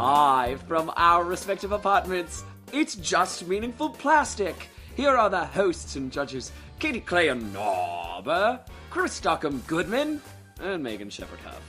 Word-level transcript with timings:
Live 0.00 0.62
from 0.62 0.92
our 0.94 1.24
respective 1.24 1.72
apartments, 1.72 2.44
it's 2.72 2.94
Just 2.94 3.48
Meaningful 3.48 3.90
Plastic. 3.90 4.68
Here 4.94 5.16
are 5.16 5.28
the 5.28 5.44
hosts 5.44 5.96
and 5.96 6.12
judges 6.12 6.52
Katie 6.78 7.00
Clay 7.00 7.26
and 7.26 7.52
Narber, 7.52 8.60
Chris 8.90 9.14
Stockham 9.14 9.60
Goodman, 9.66 10.22
and 10.60 10.84
Megan 10.84 11.10
Huff. 11.10 11.60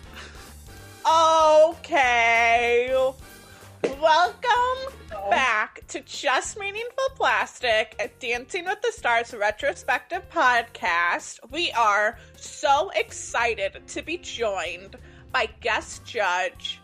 Okay. 1.79 2.93
Welcome 4.00 4.93
back 5.32 5.82
to 5.88 6.02
Just 6.02 6.59
Meaningful 6.59 7.09
Plastic, 7.16 7.96
a 8.00 8.09
Dancing 8.20 8.66
with 8.66 8.80
the 8.84 8.91
Stars 8.91 9.34
retrospective 9.34 10.30
podcast. 10.30 11.39
We 11.50 11.71
are 11.71 12.19
so 12.36 12.91
excited 12.96 13.82
to 13.88 14.04
be 14.04 14.18
joined 14.19 14.97
by 15.32 15.47
guest 15.61 16.05
judge 16.05 16.80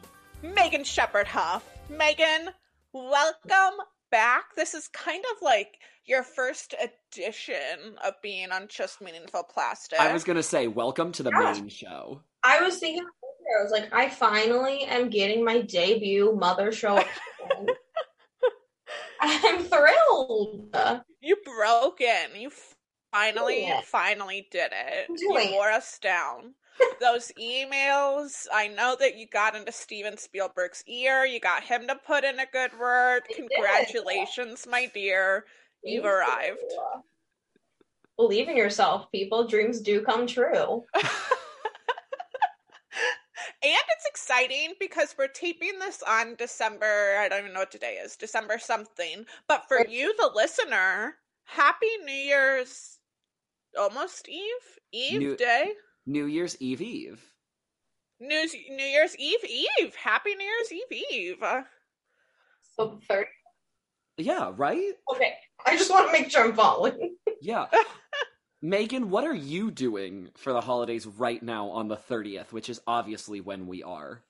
Megan 0.53 0.83
Shepherd 0.83 1.27
Huff. 1.27 1.63
Megan, 1.89 2.49
welcome 2.93 3.79
back. 4.11 4.55
This 4.55 4.73
is 4.73 4.87
kind 4.89 5.23
of 5.35 5.41
like 5.41 5.77
your 6.05 6.23
first 6.23 6.75
edition 6.81 7.95
of 8.03 8.13
being 8.21 8.51
on 8.51 8.67
Just 8.67 9.01
Meaningful 9.01 9.43
Plastic. 9.43 9.99
I 9.99 10.13
was 10.13 10.23
gonna 10.23 10.43
say, 10.43 10.67
welcome 10.67 11.11
to 11.13 11.23
the 11.23 11.31
Yes. 11.31 11.59
main 11.59 11.69
show. 11.69 12.21
I 12.43 12.61
was 12.61 12.77
thinking, 12.77 13.03
I 13.05 13.63
was 13.63 13.71
like, 13.71 13.91
I 13.93 14.09
finally 14.09 14.83
am 14.83 15.09
getting 15.09 15.43
my 15.43 15.61
debut 15.61 16.33
mother 16.35 16.71
show. 16.71 16.99
I'm 19.21 19.63
thrilled. 19.63 20.75
You 21.21 21.37
broke 21.43 22.01
in. 22.01 22.35
You 22.35 22.51
finally, 23.11 23.63
Yeah. 23.63 23.81
finally 23.81 24.47
did 24.51 24.71
it. 24.71 25.07
I'm 25.09 25.15
you 25.17 25.51
wore 25.53 25.71
us 25.71 25.97
down. 25.99 26.53
Those 27.01 27.31
emails, 27.39 28.47
I 28.53 28.67
know 28.67 28.95
that 28.99 29.17
you 29.17 29.27
got 29.27 29.55
into 29.55 29.71
Steven 29.71 30.17
Spielberg's 30.17 30.83
ear. 30.87 31.25
You 31.25 31.39
got 31.39 31.63
him 31.63 31.87
to 31.87 31.95
put 31.95 32.23
in 32.23 32.39
a 32.39 32.45
good 32.51 32.71
word. 32.79 33.23
I 33.29 33.33
did. 33.33 33.49
Congratulations, 33.49 34.65
my 34.69 34.89
dear. 34.93 35.45
You've 35.83 36.05
arrived. 36.05 36.59
Believe 38.17 38.49
in 38.49 38.57
yourself, 38.57 39.11
people. 39.11 39.47
Dreams 39.47 39.81
do 39.81 40.01
come 40.01 40.25
true. 40.25 40.83
And 43.65 43.73
it's 43.89 44.05
exciting 44.05 44.73
because 44.79 45.15
we're 45.17 45.27
taping 45.27 45.79
this 45.79 46.03
on 46.07 46.35
December, 46.35 47.17
I 47.19 47.27
don't 47.27 47.39
even 47.39 47.53
know 47.53 47.61
what 47.61 47.71
today 47.71 47.95
is, 47.95 48.15
December 48.15 48.59
something. 48.59 49.25
But 49.47 49.67
for 49.67 49.87
you, 49.87 50.13
the 50.17 50.29
listener, 50.35 51.15
happy 51.45 51.89
New 52.05 52.13
Year's 52.13 52.99
almost 53.75 54.29
Eve? 54.29 54.79
Eve 54.91 55.19
New- 55.19 55.35
Day? 55.35 55.71
New 56.05 56.25
Year's 56.25 56.57
Eve 56.59 56.81
Eve. 56.81 57.23
New, 58.19 58.47
New 58.69 58.85
Year's 58.85 59.15
Eve 59.17 59.43
Eve. 59.43 59.95
Happy 59.95 60.35
New 60.35 60.45
Year's 60.45 60.71
Eve 60.71 61.03
Eve. 61.11 61.43
So 62.77 62.99
third. 63.07 63.27
Yeah, 64.17 64.51
right? 64.55 64.93
Okay, 65.13 65.33
I 65.65 65.75
just 65.75 65.91
want 65.91 66.07
to 66.07 66.11
make 66.13 66.31
sure 66.31 66.45
I'm 66.45 66.53
following. 66.53 67.15
Yeah. 67.41 67.65
Megan, 68.61 69.09
what 69.09 69.25
are 69.25 69.35
you 69.35 69.69
doing 69.69 70.29
for 70.35 70.53
the 70.53 70.61
holidays 70.61 71.05
right 71.05 71.43
now 71.43 71.69
on 71.69 71.87
the 71.87 71.97
30th, 71.97 72.51
which 72.51 72.69
is 72.69 72.81
obviously 72.87 73.41
when 73.41 73.67
we 73.67 73.83
are? 73.83 74.23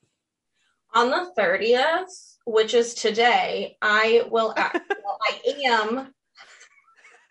On 0.94 1.10
the 1.10 1.30
thirtieth, 1.36 2.38
which 2.46 2.74
is 2.74 2.94
today, 2.94 3.78
I 3.82 4.24
will. 4.32 4.54
Act, 4.56 4.80
well, 5.04 5.20
I 5.22 5.54
am. 5.66 6.14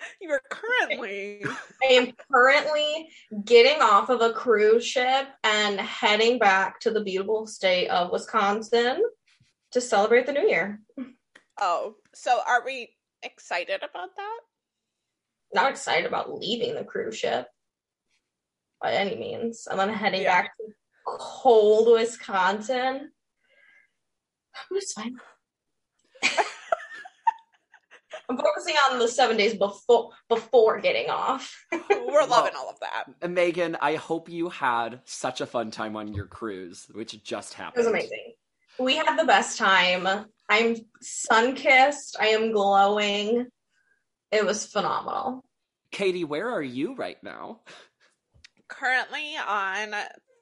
You 0.20 0.30
are 0.30 0.42
currently. 0.50 1.44
I 1.82 1.92
am 1.92 2.12
currently 2.32 3.08
getting 3.44 3.80
off 3.82 4.08
of 4.08 4.20
a 4.20 4.32
cruise 4.32 4.86
ship 4.86 5.28
and 5.42 5.80
heading 5.80 6.38
back 6.38 6.80
to 6.80 6.90
the 6.90 7.02
beautiful 7.02 7.46
state 7.46 7.88
of 7.88 8.10
Wisconsin 8.10 9.02
to 9.72 9.80
celebrate 9.80 10.26
the 10.26 10.32
new 10.32 10.48
year. 10.48 10.80
Oh, 11.60 11.96
so 12.14 12.40
are 12.46 12.64
we 12.64 12.96
excited 13.22 13.76
about 13.82 14.10
that? 14.16 14.38
Not 15.52 15.70
excited 15.70 16.06
about 16.06 16.34
leaving 16.38 16.74
the 16.74 16.84
cruise 16.84 17.16
ship 17.18 17.48
by 18.80 18.92
any 18.92 19.16
means. 19.16 19.68
I'm 19.70 19.78
then 19.78 19.90
heading 19.90 20.22
Yeah. 20.22 20.42
back 20.42 20.56
to 20.56 20.64
cold 21.06 21.92
Wisconsin. 21.92 23.12
But 24.70 24.76
It's 24.76 24.92
fine. 24.92 25.16
I'm 28.28 28.38
focusing 28.38 28.74
on 28.90 28.98
the 28.98 29.08
seven 29.08 29.36
days 29.36 29.54
before 29.54 30.10
before 30.28 30.80
getting 30.80 31.10
off. 31.10 31.54
We're 31.72 32.26
loving 32.26 32.52
all 32.56 32.70
of 32.70 32.80
that. 32.80 33.30
Megan, 33.30 33.76
I 33.80 33.96
hope 33.96 34.28
you 34.28 34.48
had 34.48 35.00
such 35.04 35.40
a 35.40 35.46
fun 35.46 35.70
time 35.70 35.96
on 35.96 36.14
your 36.14 36.26
cruise, 36.26 36.86
which 36.92 37.22
just 37.22 37.54
happened. 37.54 37.84
It 37.84 37.86
was 37.86 37.88
amazing. 37.88 38.32
We 38.78 38.96
had 38.96 39.16
the 39.16 39.24
best 39.24 39.58
time. 39.58 40.26
I'm 40.48 40.76
sun 41.00 41.54
kissed. 41.54 42.16
I 42.18 42.28
am 42.28 42.52
glowing. 42.52 43.46
It 44.32 44.44
was 44.44 44.66
phenomenal. 44.66 45.44
Katie, 45.90 46.24
where 46.24 46.50
are 46.50 46.62
you 46.62 46.94
right 46.96 47.22
now? 47.22 47.60
Currently 48.68 49.36
on 49.46 49.94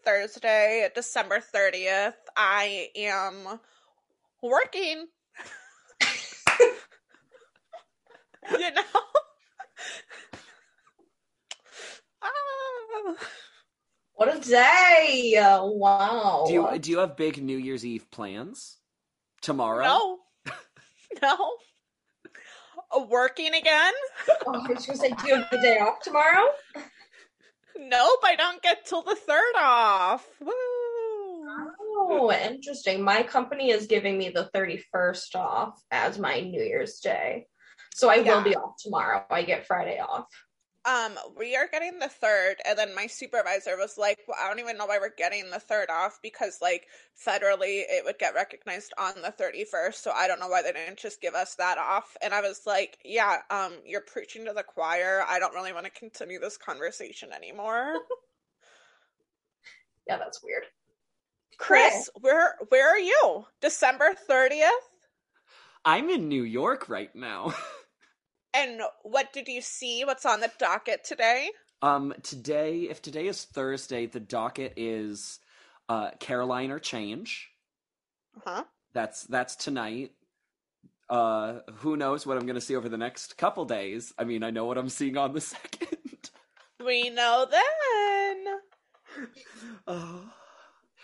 Thursday, 0.05 0.89
December 0.95 1.41
30th, 1.55 2.15
I 2.37 2.89
am 2.97 3.61
working. 4.43 5.07
you 8.51 8.59
know? 8.59 8.83
Ah. 12.25 13.15
What 14.15 14.37
a 14.37 14.39
day! 14.39 15.35
Wow. 15.37 16.45
Do 16.47 16.53
you 16.53 16.79
do 16.79 16.91
you 16.93 16.99
have 16.99 17.17
big 17.17 17.43
New 17.43 17.57
Year's 17.57 17.85
Eve 17.85 18.09
plans 18.13 18.79
tomorrow? 19.41 19.83
No. 19.83 20.19
no. 21.23 21.55
Working 23.09 23.55
again? 23.55 23.93
Oh, 24.47 24.55
I 24.55 24.73
was 24.73 24.87
gonna 24.87 24.99
say, 24.99 25.11
do 25.11 25.27
you 25.27 25.35
have 25.35 25.49
the 25.51 25.59
day 25.59 25.79
off 25.79 26.01
tomorrow? 26.05 26.47
Nope, 27.77 28.21
I 28.23 28.37
don't 28.37 28.63
get 28.63 28.85
till 28.87 29.03
the 29.03 29.17
third 29.17 29.55
off. 29.59 30.25
Woo! 30.41 30.53
Oh, 32.15 32.33
interesting. 32.33 33.03
My 33.03 33.23
company 33.23 33.71
is 33.71 33.87
giving 33.87 34.19
me 34.19 34.29
the 34.29 34.51
31st 34.55 35.35
off 35.35 35.83
as 35.91 36.19
my 36.19 36.41
New 36.41 36.63
Year's 36.63 37.01
Day. 37.01 37.47
So 37.95 38.09
I 38.09 38.17
Yeah. 38.17 38.37
will 38.37 38.43
be 38.43 38.57
off 38.57 38.77
tomorrow. 38.79 39.25
I 39.31 39.43
get 39.43 39.67
Friday 39.67 39.99
off. 40.01 40.29
Um, 40.85 41.17
we 41.37 41.55
are 41.55 41.69
getting 41.69 42.01
the 42.01 42.09
third, 42.09 42.57
and 42.65 42.77
then 42.77 42.93
my 42.93 43.07
supervisor 43.07 43.77
was 43.77 43.97
like, 43.97 44.19
"Well, 44.27 44.37
I 44.41 44.49
don't 44.49 44.59
even 44.59 44.77
know 44.77 44.87
why 44.87 44.99
we're 44.99 45.11
getting 45.11 45.49
the 45.49 45.61
third 45.61 45.91
off 45.91 46.19
because, 46.23 46.61
like, 46.61 46.89
federally, 47.17 47.85
it 47.89 48.05
would 48.05 48.19
get 48.19 48.35
recognized 48.35 48.93
on 48.99 49.23
the 49.23 49.31
thirty-first. 49.31 50.03
So 50.03 50.11
I 50.11 50.27
don't 50.27 50.41
know 50.41 50.49
why 50.49 50.61
they 50.63 50.73
didn't 50.73 50.99
just 50.99 51.21
give 51.21 51.35
us 51.35 51.55
that 51.55 51.79
off." 51.79 52.17
And 52.21 52.35
I 52.35 52.41
was 52.41 52.67
like, 52.67 52.99
"Yeah, 53.05 53.43
um, 53.49 53.81
you're 53.85 54.01
preaching 54.01 54.45
to 54.47 54.53
the 54.53 54.65
choir. 54.65 55.25
I 55.29 55.39
don't 55.39 55.55
really 55.55 55.73
want 55.73 55.85
to 55.85 55.91
continue 55.91 56.41
this 56.41 56.57
conversation 56.57 57.33
anymore." 57.33 57.95
Yeah, 60.09 60.19
that's 60.19 60.43
weird. 60.43 60.65
Chris, 61.59 62.11
where 62.21 62.57
where 62.71 62.89
are 62.89 62.99
you? 62.99 63.47
December 63.61 64.15
thirtieth. 64.15 64.73
I'm 65.85 66.11
in 66.11 66.29
New 66.29 66.43
York 66.43 66.89
right 66.89 67.15
now. 67.15 67.55
And 68.55 68.81
what 69.03 69.33
did 69.33 69.49
you 69.49 69.63
see? 69.63 70.05
What's 70.05 70.27
on 70.27 70.41
the 70.41 70.51
docket 70.59 71.05
today? 71.05 71.51
um 71.83 72.15
today, 72.23 72.83
if 72.83 73.03
today 73.03 73.27
is 73.27 73.45
Thursday, 73.45 74.07
the 74.07 74.21
docket 74.21 74.75
is 74.77 75.41
uh 75.89 76.11
Caroline 76.21 76.71
or 76.71 76.79
Change. 76.79 77.51
Uh 78.37 78.41
huh? 78.45 78.65
That's 78.95 79.25
that's 79.25 79.57
tonight. 79.57 80.13
Uh 81.09 81.61
who 81.77 81.97
knows 81.97 82.27
what 82.27 82.37
I'm 82.37 82.47
going 82.47 82.55
to 82.55 82.61
see 82.61 82.77
over 82.77 82.89
the 82.89 82.97
next 82.99 83.37
couple 83.37 83.65
days. 83.65 84.13
I 84.19 84.25
mean, 84.25 84.43
I 84.43 84.51
know 84.51 84.65
what 84.65 84.79
I'm 84.79 84.89
seeing 84.89 85.17
on 85.17 85.33
the 85.33 85.41
second. 85.53 86.31
We 86.85 87.11
know 87.11 87.47
then. 87.51 88.47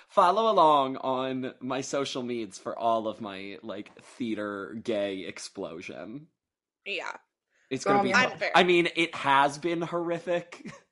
Follow 0.08 0.50
along 0.50 0.96
on 0.96 1.54
my 1.60 1.80
social 1.82 2.22
medias 2.22 2.58
for 2.58 2.76
all 2.78 3.06
of 3.06 3.20
my 3.20 3.58
like 3.62 3.90
theater 4.02 4.76
gay 4.82 5.24
explosion. 5.26 6.28
Yeah. 6.86 7.12
It's 7.70 7.84
gonna 7.84 8.00
Um, 8.00 8.04
be. 8.04 8.14
I'm 8.14 8.32
I 8.54 8.62
mean, 8.64 8.88
it 8.96 9.14
has 9.14 9.58
been 9.58 9.82
horrific. 9.82 10.72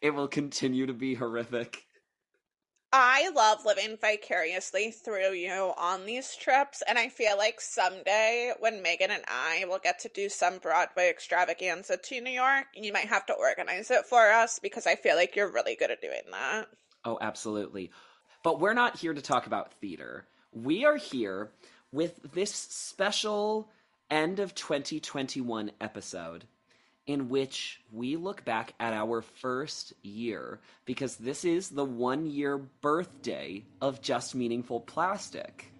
It 0.00 0.10
will 0.14 0.28
continue 0.28 0.86
to 0.86 0.92
be 0.92 1.14
horrific. 1.14 1.86
I 2.92 3.28
love 3.30 3.64
living 3.66 3.96
vicariously 3.98 4.90
through 4.92 5.32
you 5.32 5.74
on 5.76 6.06
these 6.06 6.34
trips, 6.36 6.82
and 6.86 6.98
I 6.98 7.08
feel 7.08 7.36
like 7.36 7.60
someday 7.60 8.52
when 8.58 8.82
Megan 8.82 9.10
and 9.10 9.24
I 9.26 9.64
will 9.68 9.80
get 9.80 9.98
to 10.00 10.08
do 10.08 10.28
some 10.28 10.58
Broadway 10.58 11.10
extravaganza 11.10 11.96
to 11.98 12.20
New 12.20 12.30
York, 12.30 12.68
you 12.74 12.92
might 12.92 13.08
have 13.08 13.26
to 13.26 13.34
organize 13.34 13.90
it 13.90 14.06
for 14.06 14.30
us 14.30 14.58
because 14.60 14.86
I 14.86 14.94
feel 14.96 15.16
like 15.16 15.34
you're 15.36 15.52
really 15.52 15.76
good 15.76 15.90
at 15.90 16.00
doing 16.00 16.22
that. 16.30 16.68
Oh, 17.04 17.18
absolutely. 17.20 17.90
But 18.42 18.60
we're 18.60 18.74
not 18.74 18.98
here 18.98 19.14
to 19.14 19.22
talk 19.22 19.46
about 19.46 19.72
theater. 19.74 20.26
We 20.52 20.84
are 20.84 20.96
here 20.96 21.52
with 21.92 22.20
this 22.32 22.52
special 22.54 23.70
end 24.14 24.38
of 24.38 24.54
2021 24.54 25.72
episode 25.80 26.44
in 27.04 27.28
which 27.28 27.80
we 27.92 28.14
look 28.14 28.44
back 28.44 28.72
at 28.78 28.92
our 28.92 29.20
first 29.20 29.92
year 30.04 30.60
because 30.84 31.16
this 31.16 31.44
is 31.44 31.70
the 31.70 31.84
one 31.84 32.24
year 32.24 32.56
birthday 32.56 33.64
of 33.82 34.00
Just 34.00 34.36
Meaningful 34.36 34.78
Plastic. 34.78 35.72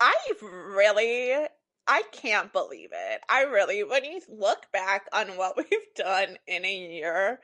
I 0.00 0.14
really, 0.40 1.46
I 1.86 2.02
can't 2.12 2.50
believe 2.50 2.88
it. 2.92 3.20
I 3.28 3.42
really, 3.42 3.84
when 3.84 4.04
you 4.04 4.22
look 4.26 4.66
back 4.72 5.06
on 5.12 5.36
what 5.36 5.56
we've 5.58 5.94
done 5.94 6.38
in 6.46 6.64
a 6.64 6.74
year, 6.74 7.40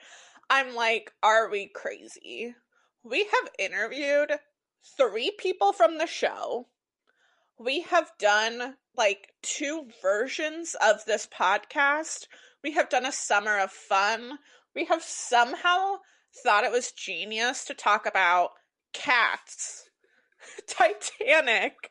I'm 0.49 0.75
like, 0.75 1.13
are 1.23 1.51
we 1.51 1.67
crazy? 1.67 2.55
We 3.05 3.25
have 3.25 3.53
interviewed 3.59 4.33
three 4.97 5.31
people 5.39 5.75
from 5.75 5.99
the 5.99 6.07
show. 6.07 6.69
We 7.59 7.83
have 7.83 8.11
done 8.19 8.77
like 8.97 9.29
two 9.43 9.87
versions 10.03 10.77
of 10.81 11.05
this 11.05 11.27
podcast. 11.27 12.27
We 12.63 12.73
have 12.73 12.89
done 12.89 13.07
a 13.07 13.13
summer 13.13 13.59
of 13.59 13.71
fun. 13.71 14.39
We 14.75 14.85
have 14.87 15.03
somehow 15.03 15.97
thought 16.43 16.65
it 16.65 16.73
was 16.73 16.93
genius 16.93 17.65
to 17.67 17.75
talk 17.75 18.07
about 18.07 18.51
cats, 18.93 19.89
Titanic, 20.67 21.91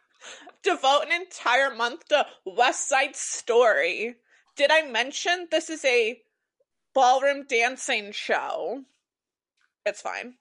devote 0.64 1.04
an 1.06 1.22
entire 1.22 1.74
month 1.74 2.08
to 2.10 2.26
West 2.46 2.88
Side 2.88 3.16
Story. 3.16 4.16
Did 4.56 4.72
I 4.72 4.84
mention 4.84 5.48
this 5.50 5.70
is 5.70 5.84
a 5.86 6.22
ballroom 6.94 7.46
dancing 7.48 8.12
show? 8.12 8.84
It's 9.86 10.02
fine. 10.02 10.36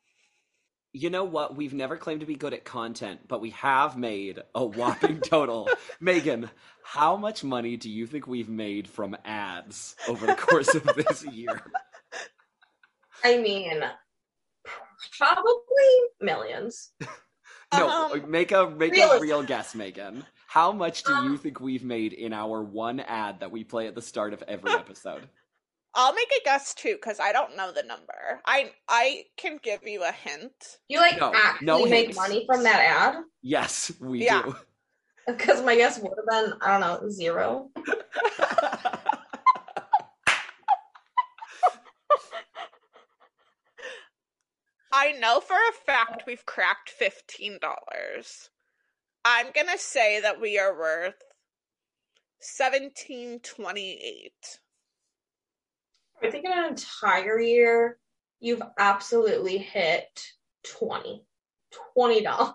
You 0.92 1.10
know 1.10 1.24
what? 1.24 1.56
We've 1.56 1.74
never 1.74 1.96
claimed 1.96 2.20
to 2.20 2.26
be 2.26 2.34
good 2.34 2.54
at 2.54 2.64
content, 2.64 3.20
but 3.28 3.40
we 3.40 3.50
have 3.50 3.96
made 3.96 4.42
a 4.54 4.64
whopping 4.64 5.20
total. 5.24 5.68
Megan, 6.00 6.50
how 6.82 7.16
much 7.16 7.44
money 7.44 7.76
do 7.76 7.90
you 7.90 8.06
think 8.06 8.26
we've 8.26 8.48
made 8.48 8.88
from 8.88 9.16
ads 9.24 9.94
over 10.08 10.26
the 10.26 10.34
course 10.34 10.74
of 10.74 10.84
this 10.84 11.24
year? 11.26 11.60
I 13.22 13.36
mean, 13.38 13.82
probably 15.16 15.52
millions. 16.20 16.92
No, 17.70 18.12
Um, 18.14 18.30
make 18.30 18.50
a 18.50 18.70
make 18.70 18.96
a 18.96 19.18
real 19.20 19.42
guess, 19.42 19.74
Megan. 19.74 20.24
How 20.46 20.72
much 20.72 21.02
do 21.02 21.12
you 21.12 21.18
Um, 21.18 21.36
think 21.38 21.60
we've 21.60 21.84
made 21.84 22.14
in 22.14 22.32
our 22.32 22.62
one 22.62 22.98
ad 23.00 23.40
that 23.40 23.52
we 23.52 23.62
play 23.62 23.86
at 23.86 23.94
the 23.94 24.00
start 24.00 24.32
of 24.32 24.42
every 24.48 24.72
episode? 24.84 25.28
I'll 26.00 26.14
make 26.14 26.30
a 26.30 26.44
guess 26.44 26.74
too 26.74 26.94
because 26.94 27.18
I 27.18 27.32
don't 27.32 27.56
know 27.56 27.72
the 27.72 27.82
number. 27.82 28.40
I 28.46 28.70
I 28.88 29.24
can 29.36 29.58
give 29.60 29.80
you 29.84 30.04
a 30.04 30.12
hint. 30.12 30.78
You 30.88 31.00
like 31.00 31.18
No, 31.18 31.32
actually 31.34 31.66
no 31.66 31.84
make 31.86 32.04
hints. 32.06 32.16
money 32.16 32.46
from 32.46 32.62
that 32.62 32.80
ad? 32.80 33.16
Yes, 33.42 33.90
we 34.00 34.20
Yeah. 34.24 34.42
do. 34.44 34.56
Because 35.26 35.62
my 35.62 35.76
guess 35.76 35.98
would 35.98 36.12
have 36.16 36.26
been, 36.26 36.54
I 36.62 36.78
don't 36.78 36.80
know, 37.02 37.10
zero. 37.10 37.70
I 44.92 45.12
know 45.12 45.40
for 45.40 45.54
a 45.56 45.72
fact 45.84 46.24
we've 46.26 46.46
cracked 46.46 46.90
fifteen 46.90 47.58
dollars. 47.60 48.50
I'm 49.24 49.48
gonna 49.54 49.76
say 49.78 50.20
that 50.20 50.40
we 50.40 50.58
are 50.58 50.78
worth 50.78 51.22
seventeen 52.40 53.40
twenty 53.40 53.92
eight. 54.02 54.60
I 56.22 56.30
think 56.30 56.44
in 56.44 56.52
an 56.52 56.64
entire 56.64 57.40
year, 57.40 57.98
you've 58.40 58.62
absolutely 58.78 59.58
hit 59.58 60.24
20 60.64 61.24
$20. 61.96 62.54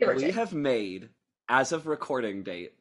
We 0.00 0.18
take. 0.18 0.34
have 0.34 0.52
made, 0.52 1.08
as 1.48 1.72
of 1.72 1.86
recording 1.86 2.42
date, 2.44 2.74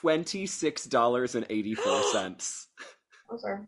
twenty 0.00 0.46
six 0.46 0.84
dollars 0.84 1.34
and 1.34 1.46
eighty 1.50 1.74
four 1.74 2.02
cents. 2.12 2.68
I'm 3.30 3.38
sorry. 3.38 3.66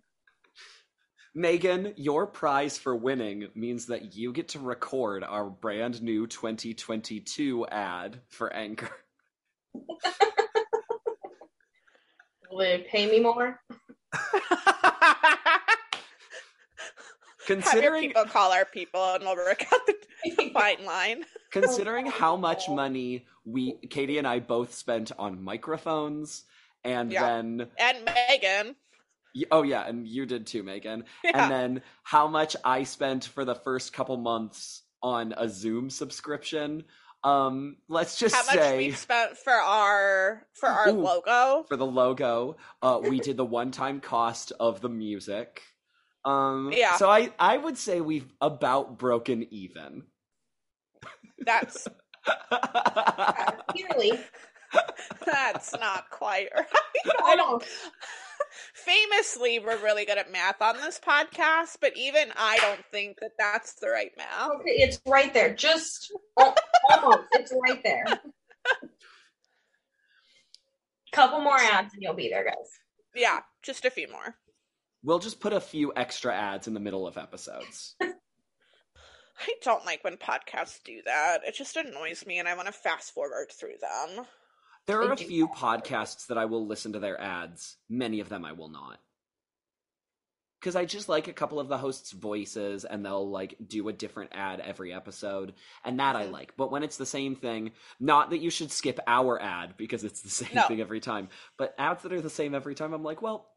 Megan, 1.35 1.95
your 1.97 2.27
prize 2.27 2.79
for 2.79 2.97
winning 2.97 3.49
means 3.55 3.87
that 3.87 4.15
you 4.15 4.33
get 4.33 4.49
to 4.49 4.59
record 4.59 5.23
our 5.23 5.49
brand 5.51 6.03
new 6.03 6.27
2022 6.27 7.67
ad 7.67 8.21
for 8.29 8.53
Anchor. 8.53 8.91
Will 12.51 12.59
they 12.59 12.87
pay 12.91 13.09
me 13.09 13.21
more? 13.21 13.61
Have 14.13 14.23
your 17.49 17.57
Considering 17.63 18.09
people 18.09 18.25
call 18.27 18.53
our 18.53 18.65
people 18.67 19.15
and 19.15 19.25
we'll 19.25 19.37
work 19.37 19.65
out 19.73 19.81
the 19.87 20.51
fine 20.53 20.85
line. 20.85 21.25
considering 21.51 22.09
oh, 22.09 22.11
how 22.11 22.37
much 22.37 22.69
money 22.69 23.27
we 23.47 23.79
Katie 23.89 24.19
and 24.19 24.27
I 24.27 24.41
both 24.41 24.75
spent 24.75 25.13
on 25.19 25.43
microphones 25.43 26.45
and 26.85 27.11
Yeah. 27.11 27.25
then 27.25 27.69
And 27.79 28.05
Megan. 28.05 28.77
oh 29.51 29.63
yeah, 29.63 29.87
and 29.87 30.07
you 30.07 30.27
did 30.27 30.47
too, 30.47 30.63
Megan. 30.63 31.05
Yeah. 31.25 31.43
And 31.43 31.51
then 31.51 31.83
how 32.03 32.29
much 32.29 32.55
I 32.65 32.83
spent 32.83 33.25
for 33.25 33.45
the 33.47 33.55
first 33.55 33.93
couple 33.95 34.17
months 34.19 34.83
on 35.03 35.33
a 35.37 35.49
Zoom 35.49 35.89
subscription. 35.91 36.85
Um, 37.25 37.77
let's 37.89 38.17
just 38.19 38.35
how 38.35 38.43
much 38.45 38.55
say 38.55 38.77
we've 38.79 38.97
spent 38.97 39.37
for 39.37 39.53
our 39.53 40.47
for 40.55 40.69
our 40.69 40.89
Ooh. 40.91 41.01
logo. 41.03 41.65
for 41.69 41.77
the 41.77 41.87
logo. 41.87 42.57
Uh, 42.81 43.01
we 43.03 43.19
did 43.21 43.37
the 43.37 43.45
one-time 43.45 44.01
cost 44.01 44.53
of 44.61 44.81
the 44.81 44.89
music. 44.89 45.63
Um, 46.25 46.71
Yeah. 46.73 46.97
So 46.97 47.11
I 47.11 47.31
I 47.39 47.57
would 47.57 47.77
say 47.79 48.01
we've 48.01 48.33
about 48.41 48.99
broken 48.99 49.47
even. 49.53 50.05
That's 51.45 51.89
Uh, 52.51 53.53
Nearly. 53.75 54.13
that's 55.25 55.73
not 55.79 56.11
quite 56.11 56.49
right. 56.57 56.67
I 57.25 57.37
don't 57.37 57.47
Almost. 57.49 57.69
Famously 58.89 59.59
we're 59.59 59.83
really 59.83 60.05
good 60.07 60.19
at 60.19 60.33
math 60.33 60.63
on 60.63 60.77
this 60.79 60.99
podcast, 60.99 61.77
but 61.81 61.97
even 61.97 62.29
I 62.37 62.57
don't 62.59 62.85
think 62.91 63.19
that 63.21 63.33
that's 63.39 63.75
the 63.75 63.89
right 63.89 64.11
math. 64.17 64.51
Okay, 64.61 64.71
it's 64.71 65.01
right 65.07 65.33
there. 65.35 65.55
Just 65.55 66.13
oh, 66.39 66.55
almost. 66.91 67.25
It's 67.33 67.53
right 67.63 67.83
there. 67.83 68.05
Couple 71.13 71.41
more 71.41 71.59
ads 71.59 71.93
and 71.95 72.03
you'll 72.03 72.15
be 72.15 72.29
there, 72.29 72.45
guys. 72.45 72.55
Yeah, 73.15 73.41
just 73.63 73.85
a 73.85 73.91
few 73.91 74.09
more. 74.11 74.37
We'll 75.03 75.19
just 75.19 75.41
put 75.41 75.53
a 75.53 75.61
few 75.61 75.93
extra 75.95 76.35
ads 76.35 76.67
in 76.67 76.75
the 76.75 76.81
middle 76.81 77.07
of 77.07 77.19
episodes. 77.19 77.95
I 78.01 79.55
don't 79.63 79.87
like 79.87 80.03
when 80.03 80.17
podcasts 80.17 80.83
do 80.85 81.01
that. 81.05 81.41
It 81.47 81.55
just 81.55 81.77
annoys 81.77 82.27
me 82.27 82.39
and 82.39 82.49
I 82.49 82.55
want 82.55 82.67
to 82.67 82.73
fast 82.73 83.13
forward 83.13 83.53
through 83.53 83.77
them. 83.81 84.27
There 84.89 85.03
are 85.03 85.13
a 85.13 85.17
few 85.19 85.49
podcasts 85.49 86.27
that 86.29 86.39
I 86.39 86.47
will 86.47 86.67
listen 86.67 86.95
to 86.95 86.99
their 86.99 87.21
ads. 87.21 87.77
Many 87.91 88.21
of 88.21 88.31
them 88.31 88.47
I 88.47 88.53
will 88.53 88.71
not. 88.71 88.99
Because 90.59 90.77
I 90.77 90.87
just 90.87 91.11
like 91.11 91.29
a 91.29 91.33
couple 91.35 91.61
of 91.61 91.69
the 91.69 91.77
hosts' 91.77 92.11
voices 92.13 92.87
and 92.87 93.05
they'll 93.05 93.31
like 93.31 93.55
do 93.65 93.87
a 93.91 93.93
different 93.93 94.31
ad 94.35 94.61
every 94.61 94.93
episode. 94.95 95.53
And 95.85 96.01
that 96.01 96.17
I 96.17 96.25
Mhm. 96.27 96.33
like. 96.33 96.57
But 96.57 96.71
when 96.73 96.83
it's 96.83 96.97
the 96.97 97.05
same 97.05 97.37
thing, 97.37 97.73
not 98.01 98.31
that 98.31 98.39
you 98.39 98.49
should 98.49 98.73
skip 98.73 98.99
our 99.07 99.39
ad 99.41 99.77
because 99.77 100.05
it's 100.05 100.23
the 100.23 100.31
same 100.47 100.55
No. 100.55 100.63
thing 100.67 100.81
every 100.81 101.01
time, 101.01 101.29
but 101.59 101.75
ads 101.79 102.03
that 102.03 102.13
are 102.15 102.23
the 102.23 102.31
same 102.31 102.55
every 102.55 102.75
time, 102.75 102.95
I'm 102.95 103.05
like, 103.05 103.21
well, 103.21 103.51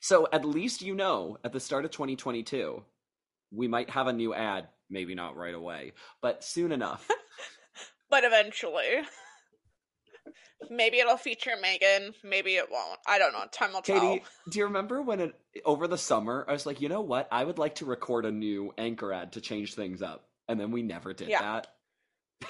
so 0.00 0.26
at 0.32 0.46
least 0.46 0.80
you 0.80 0.94
know 0.94 1.36
at 1.44 1.52
the 1.52 1.60
start 1.60 1.84
of 1.84 1.90
2022, 1.90 2.82
we 3.52 3.68
might 3.68 3.90
have 3.90 4.06
a 4.06 4.12
new 4.14 4.32
ad. 4.32 4.68
Maybe 4.88 5.14
not 5.14 5.36
right 5.36 5.54
away, 5.54 5.92
but 6.22 6.42
soon 6.42 6.72
enough. 6.72 7.06
But 8.10 8.24
eventually. 8.24 9.02
Maybe 10.70 10.98
it'll 10.98 11.16
feature 11.16 11.52
Megan, 11.60 12.14
maybe 12.24 12.56
it 12.56 12.66
won't. 12.70 12.98
I 13.06 13.18
don't 13.18 13.32
know. 13.32 13.44
Time 13.52 13.72
will 13.72 13.82
tell. 13.82 14.00
Katie, 14.00 14.22
do 14.50 14.58
you 14.58 14.64
remember 14.66 15.02
when 15.02 15.20
it, 15.20 15.34
over 15.64 15.86
the 15.86 15.98
summer 15.98 16.44
I 16.48 16.52
was 16.52 16.66
like, 16.66 16.80
you 16.80 16.88
know 16.88 17.00
what? 17.00 17.28
I 17.30 17.44
would 17.44 17.58
like 17.58 17.76
to 17.76 17.84
record 17.84 18.24
a 18.26 18.30
new 18.30 18.72
anchor 18.78 19.12
ad 19.12 19.32
to 19.32 19.40
change 19.40 19.74
things 19.74 20.02
up, 20.02 20.28
and 20.48 20.58
then 20.58 20.70
we 20.70 20.82
never 20.82 21.12
did 21.12 21.28
Yeah. 21.28 21.40
that. 21.42 21.66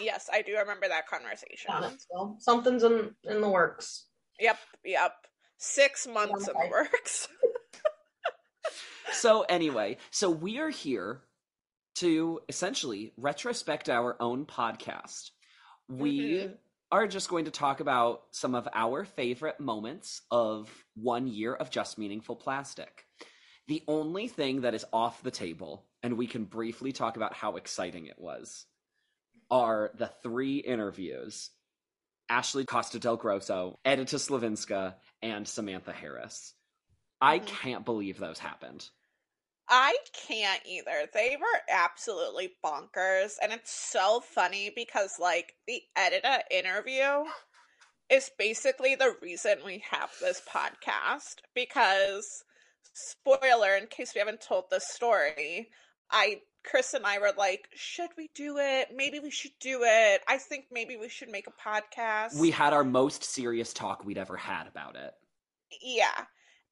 Yes, 0.00 0.28
I 0.32 0.42
do 0.42 0.56
remember 0.56 0.87
that 0.88 1.06
conversation. 1.06 1.68
Got 1.68 1.92
it. 1.92 1.99
Something's 2.40 2.82
in 2.82 3.14
in 3.25 3.40
the 3.40 3.49
works. 3.49 4.06
Yep, 4.40 4.58
yep. 4.85 5.12
Six 5.56 6.06
months 6.06 6.47
in 6.47 6.54
the 6.54 6.68
works. 6.70 7.28
So 9.12 9.42
anyway, 9.49 9.97
so 10.11 10.28
we 10.30 10.58
are 10.58 10.68
here 10.68 11.23
to 11.97 12.40
essentially 12.49 13.12
retrospect 13.16 13.88
our 13.88 14.16
own 14.20 14.44
podcast. 14.44 15.30
We 15.88 16.18
Mhm. 16.20 16.58
Are 16.90 17.07
just 17.07 17.28
going 17.28 17.45
to 17.45 17.50
talk 17.50 17.80
about 17.80 18.23
some 18.30 18.54
of 18.54 18.66
our 18.73 19.04
favorite 19.04 19.61
moments 19.61 20.23
of 20.30 20.73
one 20.95 21.26
year 21.26 21.54
of 21.54 21.71
just 21.71 21.99
meaningful 21.99 22.35
plastic. 22.35 23.04
The 23.66 23.83
only 23.87 24.26
thing 24.26 24.62
that 24.62 24.75
is 24.75 24.87
off 24.90 25.23
the 25.23 25.30
table, 25.30 25.85
and 26.02 26.16
we 26.16 26.26
can 26.26 26.45
briefly 26.45 26.92
talk 26.92 27.16
about 27.16 27.35
how 27.35 27.57
exciting 27.57 28.07
it 28.07 28.18
was, 28.18 28.64
are 29.50 29.90
the 29.99 30.11
three 30.23 30.59
interviews 30.59 31.50
Ashley 32.30 32.64
Costa 32.64 32.99
del 32.99 33.16
Grosso, 33.16 33.78
Edyta 33.85 34.16
Sliwinska, 34.16 34.95
and 35.23 35.47
Samantha 35.47 35.92
Harris. 35.92 36.54
I 37.21 37.38
Mhm. 37.40 37.47
can't 37.47 37.85
believe 37.85 38.18
those 38.18 38.38
happened. 38.38 38.88
I 39.69 39.97
can't 40.27 40.63
either. 40.67 41.09
They 41.13 41.37
were 41.39 41.61
absolutely 41.71 42.53
bonkers. 42.65 43.35
And 43.43 43.53
it's 43.53 43.73
so 43.73 44.21
funny 44.21 44.73
because, 44.75 45.19
like, 45.19 45.55
the 45.67 45.83
Edyta 45.97 46.41
interview 46.51 47.25
is 48.11 48.31
basically 48.39 48.95
the 48.95 49.15
reason 49.21 49.59
we 49.65 49.83
have 49.91 50.11
this 50.21 50.41
podcast. 50.49 51.37
Because, 51.55 52.45
spoiler, 52.95 53.77
in 53.77 53.87
case 53.89 54.13
we 54.15 54.21
haven't 54.21 54.41
told 54.41 54.65
this 54.71 54.89
story, 54.89 55.69
I 56.11 56.41
Chris 56.65 56.95
and 56.95 57.07
I 57.07 57.19
were 57.19 57.33
like, 57.37 57.69
should 57.75 58.11
we 58.17 58.29
do 58.35 58.59
it? 58.59 58.89
Maybe 58.95 59.21
we 59.21 59.31
should 59.31 59.53
do 59.61 59.81
it. 59.85 60.23
I 60.29 60.39
think 60.39 60.67
maybe 60.71 60.97
we 60.97 61.09
should 61.09 61.31
make 61.31 61.47
a 61.47 61.69
podcast. 61.69 62.39
We 62.39 62.51
had 62.51 62.73
our 62.73 62.85
most 62.85 63.25
serious 63.25 63.73
talk 63.73 64.05
we'd 64.05 64.19
ever 64.19 64.37
had 64.37 64.67
about 64.67 64.97
it. 64.97 65.15
yeah. 65.81 66.25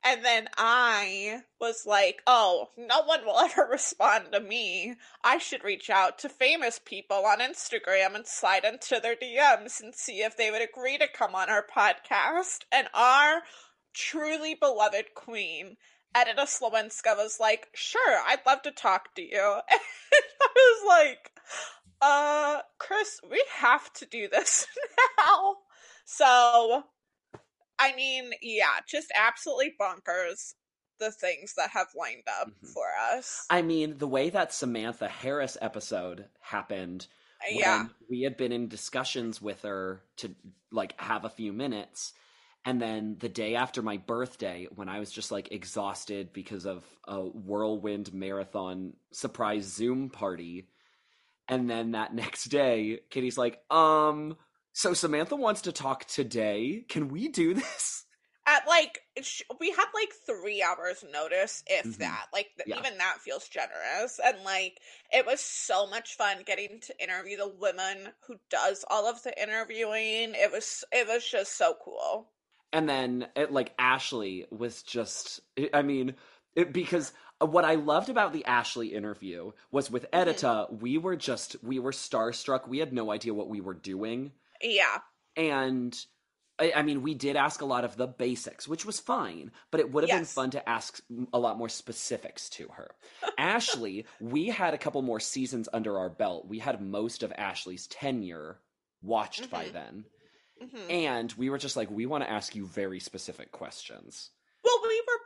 And 0.04 0.24
then 0.24 0.48
I 0.56 1.42
was 1.60 1.84
like, 1.84 2.22
oh, 2.26 2.68
no 2.76 3.02
one 3.02 3.24
will 3.24 3.38
ever 3.44 3.66
respond 3.70 4.26
to 4.32 4.40
me. 4.40 4.94
I 5.24 5.38
should 5.38 5.64
reach 5.64 5.90
out 5.90 6.18
to 6.20 6.28
famous 6.28 6.80
people 6.84 7.24
on 7.26 7.40
Instagram 7.40 8.14
and 8.14 8.26
slide 8.26 8.64
into 8.64 9.00
their 9.00 9.16
DMs 9.16 9.80
and 9.80 9.94
see 9.94 10.22
if 10.22 10.36
they 10.36 10.50
would 10.50 10.62
agree 10.62 10.98
to 10.98 11.08
come 11.08 11.34
on 11.34 11.50
our 11.50 11.64
podcast. 11.64 12.60
And 12.70 12.88
our 12.94 13.42
truly 13.94 14.54
beloved 14.54 15.14
queen, 15.14 15.76
Edyta 16.14 16.46
Sliwinska, 16.46 17.16
was 17.16 17.38
like, 17.40 17.68
sure, 17.74 18.20
I'd 18.26 18.46
love 18.46 18.62
to 18.62 18.70
talk 18.70 19.14
to 19.16 19.22
you. 19.22 19.60
And 20.12 20.22
I 20.40 20.48
was 20.54 20.88
like, 20.88 21.30
uh, 22.00 22.60
Chris, 22.78 23.20
we 23.28 23.42
have 23.56 23.92
to 23.94 24.06
do 24.06 24.28
this 24.28 24.66
now. 25.18 25.56
So 26.04 26.84
I 27.78 27.94
mean, 27.94 28.32
yeah, 28.42 28.80
just 28.88 29.12
absolutely 29.14 29.74
bonkers 29.80 30.54
the 30.98 31.10
things 31.10 31.54
that 31.56 31.70
have 31.70 31.88
lined 31.94 32.26
up 32.40 32.48
Mhm. 32.48 32.72
for 32.72 32.86
us. 33.12 33.46
I 33.50 33.62
mean, 33.62 33.98
the 33.98 34.08
way 34.08 34.30
that 34.30 34.52
Samantha 34.54 35.08
Harris 35.08 35.58
episode 35.60 36.30
happened 36.40 37.06
when 37.50 37.58
yeah. 37.58 37.88
we 38.08 38.22
had 38.22 38.36
been 38.36 38.52
in 38.52 38.68
discussions 38.68 39.42
with 39.42 39.62
her 39.62 40.02
to 40.16 40.34
like 40.70 40.98
have 41.00 41.24
a 41.24 41.30
few 41.30 41.52
minutes 41.52 42.12
and 42.64 42.80
then 42.82 43.16
the 43.20 43.28
day 43.28 43.54
after 43.54 43.82
my 43.82 43.96
birthday 43.96 44.66
when 44.74 44.88
i 44.88 44.98
was 44.98 45.12
just 45.12 45.30
like 45.30 45.52
exhausted 45.52 46.32
because 46.32 46.66
of 46.66 46.84
a 47.06 47.20
whirlwind 47.20 48.12
marathon 48.12 48.94
surprise 49.12 49.64
zoom 49.64 50.10
party 50.10 50.66
and 51.48 51.70
then 51.70 51.92
that 51.92 52.14
next 52.24 52.44
day 52.46 52.98
kitty's 53.10 53.38
like 53.38 53.60
um 53.70 54.36
so 54.78 54.92
samantha 54.92 55.34
wants 55.34 55.62
to 55.62 55.72
talk 55.72 56.04
today 56.04 56.84
can 56.88 57.08
we 57.08 57.28
do 57.28 57.54
this 57.54 58.04
At 58.48 58.64
like, 58.68 59.00
sh- 59.22 59.42
we 59.58 59.70
had 59.72 59.86
like 59.92 60.12
three 60.24 60.62
hours 60.62 61.02
notice, 61.12 61.64
if 61.66 61.84
Mhm. 61.84 61.96
that. 61.98 62.26
Like, 62.32 62.46
th- 62.56 62.68
Yeah. 62.68 62.78
even 62.78 62.96
that 62.98 63.18
feels 63.24 63.48
generous. 63.48 64.20
And 64.24 64.40
like, 64.44 64.78
it 65.12 65.26
was 65.26 65.40
so 65.40 65.88
much 65.88 66.14
fun 66.16 66.44
getting 66.46 66.78
to 66.82 67.02
interview 67.02 67.38
the 67.38 67.48
woman 67.48 68.12
who 68.20 68.36
does 68.48 68.84
all 68.88 69.08
of 69.08 69.20
the 69.24 69.34
interviewing. 69.42 70.34
It 70.36 70.52
was, 70.52 70.84
it 70.92 71.08
was 71.08 71.28
just 71.28 71.56
so 71.58 71.74
cool. 71.84 72.30
and 72.72 72.88
then 72.88 73.26
it, 73.34 73.50
like 73.50 73.74
ashley 73.80 74.46
was 74.52 74.82
just 74.84 75.40
i 75.74 75.82
mean 75.82 76.14
it, 76.54 76.72
because 76.72 77.12
what 77.40 77.64
i 77.64 77.74
loved 77.74 78.08
about 78.10 78.32
the 78.32 78.44
ashley 78.44 78.88
interview 78.94 79.50
was 79.72 79.90
with 79.90 80.06
edyta 80.12 80.72
we 80.80 80.98
were 80.98 81.16
just 81.16 81.56
we 81.64 81.78
were 81.80 81.92
starstruck 81.92 82.68
we 82.68 82.78
had 82.78 82.92
no 82.92 83.10
idea 83.10 83.34
what 83.34 83.48
we 83.48 83.60
were 83.60 83.74
doing 83.74 84.30
Yeah. 84.62 84.98
and 85.36 85.96
I, 86.58 86.72
I 86.76 86.82
mean 86.82 87.02
we 87.02 87.14
did 87.14 87.36
ask 87.36 87.60
a 87.60 87.66
lot 87.66 87.84
of 87.84 87.96
the 87.96 88.06
basics 88.06 88.66
which 88.66 88.86
was 88.86 88.98
fine 89.00 89.52
but 89.70 89.80
it 89.80 89.90
would 89.92 90.04
have 90.04 90.10
been 90.10 90.24
fun 90.24 90.50
to 90.52 90.68
ask 90.68 91.00
a 91.32 91.38
lot 91.38 91.58
more 91.58 91.68
specifics 91.68 92.48
to 92.50 92.68
her 92.68 92.90
ashley 93.38 94.06
we 94.20 94.46
had 94.48 94.74
a 94.74 94.78
couple 94.78 95.02
more 95.02 95.20
seasons 95.20 95.68
under 95.72 95.98
our 95.98 96.08
belt 96.10 96.46
we 96.48 96.58
had 96.58 96.80
most 96.80 97.22
of 97.22 97.32
ashley's 97.36 97.86
tenure 97.86 98.60
watched 99.02 99.50
by 99.50 99.66
Mhm. 99.66 99.72
then 99.72 100.04
hmm 100.60 100.90
and 100.90 101.32
we 101.34 101.50
were 101.50 101.58
just 101.58 101.76
like 101.76 101.90
we 101.90 102.06
want 102.06 102.24
to 102.24 102.30
ask 102.30 102.54
you 102.54 102.66
very 102.66 103.00
specific 103.00 103.52
questions 103.52 104.30
Well, 104.64 104.80
we 104.82 105.02
were 105.06 105.20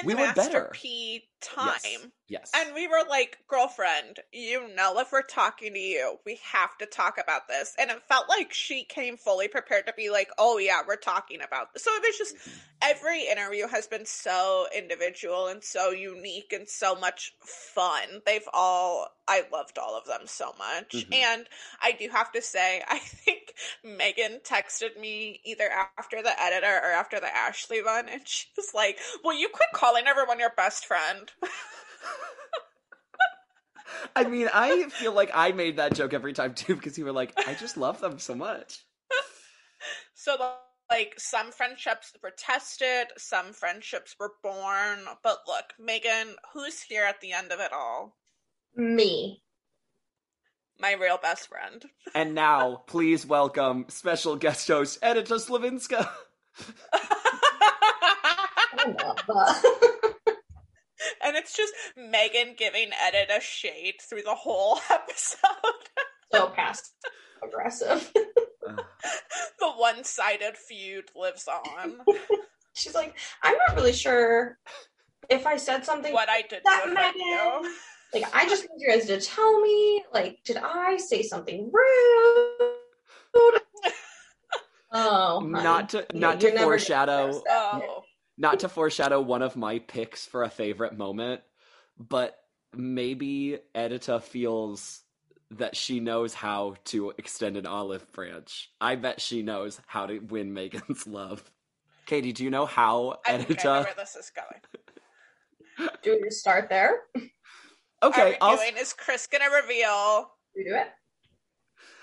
in 0.00 0.06
We 0.06 0.14
were 0.14 0.32
better. 0.34 0.70
P 0.72 1.28
time. 1.46 1.78
Yes. 1.82 2.06
Yes. 2.28 2.50
And 2.56 2.74
we 2.74 2.88
were 2.88 3.04
like, 3.08 3.38
girlfriend, 3.48 4.18
you 4.32 4.74
know, 4.74 4.98
if 4.98 5.12
we're 5.12 5.22
talking 5.22 5.74
to 5.74 5.78
you, 5.78 6.18
we 6.26 6.40
have 6.52 6.76
to 6.78 6.86
talk 6.86 7.18
about 7.22 7.48
this. 7.48 7.74
And 7.78 7.90
it 7.90 8.02
felt 8.08 8.28
like 8.28 8.52
she 8.52 8.84
came 8.84 9.16
fully 9.16 9.48
prepared 9.48 9.86
to 9.86 9.94
be 9.96 10.10
like, 10.10 10.28
oh, 10.38 10.58
yeah, 10.58 10.80
we're 10.86 10.96
talking 10.96 11.40
about 11.42 11.72
this. 11.72 11.84
So 11.84 11.90
it 11.94 12.02
was 12.02 12.18
just 12.18 12.36
every 12.82 13.28
interview 13.28 13.68
has 13.68 13.86
been 13.86 14.06
so 14.06 14.66
individual 14.76 15.46
and 15.48 15.62
so 15.62 15.90
unique 15.90 16.52
and 16.52 16.68
so 16.68 16.96
much 16.96 17.32
fun. 17.40 18.22
They've 18.26 18.48
all, 18.52 19.08
I 19.28 19.44
loved 19.52 19.78
all 19.78 19.96
of 19.96 20.06
them 20.06 20.22
so 20.26 20.52
much. 20.58 21.06
Mhm. 21.08 21.14
And 21.14 21.48
I 21.82 21.92
do 21.92 22.08
have 22.10 22.32
to 22.32 22.42
say, 22.42 22.82
I 22.88 22.98
think 22.98 23.54
Megan 23.84 24.40
texted 24.44 24.98
me 25.00 25.40
either 25.44 25.70
after 25.98 26.22
the 26.22 26.40
editor 26.42 26.66
or 26.82 26.90
after 26.92 27.20
the 27.20 27.34
Ashley 27.34 27.82
one, 27.82 28.08
and 28.08 28.26
she 28.26 28.46
was 28.56 28.72
like, 28.74 28.98
Will 29.24 29.34
you 29.34 29.48
quit 29.48 29.68
calling 29.74 30.06
everyone 30.06 30.38
your 30.40 30.52
best 30.56 30.86
friend? 30.86 31.30
I 34.16 34.24
mean, 34.24 34.48
I 34.52 34.84
feel 34.84 35.12
like 35.12 35.30
I 35.34 35.52
made 35.52 35.76
that 35.76 35.94
joke 35.94 36.14
every 36.14 36.32
time 36.32 36.54
too 36.54 36.74
because 36.74 36.96
you 36.96 37.04
were 37.04 37.12
like, 37.12 37.32
I 37.46 37.54
just 37.54 37.76
love 37.76 38.00
them 38.00 38.18
so 38.18 38.34
much. 38.34 38.80
So, 40.14 40.36
like, 40.90 41.14
some 41.18 41.52
friendships 41.52 42.12
were 42.22 42.32
tested, 42.36 43.08
some 43.18 43.52
friendships 43.52 44.16
were 44.18 44.32
born. 44.42 45.00
But 45.22 45.40
look, 45.46 45.74
Megan, 45.78 46.36
who's 46.52 46.80
here 46.80 47.04
at 47.04 47.20
the 47.20 47.32
end 47.32 47.52
of 47.52 47.60
it 47.60 47.72
all? 47.72 48.16
Me. 48.74 49.42
My 50.80 50.94
real 50.94 51.18
best 51.22 51.48
friend. 51.48 51.84
And 52.14 52.34
now, 52.34 52.82
please 52.86 53.26
welcome 53.26 53.84
special 53.88 54.36
guest 54.36 54.66
host 54.66 55.00
Edyta 55.02 55.38
Sliwinska. 55.38 56.08
I 61.26 61.30
love 61.30 61.34
that. 61.34 61.36
and 61.36 61.36
it's 61.36 61.56
just 61.56 61.72
Megan 61.96 62.54
giving 62.56 62.90
Edyta 62.90 63.40
shade 63.40 63.94
through 64.00 64.22
the 64.22 64.34
whole 64.34 64.78
episode. 64.90 65.40
so 66.32 66.48
passive 66.48 66.90
aggressive. 67.42 68.12
the 68.64 69.70
one 69.76 70.04
sided 70.04 70.56
feud 70.56 71.04
lives 71.14 71.48
on. 71.48 71.98
She's 72.74 72.94
like, 72.94 73.16
I'm 73.42 73.54
not 73.68 73.76
really 73.76 73.92
sure 73.92 74.58
if 75.30 75.46
I 75.46 75.56
said 75.56 75.84
something. 75.84 76.12
what 76.12 76.28
I 76.28 76.42
did 76.42 76.62
that 76.64 76.86
Megan? 76.88 77.72
Like, 78.12 78.24
I 78.34 78.48
just 78.48 78.62
need 78.62 78.84
you 78.84 78.90
guys 78.90 79.06
to 79.06 79.20
tell 79.20 79.60
me. 79.60 80.04
Like, 80.12 80.38
did 80.44 80.58
I 80.58 80.96
say 80.96 81.22
something 81.22 81.70
rude? 81.72 83.60
Oh, 84.92 85.40
honey. 85.40 85.50
not 85.52 85.88
to 85.90 86.06
not 86.14 86.40
you're 86.42 86.52
to 86.52 86.58
foreshadow. 86.58 87.42
Oh. 87.48 88.02
Not 88.38 88.60
to 88.60 88.68
foreshadow 88.68 89.20
one 89.20 89.42
of 89.42 89.56
my 89.56 89.78
picks 89.78 90.26
for 90.26 90.42
a 90.42 90.50
favorite 90.50 90.96
moment, 90.96 91.40
but 91.98 92.36
maybe 92.74 93.58
Edyta 93.74 94.22
feels 94.22 95.02
that 95.52 95.76
she 95.76 96.00
knows 96.00 96.34
how 96.34 96.74
to 96.86 97.12
extend 97.18 97.56
an 97.56 97.66
olive 97.66 98.10
branch. 98.12 98.70
I 98.80 98.96
bet 98.96 99.20
she 99.20 99.42
knows 99.42 99.80
how 99.86 100.06
to 100.06 100.18
win 100.18 100.52
Megan's 100.52 101.06
love. 101.06 101.50
Katie, 102.04 102.32
do 102.32 102.44
you 102.44 102.50
know 102.50 102.66
how 102.66 103.20
I 103.26 103.38
think 103.38 103.60
I 103.60 103.68
know 103.68 103.70
Edyta? 103.80 103.84
where 103.84 103.94
this 103.96 104.16
is 104.16 104.30
going. 104.34 105.88
Do 106.02 106.12
we 106.12 106.28
just 106.28 106.40
start 106.40 106.68
there? 106.70 107.00
Are 107.16 108.08
Okay, 108.08 108.30
we 108.30 108.36
I'll. 108.40 108.56
doing 108.56 108.76
is 108.78 108.92
Chris 108.94 109.26
gonna 109.26 109.50
reveal? 109.62 110.30
We 110.56 110.64
do 110.64 110.74
it. 110.74 110.86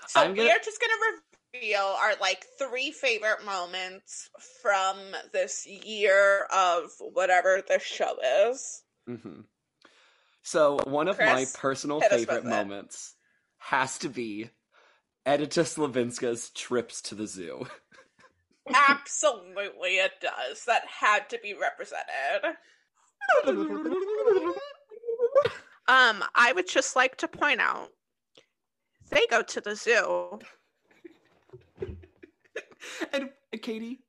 So 0.06 0.20
I'm 0.20 0.30
we 0.32 0.36
gonna- 0.38 0.50
are 0.50 0.58
just 0.64 0.80
gonna 0.80 0.92
reveal 1.54 1.96
our 2.00 2.14
like 2.20 2.44
three 2.58 2.90
favorite 2.90 3.44
moments 3.44 4.28
from 4.62 4.96
this 5.32 5.66
year 5.66 6.46
of 6.52 6.90
whatever 7.12 7.62
the 7.66 7.78
show 7.78 8.16
is. 8.50 8.82
hmm 9.06 9.40
So 10.42 10.78
one 10.84 11.08
of 11.08 11.18
my 11.18 11.46
personal 11.54 12.00
favorite 12.00 12.44
with 12.44 12.52
it. 12.52 12.56
moments 12.56 13.14
has 13.58 13.98
to 13.98 14.08
be 14.08 14.50
Edyta 15.26 15.64
Sliwinska's 15.64 16.50
trips 16.50 17.00
to 17.02 17.14
the 17.14 17.26
zoo. 17.26 17.66
Absolutely, 18.74 19.96
it 19.96 20.12
does. 20.20 20.64
That 20.66 20.82
had 20.86 21.28
to 21.30 21.38
be 21.42 21.54
represented. 21.54 22.56
Um, 25.86 26.24
I 26.34 26.50
would 26.54 26.66
just 26.66 26.96
like 26.96 27.16
to 27.18 27.28
point 27.28 27.60
out 27.60 27.90
they 29.10 29.26
go 29.30 29.42
to 29.42 29.60
the 29.60 29.76
zoo. 29.76 30.38
and 33.12 33.30
Katie, 33.62 34.00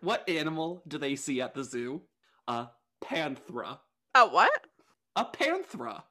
what 0.00 0.28
animal 0.28 0.82
do 0.86 0.98
they 0.98 1.16
see 1.16 1.40
at 1.40 1.54
the 1.54 1.64
zoo? 1.64 2.02
A 2.48 2.68
panthera. 3.04 3.78
A 4.14 4.26
what? 4.26 4.66
A 5.16 5.24
panthera. 5.24 6.02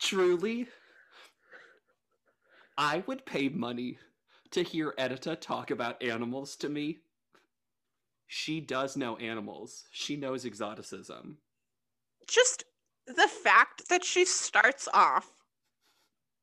Truly, 0.00 0.68
I 2.76 3.02
would 3.06 3.26
pay 3.26 3.48
money 3.48 3.98
to 4.52 4.62
hear 4.62 4.94
Edyta 4.98 5.40
talk 5.40 5.70
about 5.70 6.02
animals 6.02 6.56
to 6.56 6.68
me. 6.68 6.98
She 8.26 8.60
does 8.60 8.96
know 8.96 9.16
animals. 9.16 9.84
She 9.90 10.16
knows 10.16 10.44
exoticism. 10.46 11.38
Just 12.26 12.64
the 13.06 13.28
fact 13.28 13.88
that 13.88 14.04
she 14.04 14.24
starts 14.24 14.88
off 14.92 15.30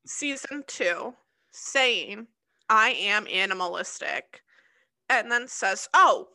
season 0.06 0.64
two 0.68 1.14
saying, 1.52 2.28
I 2.70 2.90
am 2.92 3.28
animalistic, 3.28 4.42
and 5.10 5.32
then 5.32 5.48
says, 5.48 5.88
Oh, 5.94 6.30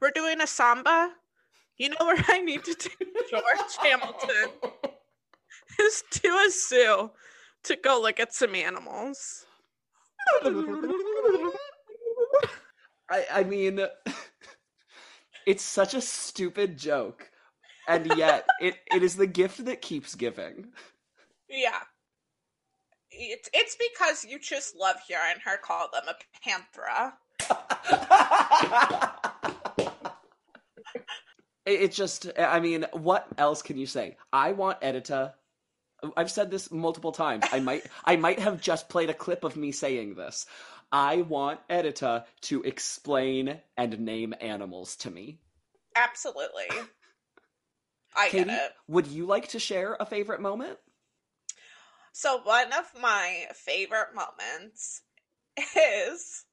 we're 0.00 0.10
doing 0.10 0.40
a 0.40 0.46
samba? 0.46 1.12
You 1.76 1.90
know 1.90 1.96
where 2.00 2.22
I 2.28 2.40
need 2.40 2.64
to 2.64 2.74
do 2.74 2.90
George 3.30 3.76
Hamilton? 3.82 4.50
is 5.80 6.04
to 6.10 6.28
a 6.28 6.50
zoo 6.50 7.10
to 7.64 7.76
go 7.76 8.00
look 8.00 8.20
at 8.20 8.34
some 8.34 8.54
animals. 8.54 9.46
I, 13.10 13.26
I 13.32 13.44
mean, 13.44 13.80
it's 15.46 15.62
such 15.62 15.94
a 15.94 16.00
stupid 16.00 16.78
joke, 16.78 17.30
and 17.88 18.06
yet 18.16 18.46
it, 18.60 18.76
it 18.94 19.02
is 19.02 19.16
the 19.16 19.26
gift 19.26 19.64
that 19.64 19.82
keeps 19.82 20.14
giving. 20.14 20.72
Yeah. 21.48 21.80
It's 23.12 23.48
it's 23.52 23.76
because 23.76 24.24
you 24.24 24.38
just 24.38 24.76
love 24.76 24.96
hearing 25.06 25.36
her 25.44 25.56
call 25.58 25.88
them 25.92 26.04
a 26.08 26.16
panthera. 26.48 27.12
it, 31.66 31.80
it 31.82 31.92
just, 31.92 32.26
I 32.38 32.60
mean, 32.60 32.86
what 32.92 33.26
else 33.38 33.62
can 33.62 33.78
you 33.78 33.86
say? 33.86 34.16
I 34.32 34.52
want 34.52 34.80
Edyta. 34.80 35.32
I've 36.16 36.30
said 36.30 36.50
this 36.50 36.70
multiple 36.70 37.12
times. 37.12 37.44
I 37.52 37.60
might, 37.60 37.86
I 38.04 38.16
might 38.16 38.40
have 38.40 38.60
just 38.60 38.88
played 38.88 39.10
a 39.10 39.14
clip 39.14 39.44
of 39.44 39.56
me 39.56 39.72
saying 39.72 40.14
this. 40.14 40.46
I 40.90 41.22
want 41.22 41.60
Edyta 41.68 42.24
to 42.42 42.62
explain 42.62 43.60
and 43.76 43.98
name 44.00 44.34
animals 44.40 44.96
to 44.96 45.10
me. 45.10 45.38
Absolutely. 45.96 46.66
I 48.14 48.28
Katie, 48.28 48.44
get 48.44 48.64
it. 48.66 48.72
would 48.88 49.06
you 49.06 49.26
like 49.26 49.48
to 49.48 49.58
share 49.58 49.96
a 49.98 50.04
favorite 50.04 50.40
moment? 50.40 50.78
So 52.12 52.40
one 52.42 52.72
of 52.74 52.90
my 53.00 53.46
favorite 53.54 54.14
moments 54.14 55.00
is 55.56 56.44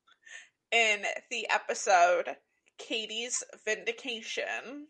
in 0.71 1.03
the 1.29 1.49
episode 1.49 2.37
Katie's 2.77 3.43
Vindication 3.65 4.87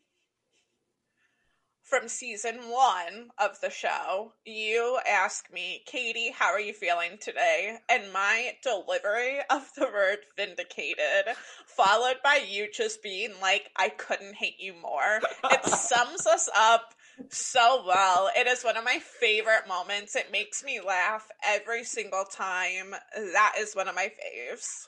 from 1.81 2.07
season 2.07 2.57
one 2.69 3.29
of 3.39 3.59
the 3.61 3.71
show. 3.71 4.33
You 4.45 4.99
ask 5.09 5.51
me, 5.51 5.81
Katie, 5.87 6.31
how 6.37 6.53
are 6.53 6.59
you 6.59 6.73
feeling 6.73 7.17
today? 7.19 7.79
And 7.89 8.13
my 8.13 8.51
delivery 8.61 9.39
of 9.49 9.71
the 9.75 9.85
word 9.85 10.19
vindicated, 10.37 11.35
followed 11.65 12.17
by 12.23 12.41
you 12.47 12.67
just 12.71 13.01
being 13.01 13.31
like, 13.41 13.71
I 13.75 13.89
couldn't 13.89 14.35
hate 14.35 14.59
you 14.59 14.75
more. 14.79 15.19
It 15.51 15.65
sums 15.65 16.27
us 16.27 16.47
up 16.55 16.93
so 17.29 17.83
well. 17.85 18.29
It 18.35 18.47
is 18.47 18.63
one 18.63 18.77
of 18.77 18.83
my 18.83 18.99
favorite 18.99 19.67
moments. 19.67 20.15
It 20.15 20.31
makes 20.31 20.63
me 20.63 20.79
laugh 20.85 21.27
every 21.45 21.83
single 21.83 22.23
time. 22.25 22.95
That 23.15 23.53
is 23.59 23.75
one 23.75 23.87
of 23.87 23.95
my 23.95 24.09
faves. 24.09 24.87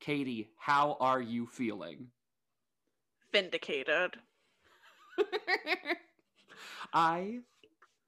Katie, 0.00 0.50
how 0.58 0.96
are 1.00 1.20
you 1.20 1.46
feeling? 1.46 2.08
Vindicated. 3.32 4.16
I 6.92 7.40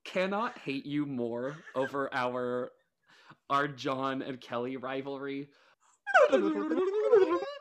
cannot 0.05 0.59
hate 0.59 0.87
you 0.87 1.07
more 1.07 1.57
over 1.75 2.13
our 2.13 2.73
our 3.51 3.69
John 3.69 4.23
and 4.23 4.41
Kelly 4.41 4.77
rivalry. 4.77 5.49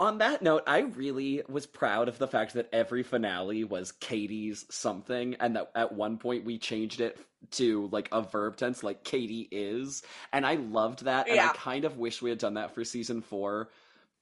On 0.00 0.18
that 0.18 0.40
note, 0.40 0.62
I 0.66 0.78
really 0.78 1.42
was 1.46 1.66
proud 1.66 2.08
of 2.08 2.16
the 2.16 2.26
fact 2.26 2.54
that 2.54 2.70
every 2.72 3.02
finale 3.02 3.64
was 3.64 3.92
Katie's 3.92 4.64
something, 4.70 5.36
and 5.38 5.56
that 5.56 5.70
at 5.74 5.92
one 5.92 6.16
point 6.16 6.46
we 6.46 6.56
changed 6.56 7.02
it 7.02 7.18
to 7.52 7.88
like 7.92 8.08
a 8.10 8.22
verb 8.22 8.56
tense, 8.56 8.82
like 8.82 9.04
Katie 9.04 9.46
is. 9.50 10.02
And 10.32 10.46
I 10.46 10.54
loved 10.54 11.04
that, 11.04 11.28
and 11.28 11.38
I 11.38 11.48
kind 11.48 11.84
of 11.84 11.98
wish 11.98 12.22
we 12.22 12.30
had 12.30 12.38
done 12.38 12.54
that 12.54 12.74
for 12.74 12.82
season 12.82 13.20
four, 13.20 13.68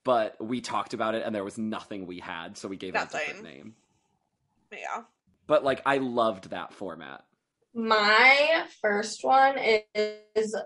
but 0.02 0.36
we 0.44 0.60
talked 0.60 0.94
about 0.94 1.14
it 1.14 1.24
and 1.24 1.32
there 1.32 1.44
was 1.44 1.58
nothing 1.58 2.06
we 2.06 2.18
had, 2.18 2.56
so 2.58 2.66
we 2.66 2.76
gave 2.76 2.96
it 2.96 2.98
a 2.98 3.06
different 3.06 3.44
name. 3.44 3.74
Yeah. 4.72 5.02
But 5.46 5.62
like, 5.62 5.82
I 5.86 5.98
loved 5.98 6.50
that 6.50 6.74
format. 6.74 7.24
My 7.72 8.64
first 8.82 9.22
one 9.22 9.56
is 9.94 10.56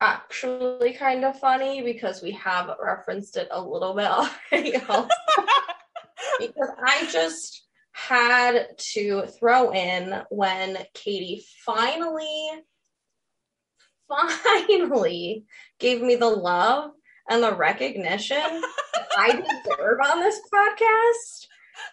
actually 0.00 0.94
kind 0.94 1.24
of 1.24 1.38
funny 1.38 1.82
because 1.82 2.22
we 2.22 2.32
have 2.32 2.70
referenced 2.82 3.36
it 3.36 3.48
a 3.50 3.62
little 3.62 3.94
bit 3.94 4.06
already. 4.52 4.72
because 6.38 6.70
I 6.84 7.08
just 7.12 7.66
had 7.92 8.66
to 8.78 9.26
throw 9.38 9.72
in 9.72 10.22
when 10.30 10.78
Katie 10.94 11.44
finally, 11.64 12.50
finally 14.08 15.44
gave 15.78 16.00
me 16.00 16.16
the 16.16 16.28
love 16.28 16.92
and 17.28 17.42
the 17.42 17.54
recognition 17.54 18.62
I 19.16 19.32
deserve 19.32 19.98
on 20.04 20.20
this 20.20 20.40
podcast. 20.52 21.46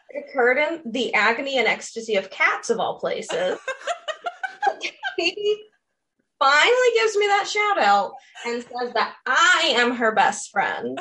It 0.09 0.25
occurred 0.29 0.57
in 0.57 0.91
the 0.91 1.13
agony 1.13 1.57
and 1.57 1.67
ecstasy 1.67 2.15
of 2.15 2.29
cats, 2.29 2.69
of 2.69 2.79
all 2.79 2.99
places. 2.99 3.59
Katie 5.19 5.57
finally 6.39 6.91
gives 6.95 7.15
me 7.17 7.27
that 7.27 7.47
shout 7.47 7.79
out 7.79 8.13
and 8.45 8.61
says 8.61 8.93
that 8.93 9.15
I 9.25 9.73
am 9.75 9.95
her 9.95 10.13
best 10.13 10.51
friend. 10.51 10.99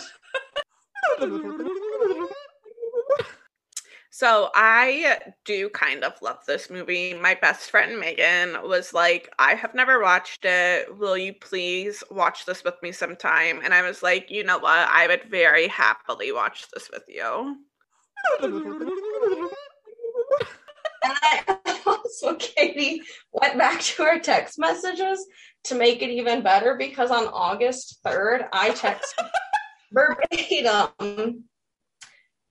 So 4.16 4.48
I 4.54 5.18
do 5.44 5.68
kind 5.68 6.02
of 6.02 6.14
love 6.22 6.38
this 6.46 6.70
movie. 6.70 7.12
My 7.12 7.34
best 7.34 7.70
friend 7.70 8.00
Megan 8.00 8.56
was 8.62 8.94
like, 8.94 9.30
I 9.38 9.54
have 9.54 9.74
never 9.74 10.00
watched 10.00 10.46
it. 10.46 10.96
Will 10.96 11.18
you 11.18 11.34
please 11.34 12.02
watch 12.10 12.46
this 12.46 12.64
with 12.64 12.76
me 12.82 12.92
sometime? 12.92 13.60
And 13.62 13.74
I 13.74 13.82
was 13.82 14.02
like, 14.02 14.30
you 14.30 14.42
know 14.42 14.58
what? 14.58 14.88
I 14.88 15.06
would 15.06 15.24
very 15.24 15.68
happily 15.68 16.32
watch 16.32 16.66
this 16.72 16.88
with 16.90 17.04
you. 17.08 17.58
And 21.06 21.14
I 21.22 21.80
also, 21.86 22.34
Katie, 22.34 23.02
went 23.32 23.58
back 23.58 23.80
to 23.80 24.02
her 24.04 24.18
text 24.18 24.58
messages 24.58 25.24
to 25.64 25.74
make 25.74 26.02
it 26.02 26.10
even 26.10 26.42
better 26.42 26.76
because 26.76 27.10
on 27.10 27.28
August 27.28 28.00
3rd, 28.04 28.48
I 28.52 28.70
texted 28.70 29.28
verbatim 29.92 31.44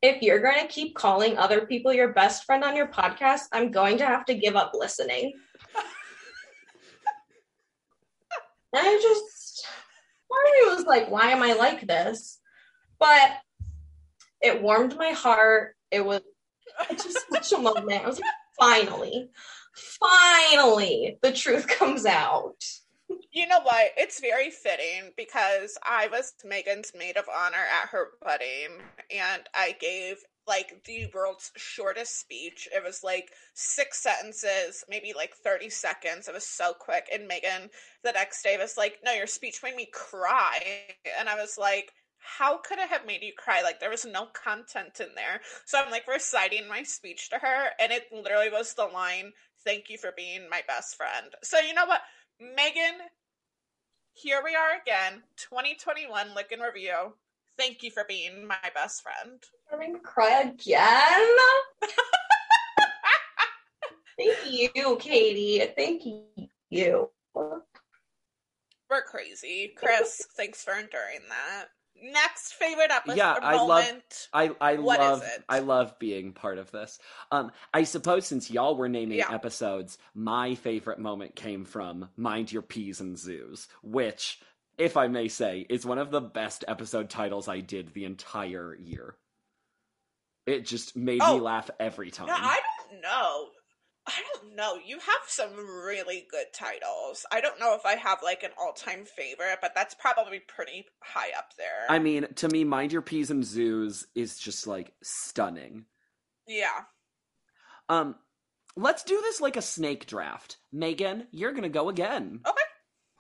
if 0.06 0.22
you're 0.22 0.40
going 0.40 0.60
to 0.60 0.68
keep 0.68 0.96
calling 0.96 1.38
other 1.38 1.66
people 1.66 1.92
your 1.92 2.14
best 2.14 2.46
friend 2.46 2.64
on 2.64 2.76
your 2.76 2.88
podcast, 2.88 3.42
I'm 3.52 3.72
going 3.72 3.98
to 3.98 4.06
have 4.06 4.26
to 4.26 4.36
give 4.36 4.56
up 4.56 4.72
listening. 4.76 5.34
and 8.74 8.88
I 8.88 9.00
just, 9.02 9.68
part 10.32 10.46
of 10.46 10.54
me 10.54 10.76
was 10.76 10.86
like, 10.86 11.10
why 11.10 11.32
am 11.32 11.42
I 11.42 11.54
like 11.54 11.88
this? 11.88 12.40
But 13.00 13.32
it 14.42 14.62
warmed 14.62 14.96
my 14.96 15.12
heart. 15.12 15.76
It 15.90 16.06
was 16.06 16.22
just 16.92 17.26
such 17.32 17.54
a 17.54 17.62
moment. 17.62 18.04
I 18.04 18.08
was 18.08 18.20
like, 18.20 18.30
finally, 18.60 19.30
finally, 19.74 21.18
the 21.22 21.32
truth 21.32 21.68
comes 21.68 22.06
out. 22.06 22.64
You 23.32 23.48
know 23.48 23.60
what? 23.62 23.92
It's 23.98 24.20
very 24.20 24.50
fitting 24.50 25.12
because 25.16 25.78
I 25.84 26.08
was 26.08 26.34
Megan's 26.44 26.92
maid 26.98 27.18
of 27.18 27.26
honor 27.30 27.58
at 27.82 27.90
her 27.90 28.12
wedding 28.26 28.82
and 29.12 29.44
I 29.54 29.76
gave 29.80 30.18
like 30.48 30.84
the 30.86 31.08
world's 31.14 31.52
shortest 31.56 32.20
speech. 32.20 32.68
It 32.74 32.84
was 32.84 33.04
like 33.04 33.32
six 33.54 34.02
sentences, 34.02 34.84
maybe 34.90 35.14
like 35.16 35.34
30 35.36 35.70
seconds. 35.70 36.28
It 36.28 36.34
was 36.34 36.48
so 36.48 36.74
quick. 36.80 37.10
And 37.14 37.28
Megan 37.28 37.70
the 38.04 38.12
next 38.12 38.44
day 38.44 38.58
was 38.58 38.78
like, 38.78 39.00
No, 39.04 39.12
your 39.12 39.28
speech 39.28 39.62
made 39.64 39.76
me 39.76 39.88
cry. 39.92 40.60
And 41.20 41.28
I 41.30 41.36
was 41.36 41.58
like, 41.58 41.92
how 42.26 42.58
could 42.58 42.80
it 42.80 42.90
have 42.90 43.06
made 43.06 43.22
you 43.22 43.34
cry? 43.38 43.62
Like 43.62 43.80
there 43.80 43.90
was 43.90 44.06
no 44.06 44.26
content 44.28 45.00
in 45.00 45.10
there. 45.16 45.42
So 45.66 45.80
I'm 45.80 45.92
like 45.92 46.08
reciting 46.08 46.68
my 46.68 46.84
speech 46.84 47.30
to 47.30 47.38
her, 47.38 47.70
and 47.80 47.92
it 47.92 48.08
literally 48.12 48.50
was 48.50 48.74
the 48.74 48.86
line, 48.86 49.32
Thank 49.66 49.90
you 49.90 49.98
for 49.98 50.14
being 50.16 50.48
my 50.50 50.62
best 50.68 50.96
friend. 50.96 51.34
So 51.44 51.58
you 51.60 51.74
know 51.74 51.88
what? 51.88 52.02
Megan, 52.40 53.00
here 54.14 54.42
we 54.44 54.56
are 54.56 54.80
again, 54.80 55.24
2021 55.38 56.36
Lick 56.36 56.52
and 56.52 56.62
Review. 56.62 57.16
Thank 57.58 57.82
you 57.82 57.90
for 57.90 58.04
being 58.08 58.46
my 58.46 58.58
best 58.76 59.02
friend. 59.02 59.42
I'm 59.74 59.80
gonna 59.80 60.00
cry 60.00 60.42
again. 60.42 61.36
Thank 64.18 64.38
you, 64.76 64.98
Katie. 65.00 65.66
Thank 65.76 66.04
you. 66.70 67.10
We're 67.34 69.02
crazy. 69.08 69.74
Chris, 69.76 70.28
thanks 70.38 70.64
for 70.64 70.74
enduring 70.74 71.22
that. 71.30 71.70
Next 72.02 72.54
favorite 72.54 72.92
episode 72.92 73.18
Yeah, 73.18 73.34
I 73.42 73.56
love- 73.64 74.02
I 74.34 74.52
I 74.62 74.76
What 74.76 75.00
love 75.00 75.24
it? 75.24 75.44
I 75.48 75.60
love 75.60 75.98
being 75.98 76.34
part 76.34 76.58
of 76.58 76.70
this. 76.72 77.00
Um, 77.32 77.52
I 77.74 77.84
suppose 77.84 78.28
since 78.28 78.52
y'all 78.52 78.76
were 78.76 78.90
naming 78.90 79.18
Yeah. 79.20 79.32
episodes, 79.34 79.98
my 80.14 80.56
favorite 80.56 81.00
moment 81.00 81.36
came 81.36 81.64
from 81.66 82.10
"Mind 82.18 82.52
Your 82.52 82.62
P's 82.64 83.00
and 83.00 83.18
Zoos," 83.18 83.68
which, 83.82 84.42
if 84.78 84.98
I 84.98 85.08
may 85.08 85.30
say, 85.30 85.66
is 85.70 85.86
one 85.86 85.98
of 85.98 86.12
the 86.12 86.22
best 86.22 86.66
episode 86.68 87.10
titles 87.10 87.48
I 87.48 87.62
did 87.62 87.94
the 87.94 88.06
entire 88.06 88.76
year. 88.76 89.16
It 90.46 90.66
just 90.66 90.96
made 90.96 91.22
Oh. 91.24 91.36
me 91.36 91.42
laugh 91.42 91.70
every 91.80 92.12
time. 92.12 92.28
Yeah, 92.28 92.36
I 92.38 92.60
don't 92.92 93.02
know. 93.02 93.50
I 94.08 94.22
don't 94.34 94.56
know. 94.56 94.76
You 94.86 95.00
have 95.00 95.22
some 95.28 95.56
really 95.56 96.28
good 96.30 96.46
titles. 96.54 97.26
I 97.32 97.42
don't 97.42 97.60
know 97.60 97.74
if 97.76 97.86
I 97.86 97.96
have 97.96 98.20
like 98.24 98.44
an 98.44 98.52
all-time 98.60 99.04
favorite, 99.06 99.58
but 99.62 99.72
that's 99.74 99.96
probably 99.96 100.40
pretty 100.48 100.86
high 101.02 101.30
up 101.38 101.54
there. 101.58 101.86
I 101.90 101.98
mean, 102.00 102.28
to 102.36 102.48
me, 102.50 102.64
"Mind 102.64 102.92
Your 102.94 103.02
P's 103.02 103.32
and 103.32 103.44
Zoos" 103.44 104.06
is 104.14 104.38
just 104.38 104.68
like 104.68 104.94
stunning. 105.04 105.86
yeah. 106.48 106.82
Um, 107.90 108.16
let's 108.76 109.04
do 109.04 109.20
this 109.22 109.42
like 109.42 109.58
a 109.58 109.62
snake 109.62 110.08
draft. 110.08 110.58
Megan, 110.72 111.28
you're 111.32 111.52
gonna 111.54 111.70
go 111.70 111.90
again. 111.90 112.42
Okay. 112.46 112.62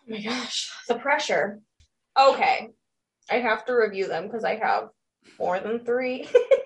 Oh 0.07 0.11
my 0.11 0.21
gosh, 0.21 0.71
the 0.87 0.95
pressure. 0.95 1.61
Okay, 2.19 2.69
I 3.29 3.35
have 3.35 3.65
to 3.65 3.73
review 3.73 4.07
them 4.07 4.25
because 4.27 4.43
I 4.43 4.55
have 4.55 4.89
more 5.39 5.59
than 5.59 5.83
three, 5.83 6.27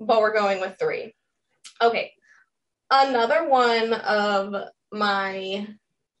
but 0.00 0.20
we're 0.20 0.32
going 0.34 0.60
with 0.60 0.76
three. 0.78 1.14
Okay, 1.82 2.12
another 2.90 3.48
one 3.48 3.92
of 3.92 4.54
my 4.92 5.66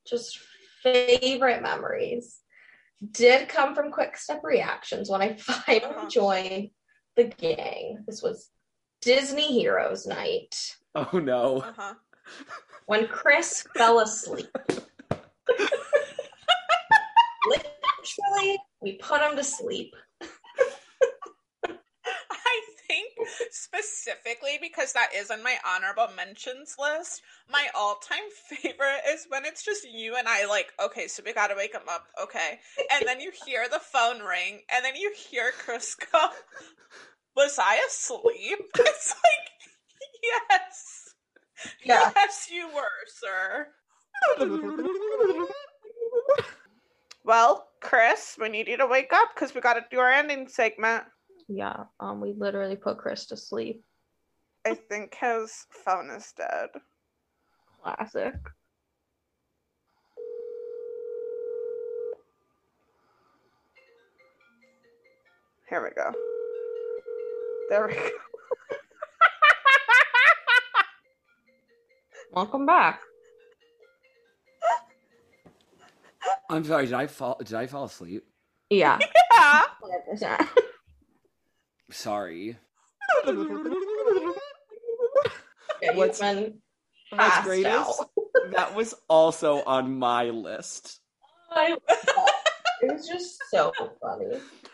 just 0.08 0.38
favorite 0.82 1.62
memories 1.62 2.40
did 3.12 3.48
come 3.48 3.74
from 3.74 3.90
Quick 3.92 4.16
Step 4.16 4.40
Reactions 4.42 5.08
when 5.10 5.22
I 5.22 5.36
finally 5.38 5.84
Uh-huh. 5.94 6.08
joined 6.08 6.70
the 7.16 7.24
gang. 7.24 8.04
This 8.06 8.22
was 8.22 8.50
Disney 9.00 9.60
Heroes 9.60 10.06
Night 10.06 10.56
Oh 10.94 11.18
no. 11.18 11.58
uh-huh. 11.58 11.94
when 12.86 13.06
Chris 13.06 13.64
fell 13.76 14.00
asleep. 14.00 14.48
Literally, 17.46 18.58
we 18.80 18.92
put 18.98 19.20
him 19.22 19.36
to 19.36 19.44
sleep. 19.44 19.94
I 22.30 22.60
think 22.88 23.12
specifically 23.50 24.58
because 24.60 24.92
that 24.92 25.10
is 25.14 25.30
on 25.30 25.42
my 25.42 25.56
honorable 25.66 26.08
mentions 26.16 26.74
list. 26.78 27.22
My 27.50 27.66
all-time 27.76 28.18
favorite 28.48 29.02
is 29.08 29.26
when 29.28 29.44
it's 29.44 29.64
just 29.64 29.84
you 29.88 30.16
and 30.16 30.28
I. 30.28 30.46
Like, 30.46 30.72
okay, 30.84 31.06
so 31.08 31.22
we 31.24 31.32
gotta 31.32 31.54
wake 31.56 31.74
him 31.74 31.82
up. 31.90 32.06
Okay, 32.22 32.58
and 32.92 33.06
then 33.06 33.20
you 33.20 33.32
hear 33.46 33.68
the 33.68 33.80
phone 33.80 34.20
ring, 34.20 34.60
and 34.74 34.84
then 34.84 34.96
you 34.96 35.12
hear 35.30 35.52
Chris 35.58 35.94
go, 36.12 36.28
"Was 37.36 37.58
I 37.58 37.80
asleep?" 37.88 38.58
It's 38.78 39.14
like, 39.14 39.50
yes, 40.22 41.14
Yeah. 41.84 42.12
yes, 42.16 42.48
you 42.50 42.68
were, 42.68 42.82
sir. 43.08 43.68
Well, 47.24 47.68
Chris, 47.80 48.36
we 48.40 48.48
need 48.48 48.68
you 48.68 48.76
to 48.78 48.86
wake 48.86 49.12
up 49.12 49.28
because 49.34 49.54
we 49.54 49.60
gotta 49.60 49.84
do 49.90 49.98
our 49.98 50.10
ending 50.10 50.48
segment. 50.48 51.04
Yeah, 51.48 51.84
um, 51.98 52.20
we 52.20 52.34
literally 52.34 52.76
put 52.76 52.98
Chris 52.98 53.24
to 53.26 53.36
sleep. 53.36 53.82
I 54.66 54.74
think 54.74 55.16
his 55.18 55.66
phone 55.70 56.10
is 56.10 56.32
dead. 56.36 56.68
Classic. 57.82 58.34
Here 65.70 65.82
we 65.82 65.90
go. 65.90 66.12
There 67.70 67.86
we 67.86 67.94
go. 67.94 68.00
Welcome 72.32 72.66
back. 72.66 73.00
I'm 76.50 76.64
sorry. 76.64 76.86
Did 76.86 76.94
I 76.94 77.06
fall? 77.06 77.36
Did 77.38 77.54
I 77.54 77.66
fall 77.66 77.84
asleep? 77.84 78.26
Yeah. 78.70 78.98
Yeah. 80.20 80.46
100%. 81.90 81.94
Sorry. 81.94 82.56
Yeah, 85.80 85.92
What's- 85.94 86.20
you've 86.20 86.36
been 86.36 86.60
What's 87.10 87.40
great 87.44 87.66
out. 87.66 87.88
is 87.88 88.00
that 88.52 88.74
was 88.74 88.94
also 89.08 89.62
on 89.64 89.98
my 89.98 90.24
list. 90.24 91.00
I- 91.50 91.76
it 92.82 92.92
was 92.92 93.06
just 93.08 93.38
so 93.50 93.72
funny. 94.02 94.26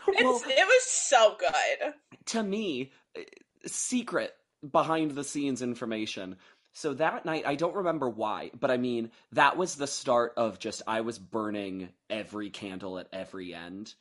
It's, 0.09 0.45
it 0.47 0.67
was 0.67 0.83
so 0.85 1.37
good. 1.39 1.95
to 2.27 2.43
me, 2.43 2.93
uh, 3.17 3.21
secret 3.67 4.35
behind 4.71 5.13
the 5.13 5.25
scenes 5.25 5.63
information. 5.63 6.37
So 6.73 6.95
that 6.95 7.25
night, 7.25 7.45
I 7.47 7.55
don't 7.55 7.77
remember 7.77 8.09
why, 8.09 8.51
but 8.59 8.71
I 8.73 8.79
mean, 8.79 9.11
that 9.33 9.57
was 9.57 9.77
the 9.77 9.87
start 9.87 10.33
of 10.37 10.59
just 10.59 10.83
I 10.89 11.03
was 11.03 11.19
burning 11.21 11.91
every 12.11 12.51
candle 12.51 12.99
at 12.99 13.07
every 13.13 13.55
end. 13.55 13.95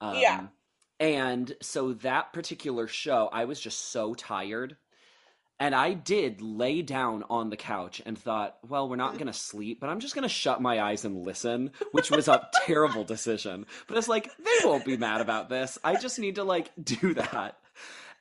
Um, 0.00 0.14
Yeah. 0.16 0.46
And 1.00 1.52
so 1.62 1.94
that 1.94 2.34
particular 2.34 2.86
show, 2.86 3.30
I 3.32 3.46
was 3.46 3.58
just 3.58 3.90
so 3.90 4.12
tired. 4.14 4.76
And 5.58 5.74
I 5.74 5.92
did 5.92 6.40
lay 6.40 6.80
down 6.80 7.24
on 7.28 7.50
the 7.50 7.56
couch 7.56 8.00
and 8.06 8.18
thought, 8.18 8.56
well, 8.66 8.88
we're 8.88 8.96
not 8.96 9.14
going 9.14 9.26
to 9.26 9.32
sleep, 9.32 9.78
but 9.80 9.90
I'm 9.90 10.00
just 10.00 10.14
going 10.14 10.22
to 10.22 10.28
shut 10.28 10.62
my 10.62 10.80
eyes 10.80 11.04
and 11.04 11.24
listen, 11.24 11.72
which 11.92 12.10
was 12.10 12.28
a 12.28 12.48
terrible 12.66 13.04
decision. 13.04 13.66
But 13.86 13.98
it's 13.98 14.08
like, 14.08 14.30
they 14.38 14.64
won't 14.66 14.86
be 14.86 14.96
mad 14.96 15.20
about 15.20 15.50
this. 15.50 15.78
I 15.84 15.96
just 15.96 16.18
need 16.18 16.36
to, 16.36 16.44
like, 16.44 16.70
do 16.82 17.14
that. 17.14 17.58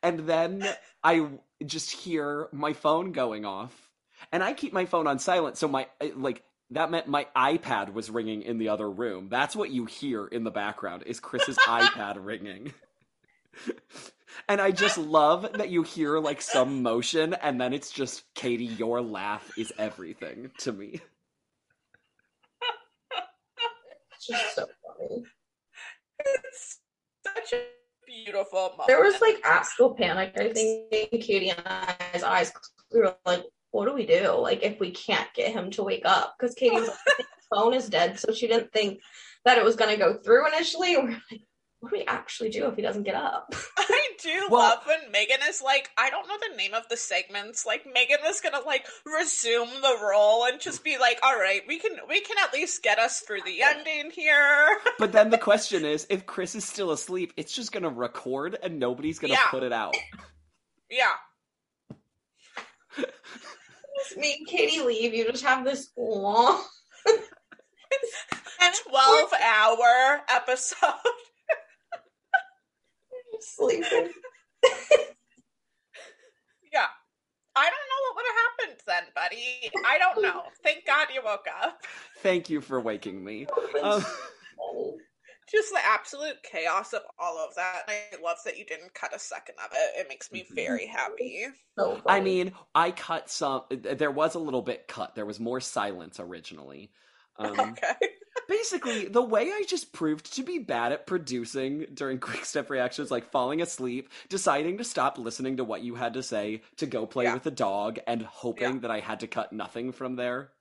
And 0.03 0.19
then 0.21 0.65
I 1.01 1.27
just 1.65 1.91
hear 1.91 2.49
my 2.51 2.73
phone 2.73 3.13
going 3.13 3.45
off. 3.45 3.89
And 4.33 4.43
I 4.43 4.51
keep 4.51 4.73
my 4.73 4.85
phone 4.85 5.07
on 5.07 5.17
silent, 5.17 5.57
so 5.57 5.69
my, 5.69 5.87
like, 6.15 6.43
that 6.71 6.91
meant 6.91 7.07
my 7.07 7.27
iPad 7.35 7.93
was 7.93 8.09
ringing 8.09 8.41
in 8.43 8.57
the 8.57 8.69
other 8.69 8.89
room. 8.89 9.27
That's 9.29 9.55
what 9.55 9.71
you 9.71 9.85
hear 9.85 10.25
in 10.25 10.43
the 10.43 10.51
background 10.51 11.03
is 11.05 11.19
Chris's 11.19 11.57
iPad 11.67 12.23
ringing. 12.23 12.73
And 14.47 14.61
I 14.61 14.71
just 14.71 14.97
love 14.97 15.47
that 15.53 15.69
you 15.69 15.83
hear 15.83 16.19
like 16.19 16.41
some 16.41 16.81
motion 16.81 17.33
and 17.33 17.59
then 17.59 17.73
it's 17.73 17.91
just 17.91 18.23
Katie, 18.35 18.65
your 18.65 19.01
laugh 19.01 19.51
is 19.57 19.73
everything 19.77 20.51
to 20.59 20.71
me. 20.71 21.01
It's 24.13 24.27
just 24.27 24.55
so 24.55 24.67
funny. 24.85 25.23
It's 26.19 26.79
such 27.25 27.53
a 27.53 27.63
beautiful 28.05 28.71
moment. 28.71 28.87
There 28.87 29.01
was 29.01 29.19
like 29.21 29.39
actual 29.43 29.93
panic, 29.93 30.33
I 30.37 30.51
think, 30.51 30.91
in 30.91 31.21
Katie 31.21 31.49
and 31.49 31.61
I's 32.13 32.23
eyes. 32.23 32.51
We 32.93 32.99
were 32.99 33.15
like, 33.25 33.43
what 33.71 33.85
do 33.85 33.93
we 33.93 34.05
do? 34.05 34.31
Like, 34.39 34.63
if 34.63 34.79
we 34.79 34.91
can't 34.91 35.31
get 35.33 35.51
him 35.51 35.71
to 35.71 35.83
wake 35.83 36.05
up? 36.05 36.35
Because 36.39 36.55
Katie's 36.55 36.81
like, 36.87 36.89
"I 37.07 37.13
think 37.17 37.29
his 37.35 37.47
phone 37.53 37.73
is 37.73 37.89
dead, 37.89 38.19
so 38.19 38.33
she 38.33 38.47
didn't 38.47 38.71
think 38.73 38.99
that 39.45 39.57
it 39.57 39.63
was 39.63 39.75
going 39.75 39.91
to 39.91 39.97
go 39.97 40.13
through 40.15 40.47
initially. 40.47 40.97
We're 40.97 41.09
like, 41.31 41.41
what 41.81 41.91
do 41.91 41.97
we 41.99 42.03
actually 42.05 42.49
do 42.49 42.65
if 42.67 42.75
he 42.75 42.81
doesn't 42.81 43.03
get 43.03 43.15
up? 43.15 43.53
I 43.77 44.01
do 44.21 44.47
Well- 44.49 44.59
love 44.61 44.79
when 44.85 45.11
Megan 45.13 45.37
is 45.47 45.61
like, 45.61 45.89
I 45.97 46.09
don't 46.09 46.27
know 46.27 46.35
the 46.49 46.57
name 46.57 46.73
of 46.73 46.83
the 46.89 46.97
segments. 46.97 47.65
Like 47.65 47.85
Megan 47.93 48.17
was 48.21 48.41
gonna 48.41 48.59
like 48.65 48.85
resume 49.05 49.69
the 49.81 49.97
role 50.03 50.43
and 50.43 50.59
just 50.59 50.83
be 50.83 50.97
like, 50.97 51.19
all 51.23 51.39
right, 51.39 51.61
we 51.69 51.79
can 51.79 51.91
we 52.09 52.19
can 52.19 52.35
at 52.43 52.51
least 52.51 52.83
get 52.83 52.99
us 52.99 53.21
through 53.21 53.43
the 53.45 53.61
ending 53.63 54.11
here. 54.11 54.77
But 54.99 55.13
then 55.13 55.29
the 55.29 55.37
question 55.37 55.85
is 55.85 56.05
if 56.09 56.25
Chris 56.25 56.53
is 56.53 56.65
still 56.65 56.91
asleep, 56.91 57.31
it's 57.37 57.55
just 57.55 57.71
going 57.71 57.83
to 57.83 57.89
record 57.89 58.57
and 58.61 58.77
nobody's 58.77 59.19
going 59.19 59.31
to 59.31 59.39
Yeah. 59.39 59.49
put 59.49 59.63
it 59.63 59.71
out. 59.71 59.95
yeah. 60.91 61.13
Just 63.99 64.17
me 64.17 64.35
and 64.39 64.47
Katie 64.47 64.81
leave. 64.81 65.13
You 65.13 65.29
just 65.31 65.43
have 65.43 65.63
this 65.65 65.89
long. 65.97 66.61
Twelve 68.89 69.33
hour 69.33 70.21
episode. 70.29 70.77
sleeping. 73.39 74.09
Yeah. 76.71 76.85
I 77.55 77.63
don't 77.63 77.71
know 77.71 78.01
what 78.05 78.15
would 78.15 78.25
have 78.27 78.37
happened 78.45 78.77
then, 78.85 79.03
buddy. 79.15 79.71
I 79.83 79.97
don't 79.97 80.21
know. 80.21 80.43
Thank 80.63 80.85
God 80.85 81.07
you 81.11 81.21
woke 81.25 81.47
up. 81.63 81.81
Thank 82.21 82.47
you 82.49 82.61
for 82.61 82.79
waking 82.79 83.23
me. 83.23 83.47
Um, 83.81 84.05
Just 85.51 85.71
the 85.71 85.79
absolute 85.85 86.41
chaos 86.43 86.93
of 86.93 87.01
all 87.17 87.37
of 87.39 87.55
that. 87.55 87.83
And 87.87 88.19
I 88.19 88.23
love 88.23 88.37
that 88.45 88.57
you 88.57 88.65
didn't 88.65 88.93
cut 88.93 89.15
a 89.15 89.19
second 89.19 89.55
of 89.63 89.71
it. 89.73 89.99
It 90.01 90.07
makes 90.09 90.31
me 90.31 90.41
Mhm. 90.49 90.55
very 90.55 90.85
happy. 90.85 91.47
So. 91.77 92.01
I 92.05 92.19
mean, 92.19 92.53
I 92.75 92.91
cut 92.91 93.29
some. 93.29 93.63
There 93.69 94.11
was 94.11 94.35
a 94.35 94.39
little 94.39 94.61
bit 94.61 94.87
cut. 94.87 95.15
There 95.15 95.25
was 95.25 95.39
more 95.39 95.59
silence 95.59 96.19
originally. 96.19 96.91
Um, 97.39 97.57
Okay. 97.57 97.93
basically, 98.49 99.05
the 99.07 99.21
way 99.21 99.49
I 99.49 99.63
just 99.65 99.93
proved 99.93 100.33
to 100.35 100.43
be 100.43 100.59
bad 100.59 100.91
at 100.91 101.07
producing 101.07 101.85
during 101.93 102.19
quick 102.19 102.43
step 102.43 102.69
reactions, 102.69 103.09
like 103.11 103.31
falling 103.31 103.61
asleep, 103.61 104.09
deciding 104.27 104.77
to 104.79 104.83
stop 104.83 105.17
listening 105.17 105.55
to 105.55 105.63
what 105.63 105.81
you 105.81 105.95
had 105.95 106.15
to 106.15 106.23
say, 106.23 106.63
to 106.77 106.85
go 106.85 107.05
play 107.05 107.23
Yeah. 107.25 107.35
with 107.35 107.43
the 107.43 107.51
dog, 107.51 107.99
and 108.07 108.21
hoping 108.23 108.73
Yeah. 108.73 108.79
that 108.81 108.91
I 108.91 108.99
had 108.99 109.21
to 109.21 109.27
cut 109.27 109.53
nothing 109.53 109.93
from 109.93 110.17
there. 110.17 110.51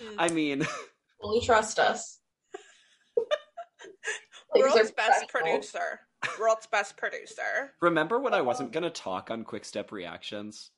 Mm. 0.00 0.14
I 0.18 0.28
mean, 0.30 0.62
fully 1.20 1.42
trust 1.44 1.78
us. 1.78 2.20
Things 4.54 4.72
World's 4.72 4.90
best 4.92 5.28
professional. 5.28 5.58
producer. 5.58 6.00
World's 6.40 6.66
best 6.66 6.96
producer. 6.96 7.72
remember 7.82 8.18
when 8.18 8.32
I 8.32 8.40
oh. 8.40 8.44
wasn't 8.44 8.72
gonna 8.72 8.90
talk 8.90 9.30
on 9.30 9.44
quick 9.44 9.64
step 9.64 9.92
reactions? 9.92 10.70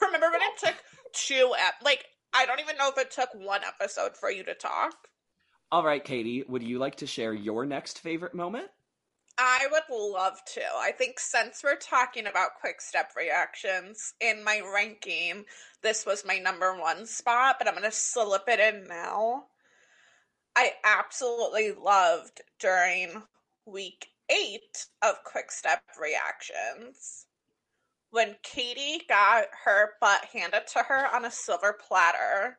Remember 0.00 0.30
when 0.30 0.42
it 0.42 0.58
took 0.58 0.74
two 1.12 1.54
ep- 1.58 1.82
like 1.82 2.06
I 2.34 2.46
don't 2.46 2.60
even 2.60 2.76
know 2.76 2.90
if 2.90 2.98
it 2.98 3.10
took 3.10 3.30
one 3.34 3.62
episode 3.64 4.16
for 4.16 4.30
you 4.30 4.44
to 4.44 4.54
talk. 4.54 4.94
All 5.72 5.84
right, 5.84 6.04
Katie, 6.04 6.44
would 6.46 6.62
you 6.62 6.78
like 6.78 6.96
to 6.96 7.06
share 7.06 7.32
your 7.32 7.64
next 7.64 7.98
favorite 7.98 8.34
moment? 8.34 8.68
I 9.38 9.66
would 9.70 9.82
love 9.90 10.40
to. 10.54 10.62
I 10.76 10.92
think 10.92 11.18
since 11.18 11.62
we're 11.62 11.76
talking 11.76 12.26
about 12.26 12.60
quick 12.60 12.80
step 12.80 13.12
reactions 13.16 14.14
in 14.20 14.44
my 14.44 14.62
ranking, 14.74 15.44
this 15.82 16.06
was 16.06 16.24
my 16.24 16.38
number 16.38 16.78
one 16.78 17.04
spot, 17.06 17.56
but 17.58 17.68
I'm 17.68 17.74
going 17.74 17.84
to 17.84 17.94
slip 17.94 18.44
it 18.48 18.60
in 18.60 18.86
now. 18.88 19.44
I 20.56 20.72
absolutely 20.84 21.72
loved 21.72 22.40
during 22.58 23.22
week 23.66 24.08
eight 24.30 24.86
of 25.02 25.22
quick 25.22 25.50
step 25.50 25.82
reactions 26.00 27.26
when 28.10 28.36
Katie 28.42 29.04
got 29.06 29.48
her 29.64 29.90
butt 30.00 30.24
handed 30.32 30.66
to 30.68 30.78
her 30.84 31.14
on 31.14 31.26
a 31.26 31.30
silver 31.30 31.74
platter 31.74 32.58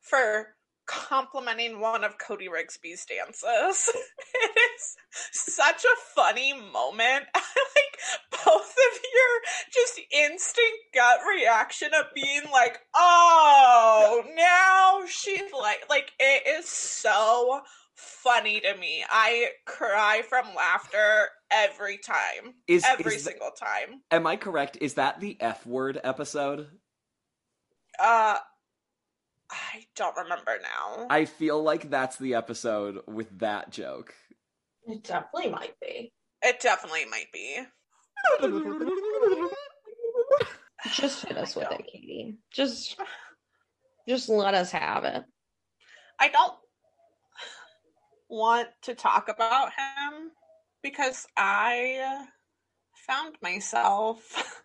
for 0.00 0.56
complimenting 0.86 1.80
one 1.80 2.04
of 2.04 2.18
Cody 2.18 2.48
Rigsby's 2.48 3.04
dances. 3.04 3.90
it 4.34 4.58
is 4.76 4.96
such 5.32 5.84
a 5.84 5.96
funny 6.14 6.52
moment. 6.54 7.24
like 7.34 7.98
both 8.30 8.70
of 8.70 9.00
your 9.14 9.40
just 9.72 10.00
instant 10.10 10.72
gut 10.94 11.20
reaction 11.28 11.90
of 11.94 12.06
being 12.14 12.42
like, 12.52 12.78
oh, 12.94 14.22
now 14.34 15.06
she's 15.06 15.52
like, 15.58 15.84
like 15.88 16.12
it 16.18 16.46
is 16.46 16.68
so 16.68 17.60
funny 17.94 18.60
to 18.60 18.76
me. 18.76 19.04
I 19.08 19.50
cry 19.66 20.22
from 20.28 20.46
laughter 20.56 21.28
every 21.50 21.98
time. 21.98 22.54
Is 22.66 22.84
every 22.86 23.16
is 23.16 23.24
single 23.24 23.50
time. 23.50 24.02
Am 24.10 24.26
I 24.26 24.36
correct? 24.36 24.78
Is 24.80 24.94
that 24.94 25.20
the 25.20 25.36
F 25.40 25.66
word 25.66 26.00
episode? 26.02 26.68
Uh 27.98 28.38
I 29.52 29.84
don't 29.96 30.16
remember 30.16 30.58
now. 30.62 31.06
I 31.10 31.24
feel 31.26 31.62
like 31.62 31.90
that's 31.90 32.16
the 32.16 32.34
episode 32.34 33.00
with 33.06 33.38
that 33.40 33.70
joke. 33.70 34.14
It 34.86 35.04
definitely 35.04 35.50
might 35.50 35.74
be. 35.80 36.12
it 36.42 36.60
definitely 36.60 37.04
might 37.06 37.30
be. 37.32 37.60
Just 40.92 41.24
hit 41.24 41.36
us 41.36 41.54
with 41.54 41.70
it, 41.70 41.86
Katie. 41.86 42.38
Just, 42.50 42.96
just 44.08 44.28
let 44.28 44.54
us 44.54 44.72
have 44.72 45.04
it. 45.04 45.22
I 46.18 46.28
don't 46.28 46.54
want 48.28 48.68
to 48.82 48.94
talk 48.94 49.28
about 49.28 49.68
him 49.68 50.30
because 50.82 51.26
I 51.36 52.26
found 53.06 53.36
myself 53.42 54.62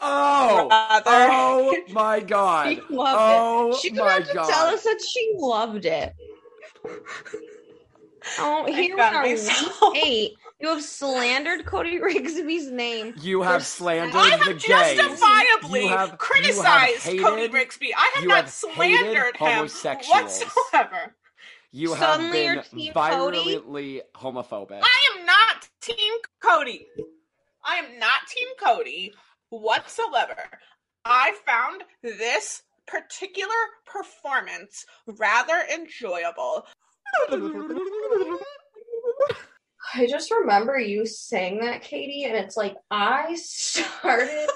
Oh, 0.00 0.68
rather 0.70 1.10
oh 1.10 1.76
my 1.90 2.20
god! 2.26 2.80
Oh 2.80 2.86
she 2.88 2.94
loved 2.94 3.18
Oh 3.20 3.70
it. 3.70 3.76
She 3.80 3.90
was 3.90 3.98
my 3.98 4.16
about 4.16 4.26
to 4.28 4.34
god! 4.34 4.48
tell 4.50 4.66
us 4.66 4.82
that 4.84 5.00
she 5.02 5.32
loved 5.36 5.84
it. 5.84 6.14
Oh, 8.40 8.66
here 8.66 8.94
we 8.94 9.00
are, 9.00 9.22
week 9.22 9.40
eight. 10.04 10.32
You 10.60 10.68
have 10.68 10.82
slandered 10.82 11.64
Cody 11.64 11.98
Rigsby's 11.98 12.70
name. 12.70 13.14
You 13.20 13.40
have 13.42 13.64
slandered 13.64 14.16
I 14.16 14.36
the 14.36 14.44
have 14.44 14.62
gays. 14.62 14.98
justifiably 14.98 15.82
You 15.84 15.88
have- 15.88 15.90
you 15.90 15.96
have 16.10 16.18
criticized 16.18 17.04
Cody 17.04 17.20
hated- 17.42 17.52
Rigsby. 17.52 17.88
I 17.96 18.10
have 18.16 18.26
not 18.26 18.36
have 18.36 18.50
slandered 18.50 19.36
him 19.36 19.60
whatsoever. 19.60 21.14
You 21.70 21.94
have 21.94 22.16
Suddenly 22.16 22.44
you're 22.44 22.54
been 22.56 22.64
Team 22.64 22.92
Cody? 22.92 23.60
homophobic. 24.14 24.80
I 24.82 25.08
am 25.16 25.24
not 25.24 25.68
Team 25.80 26.14
Cody. 26.42 26.86
I 27.64 27.76
am 27.76 27.98
not 27.98 28.20
Team 28.28 28.48
Cody 28.62 29.14
whatsoever. 29.50 30.36
I 31.04 31.32
found 31.46 31.82
this 32.02 32.62
particular 32.86 33.54
performance 33.86 34.84
rather 35.06 35.64
enjoyable. 35.72 36.66
I 39.94 40.06
just 40.06 40.30
remember 40.30 40.78
you 40.78 41.06
saying 41.06 41.60
that, 41.60 41.82
Katie, 41.82 42.24
and 42.24 42.36
it's 42.36 42.56
like 42.56 42.76
I 42.90 43.34
started 43.36 44.48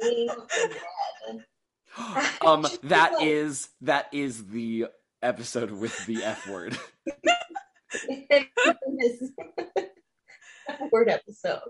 being 0.00 0.28
red. 1.28 1.44
um, 2.44 2.62
Just 2.62 2.82
that 2.88 3.12
like- 3.14 3.26
is 3.26 3.68
that 3.82 4.08
is 4.12 4.46
the 4.48 4.86
episode 5.22 5.70
with 5.70 6.04
the 6.06 6.24
F 6.24 6.48
word. 6.48 6.76
in 8.08 8.26
this 8.98 9.22
word 10.90 11.08
episode. 11.08 11.60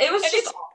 It 0.00 0.10
was 0.10 0.22
And 0.22 0.32
just 0.32 0.34
it's- 0.34 0.46
a 0.46 0.56
lot. 0.56 0.68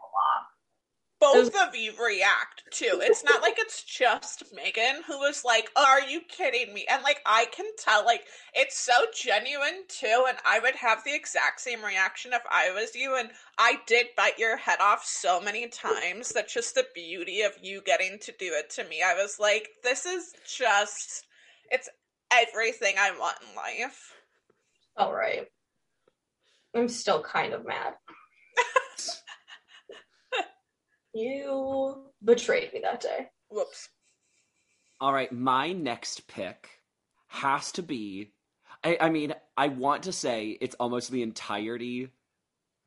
Both 1.20 1.56
of 1.56 1.76
you 1.76 1.94
react 2.00 2.64
too. 2.72 3.00
It's 3.02 3.24
not 3.24 3.42
like 3.42 3.56
it's 3.58 3.84
just 3.84 4.44
Megan 4.54 5.02
who 5.08 5.18
was 5.18 5.44
like, 5.44 5.72
Are 5.76 6.02
you 6.02 6.22
kidding 6.22 6.72
me? 6.76 6.86
And 6.88 7.02
like, 7.02 7.22
I 7.26 7.46
can 7.46 7.66
tell, 7.76 8.06
like, 8.06 8.22
it's 8.54 8.78
so 8.78 8.94
genuine 9.16 9.84
too. 9.88 10.26
And 10.28 10.38
I 10.46 10.60
would 10.60 10.76
have 10.76 11.04
the 11.04 11.16
exact 11.16 11.62
same 11.62 11.84
reaction 11.84 12.34
if 12.34 12.44
I 12.52 12.72
was 12.72 12.96
you. 12.96 13.16
And 13.18 13.30
I 13.58 13.80
did 13.88 14.08
bite 14.16 14.38
your 14.38 14.58
head 14.58 14.78
off 14.80 15.06
so 15.06 15.42
many 15.42 15.68
times. 15.70 16.30
That's 16.30 16.54
just 16.54 16.76
the 16.76 16.86
beauty 16.94 17.42
of 17.42 17.54
you 17.64 17.82
getting 17.84 18.20
to 18.20 18.32
do 18.38 18.52
it 18.54 18.70
to 18.72 18.84
me. 18.84 19.02
I 19.04 19.16
was 19.16 19.38
like, 19.40 19.70
This 19.84 20.06
is 20.06 20.34
just, 20.46 21.26
it's 21.72 21.90
everything 22.32 22.94
I 23.00 23.18
want 23.18 23.38
in 23.42 23.56
life. 23.56 24.14
All 24.98 25.14
right. 25.14 25.48
I'm 26.76 26.90
still 26.90 27.24
kind 27.24 27.54
of 27.54 27.66
mad. 27.66 27.94
you 31.18 32.12
betrayed 32.24 32.74
me 32.74 32.80
that 32.84 33.02
day. 33.02 33.30
Whoops. 33.50 33.90
All 35.00 35.14
right, 35.14 35.32
my 35.32 35.74
next 35.74 36.28
pick 36.28 36.70
has 37.28 37.72
to 37.74 37.84
be. 37.84 38.32
I, 38.84 38.98
I 39.02 39.10
mean, 39.10 39.34
I 39.56 39.68
want 39.68 40.04
to 40.04 40.12
say 40.12 40.58
it's 40.60 40.76
almost 40.80 41.12
the 41.12 41.22
entirety 41.24 42.10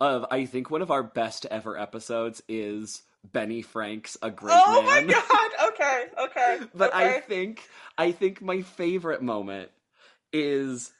of. 0.00 0.26
I 0.30 0.46
think 0.46 0.70
one 0.70 0.82
of 0.82 0.90
our 0.90 1.02
best 1.02 1.46
ever 1.46 1.78
episodes 1.78 2.42
is 2.48 3.02
Benny 3.32 3.62
Frank's 3.62 4.16
"A 4.22 4.30
Great 4.30 4.54
Oh 4.54 4.82
Man." 4.82 5.04
Oh 5.04 5.06
my 5.06 5.12
god. 5.12 5.72
Okay. 5.72 6.04
Okay. 6.18 6.58
but 6.74 6.92
okay. 6.94 7.16
I 7.16 7.20
think 7.20 7.68
I 7.96 8.12
think 8.12 8.42
my 8.42 8.62
favorite 8.62 9.22
moment 9.22 9.70
is 10.32 10.92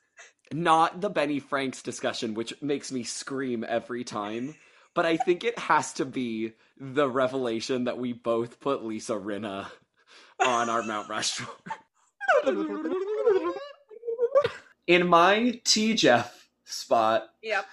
not 0.53 1.01
the 1.01 1.11
Benny 1.11 1.41
Franks 1.41 1.83
discussion, 1.83 2.35
which 2.35 2.61
makes 2.63 2.93
me 2.93 3.03
scream 3.03 3.65
every 3.67 4.05
time. 4.05 4.55
But 4.95 5.07
I 5.07 5.17
think 5.17 5.45
it 5.45 5.59
has 5.59 5.93
to 5.95 6.05
be 6.05 6.53
the 6.79 7.09
revelation 7.09 7.85
that 7.85 7.99
we 7.99 8.13
both 8.13 8.61
put 8.61 8.85
Lisa 8.85 9.13
Rinna 9.15 9.67
on 10.45 10.69
our 10.69 10.83
Mount 10.83 11.09
Rushmore. 11.09 11.55
In 14.87 15.07
my 15.07 15.61
T 15.65 15.95
Jeff 15.95 16.49
spot, 16.65 17.29
Yep. 17.43 17.67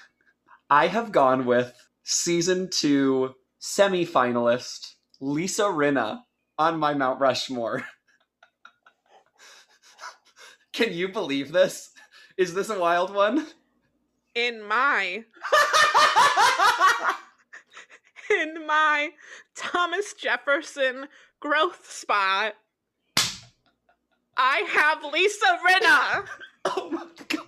I 0.69 0.88
have 0.88 1.12
gone 1.12 1.45
with 1.45 1.73
season 2.03 2.69
two 2.69 3.36
semi-finalist 3.60 4.93
Lisa 5.19 5.63
Rinna 5.63 6.21
on 6.60 6.77
my 6.77 6.93
Mount 6.93 7.19
Rushmore. 7.19 7.86
Can 10.73 10.93
you 10.93 11.08
believe 11.08 11.51
this? 11.51 11.91
Is 12.38 12.53
this 12.53 12.69
a 12.69 12.77
wild 12.77 13.13
one? 13.13 13.47
In 14.36 14.62
my 14.62 15.23
in 18.29 18.65
my 18.65 19.09
Thomas 19.55 20.13
Jefferson 20.13 21.07
growth 21.39 21.89
spot, 21.89 22.53
I 24.35 24.57
have 24.69 25.03
Lisa 25.11 25.59
Rinna. 25.67 26.27
oh 26.65 26.89
my 26.91 27.05
god. 27.27 27.43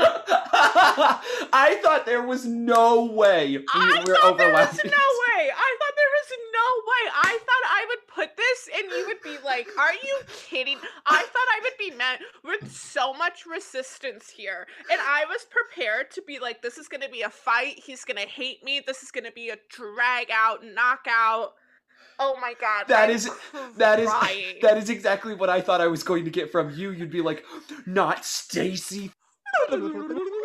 I 0.00 1.80
thought 1.82 2.06
there 2.06 2.22
was 2.22 2.46
no 2.46 3.04
way 3.06 3.56
we 3.58 3.64
I 3.74 4.04
were 4.06 4.14
thought 4.14 4.38
there 4.38 4.52
was 4.52 4.68
overlapping. 4.68 4.90
no 4.90 5.06
way. 5.26 5.50
I 5.50 5.76
thought 5.78 5.94
there 5.96 6.14
was 6.14 6.30
no 6.54 6.68
way. 6.86 7.10
I 7.14 7.38
thought 7.38 7.64
I 7.66 7.86
would 7.88 8.06
put 8.06 8.36
this 8.66 8.76
and 8.76 8.90
you 8.90 9.06
would 9.06 9.22
be 9.22 9.36
like, 9.44 9.68
Are 9.78 9.92
you 9.92 10.18
kidding? 10.48 10.78
I 11.06 11.22
thought 11.22 11.28
I 11.34 11.60
would 11.62 11.72
be 11.78 11.90
met 11.96 12.20
with 12.44 12.70
so 12.72 13.12
much 13.14 13.44
resistance 13.46 14.30
here. 14.30 14.66
And 14.90 15.00
I 15.00 15.24
was 15.28 15.46
prepared 15.50 16.10
to 16.12 16.22
be 16.26 16.38
like, 16.38 16.62
This 16.62 16.78
is 16.78 16.88
going 16.88 17.02
to 17.02 17.08
be 17.08 17.22
a 17.22 17.30
fight. 17.30 17.80
He's 17.84 18.04
going 18.04 18.16
to 18.18 18.28
hate 18.28 18.62
me. 18.64 18.82
This 18.86 19.02
is 19.02 19.10
going 19.10 19.24
to 19.24 19.32
be 19.32 19.50
a 19.50 19.56
drag 19.70 20.28
out, 20.32 20.64
knockout. 20.64 21.52
Oh 22.18 22.36
my 22.40 22.54
God. 22.60 22.88
That 22.88 23.08
I'm 23.08 23.14
is- 23.14 23.30
That 23.76 24.00
is 24.00 24.10
crying. 24.10 24.56
that 24.62 24.76
is 24.78 24.90
exactly 24.90 25.34
what 25.34 25.48
I 25.48 25.60
thought 25.60 25.80
I 25.80 25.86
was 25.86 26.02
going 26.02 26.24
to 26.24 26.30
get 26.30 26.50
from 26.50 26.74
you. 26.74 26.90
You'd 26.90 27.10
be 27.10 27.22
like, 27.22 27.44
"Not 27.86 28.24
Stacy." 28.24 29.12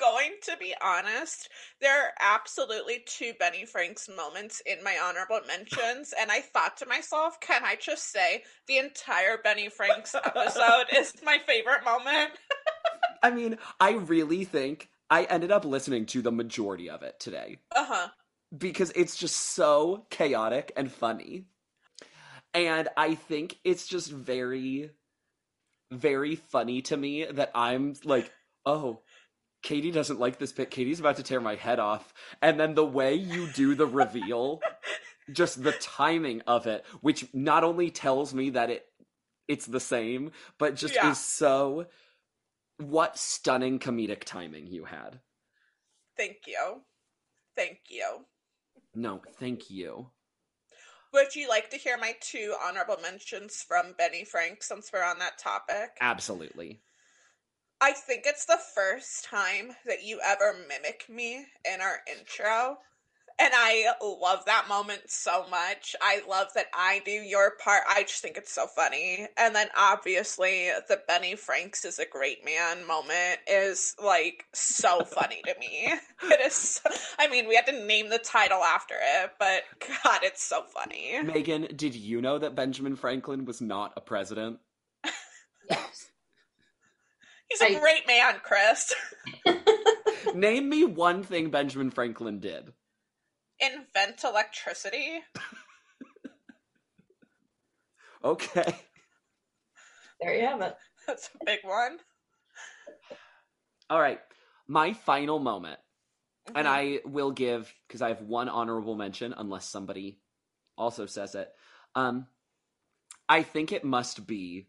Going 0.00 0.32
to 0.44 0.56
be 0.58 0.74
honest. 0.82 1.50
There 1.80 1.94
are 2.04 2.12
absolutely 2.20 3.04
two 3.06 3.32
Benny 3.38 3.66
Franks 3.66 4.08
moments 4.08 4.62
in 4.64 4.82
my 4.82 4.96
honorable 5.02 5.40
mentions, 5.46 6.14
and 6.18 6.30
I 6.32 6.40
thought 6.40 6.78
to 6.78 6.86
myself, 6.86 7.38
can 7.40 7.62
I 7.64 7.76
just 7.76 8.10
say 8.10 8.42
the 8.66 8.78
entire 8.78 9.36
Benny 9.44 9.68
Franks 9.68 10.14
episode 10.14 10.86
is 10.96 11.12
my 11.22 11.38
favorite 11.46 11.84
moment? 11.84 12.30
I 13.22 13.30
mean, 13.30 13.58
I 13.78 13.92
really 13.92 14.44
think 14.44 14.88
I 15.10 15.24
ended 15.24 15.50
up 15.50 15.66
listening 15.66 16.06
to 16.06 16.22
the 16.22 16.32
majority 16.32 16.88
of 16.88 17.02
it 17.02 17.20
today 17.20 17.58
Uh 17.76 17.84
huh. 17.84 18.08
because 18.56 18.92
it's 18.96 19.16
just 19.16 19.36
so 19.36 20.06
chaotic 20.08 20.72
and 20.76 20.90
funny. 20.90 21.44
And 22.54 22.88
I 22.96 23.14
think 23.16 23.58
it's 23.64 23.86
just 23.86 24.10
very, 24.10 24.90
very 25.92 26.36
funny 26.36 26.82
to 26.82 26.96
me 26.96 27.26
that 27.26 27.50
I'm 27.54 27.94
like, 28.04 28.32
oh, 28.66 29.02
Katie 29.62 29.90
doesn't 29.90 30.20
like 30.20 30.38
this 30.38 30.52
bit. 30.52 30.70
Katie's 30.70 31.00
about 31.00 31.16
to 31.16 31.22
tear 31.22 31.40
my 31.40 31.54
head 31.54 31.78
off. 31.78 32.14
And 32.40 32.58
then 32.58 32.74
the 32.74 32.84
way 32.84 33.14
you 33.14 33.46
do 33.48 33.74
the 33.74 33.86
reveal, 33.86 34.60
just 35.32 35.62
the 35.62 35.72
timing 35.72 36.40
of 36.46 36.66
it, 36.66 36.84
which 37.00 37.26
not 37.34 37.64
only 37.64 37.90
tells 37.90 38.32
me 38.34 38.50
that 38.50 38.70
it 38.70 38.86
it's 39.48 39.66
the 39.66 39.80
same, 39.80 40.30
but 40.58 40.76
just 40.76 40.94
Yeah. 40.94 41.10
is 41.10 41.18
so 41.18 41.86
what 42.76 43.18
stunning 43.18 43.78
comedic 43.78 44.24
timing 44.24 44.66
you 44.68 44.84
had. 44.84 45.20
Thank 46.16 46.46
you. 46.46 46.82
Thank 47.56 47.80
you. 47.88 48.26
No, 48.94 49.20
thank 49.38 49.68
you. 49.68 50.10
Would 51.12 51.34
you 51.34 51.48
like 51.48 51.70
to 51.70 51.76
hear 51.76 51.98
my 51.98 52.14
two 52.20 52.54
honorable 52.64 52.96
mentions 53.02 53.62
from 53.62 53.94
Benny 53.98 54.24
Frank 54.24 54.62
since 54.62 54.90
we're 54.92 55.02
on 55.02 55.18
that 55.18 55.38
topic? 55.38 55.90
Absolutely. 56.00 56.80
I 57.80 57.92
think 57.92 58.24
it's 58.26 58.44
the 58.44 58.58
first 58.74 59.24
time 59.24 59.72
that 59.86 60.04
you 60.04 60.20
ever 60.24 60.54
mimic 60.68 61.06
me 61.08 61.46
in 61.64 61.80
our 61.80 62.00
intro. 62.10 62.78
And 63.40 63.52
I 63.54 63.86
love 64.02 64.44
that 64.44 64.68
moment 64.68 65.00
so 65.06 65.46
much. 65.50 65.96
I 66.02 66.20
love 66.28 66.48
that 66.54 66.66
I 66.74 67.00
do 67.06 67.10
your 67.10 67.52
part. 67.52 67.84
I 67.88 68.02
just 68.02 68.20
think 68.20 68.36
it's 68.36 68.52
so 68.52 68.66
funny. 68.66 69.26
And 69.38 69.54
then 69.54 69.68
obviously 69.74 70.68
the 70.88 71.00
Benny 71.08 71.36
Franks 71.36 71.86
is 71.86 71.98
a 71.98 72.04
great 72.04 72.44
man 72.44 72.86
moment 72.86 73.40
is 73.50 73.94
like 74.02 74.44
so 74.52 75.04
funny 75.04 75.40
to 75.46 75.54
me. 75.58 75.94
It 76.22 76.40
is 76.42 76.82
I 77.18 77.28
mean, 77.28 77.48
we 77.48 77.56
had 77.56 77.66
to 77.66 77.86
name 77.86 78.10
the 78.10 78.18
title 78.18 78.62
after 78.62 78.94
it, 79.00 79.30
but 79.38 79.62
god, 80.04 80.20
it's 80.22 80.42
so 80.42 80.64
funny. 80.64 81.22
Megan, 81.22 81.68
did 81.74 81.94
you 81.94 82.20
know 82.20 82.38
that 82.38 82.54
Benjamin 82.54 82.94
Franklin 82.94 83.46
was 83.46 83.62
not 83.62 83.94
a 83.96 84.02
president? 84.02 84.58
Yes. 85.70 86.10
He's 87.50 87.60
a 87.62 87.76
I- 87.76 87.80
great 87.80 88.06
man, 88.06 88.40
Chris. 88.42 88.94
Name 90.34 90.68
me 90.68 90.84
one 90.84 91.22
thing 91.22 91.50
Benjamin 91.50 91.90
Franklin 91.90 92.38
did. 92.40 92.72
Invent 93.60 94.24
electricity. 94.24 95.20
Okay. 98.22 98.74
There 100.20 100.34
you 100.36 100.46
have 100.46 100.60
it. 100.60 100.76
That's 101.06 101.30
a 101.40 101.44
big 101.46 101.60
one. 101.64 101.96
All 103.88 103.98
right. 103.98 104.20
My 104.68 104.92
final 104.92 105.38
moment, 105.38 105.80
and 106.54 106.66
Mhm. 106.66 106.70
I 106.70 107.00
will 107.06 107.30
give 107.30 107.74
because 107.88 108.02
I 108.02 108.08
have 108.08 108.20
one 108.20 108.50
honorable 108.50 108.94
mention, 108.94 109.32
unless 109.34 109.64
somebody 109.64 110.20
also 110.76 111.06
says 111.06 111.34
it. 111.34 111.50
Um, 111.94 112.26
I 113.26 113.42
think 113.42 113.72
it 113.72 113.84
must 113.84 114.26
be. 114.26 114.68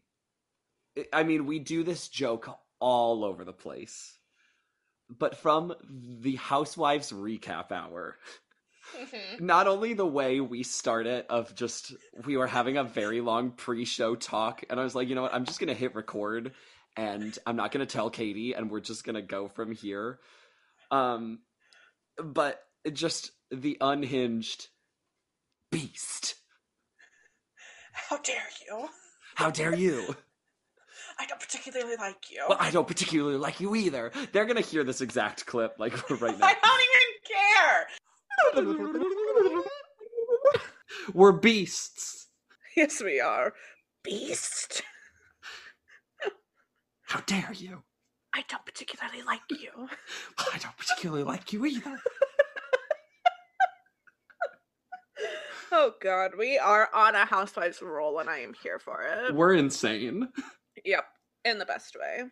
I 1.12 1.24
mean, 1.24 1.46
we 1.46 1.60
do 1.60 1.84
this 1.84 2.08
joke 2.08 2.48
all 2.82 3.24
over 3.24 3.46
the 3.46 3.54
place, 3.54 4.18
but 5.10 5.38
from 5.38 5.74
the 6.22 6.36
Housewives 6.36 7.12
recap 7.14 7.72
hour, 7.72 8.18
Mhm. 8.98 9.40
not 9.40 9.68
only 9.68 9.94
the 9.94 10.06
way 10.06 10.42
we 10.42 10.64
start 10.64 11.06
it 11.08 11.26
of 11.30 11.56
just 11.56 11.94
we 12.26 12.36
were 12.36 12.48
having 12.48 12.78
a 12.78 12.84
very 12.84 13.22
long 13.22 13.52
pre-show 13.52 14.16
talk 14.16 14.64
and 14.70 14.80
i 14.80 14.84
was 14.84 14.96
like 14.96 15.08
you 15.08 15.16
know 15.16 15.22
what? 15.22 15.34
I'm 15.34 15.46
just 15.46 15.60
gonna 15.60 15.76
hit 15.76 15.96
record 15.96 16.54
and 16.98 17.38
i'm 17.46 17.56
not 17.56 17.72
gonna 17.72 17.86
tell 17.86 18.10
katie 18.10 18.54
and 18.54 18.70
we're 18.70 18.82
just 18.82 19.04
gonna 19.06 19.22
go 19.22 19.48
from 19.48 19.72
here. 19.72 20.20
Um 20.90 21.40
but 22.18 22.62
just 22.92 23.32
the 23.52 23.78
unhinged 23.80 24.68
beast. 25.72 26.36
How 27.94 28.18
dare 28.18 28.48
you? 28.68 28.90
how 29.36 29.52
dare 29.52 29.76
you 29.76 30.16
I 31.20 31.26
don't 31.26 31.40
particularly 31.40 31.96
like 31.98 32.32
you. 32.32 32.44
well 32.50 32.58
i 32.60 32.72
don't 32.72 32.88
particularly 32.88 33.38
like 33.38 33.60
you 33.60 33.76
either 33.76 34.12
they're 34.32 34.46
gonna 34.46 34.62
hear 34.62 34.84
this 34.84 35.02
exact 35.02 35.46
clip 35.46 35.76
like 35.80 35.94
right 36.22 36.38
now 36.40 36.48
I 36.48 36.56
don't 36.64 36.82
even 38.56 38.76
care. 38.84 39.64
we're 41.14 41.32
beasts 41.32 42.28
Yes, 42.76 43.02
we 43.04 43.20
are. 43.20 43.54
Beast. 44.04 44.82
how 47.04 47.20
dare 47.22 47.52
you 47.54 47.84
I 48.34 48.44
don't 48.48 48.66
particularly 48.66 49.22
like 49.24 49.42
you. 49.50 49.88
i 50.54 50.58
don't 50.58 50.78
particularly 50.78 51.24
like 51.24 51.52
you 51.54 51.66
either 51.66 52.00
Oh 55.74 55.94
god, 56.02 56.32
we 56.38 56.58
are 56.58 56.90
on 56.94 57.16
a 57.16 57.24
housewives 57.26 57.82
roll 57.82 58.20
and 58.20 58.30
I 58.30 58.40
am 58.40 58.54
here 58.62 58.78
for 58.78 59.04
it. 59.04 59.34
we're 59.34 59.54
insane 59.54 60.28
Yep, 60.86 61.06
in 61.46 61.58
the 61.60 61.66
best 61.66 61.96
way. 62.00 62.24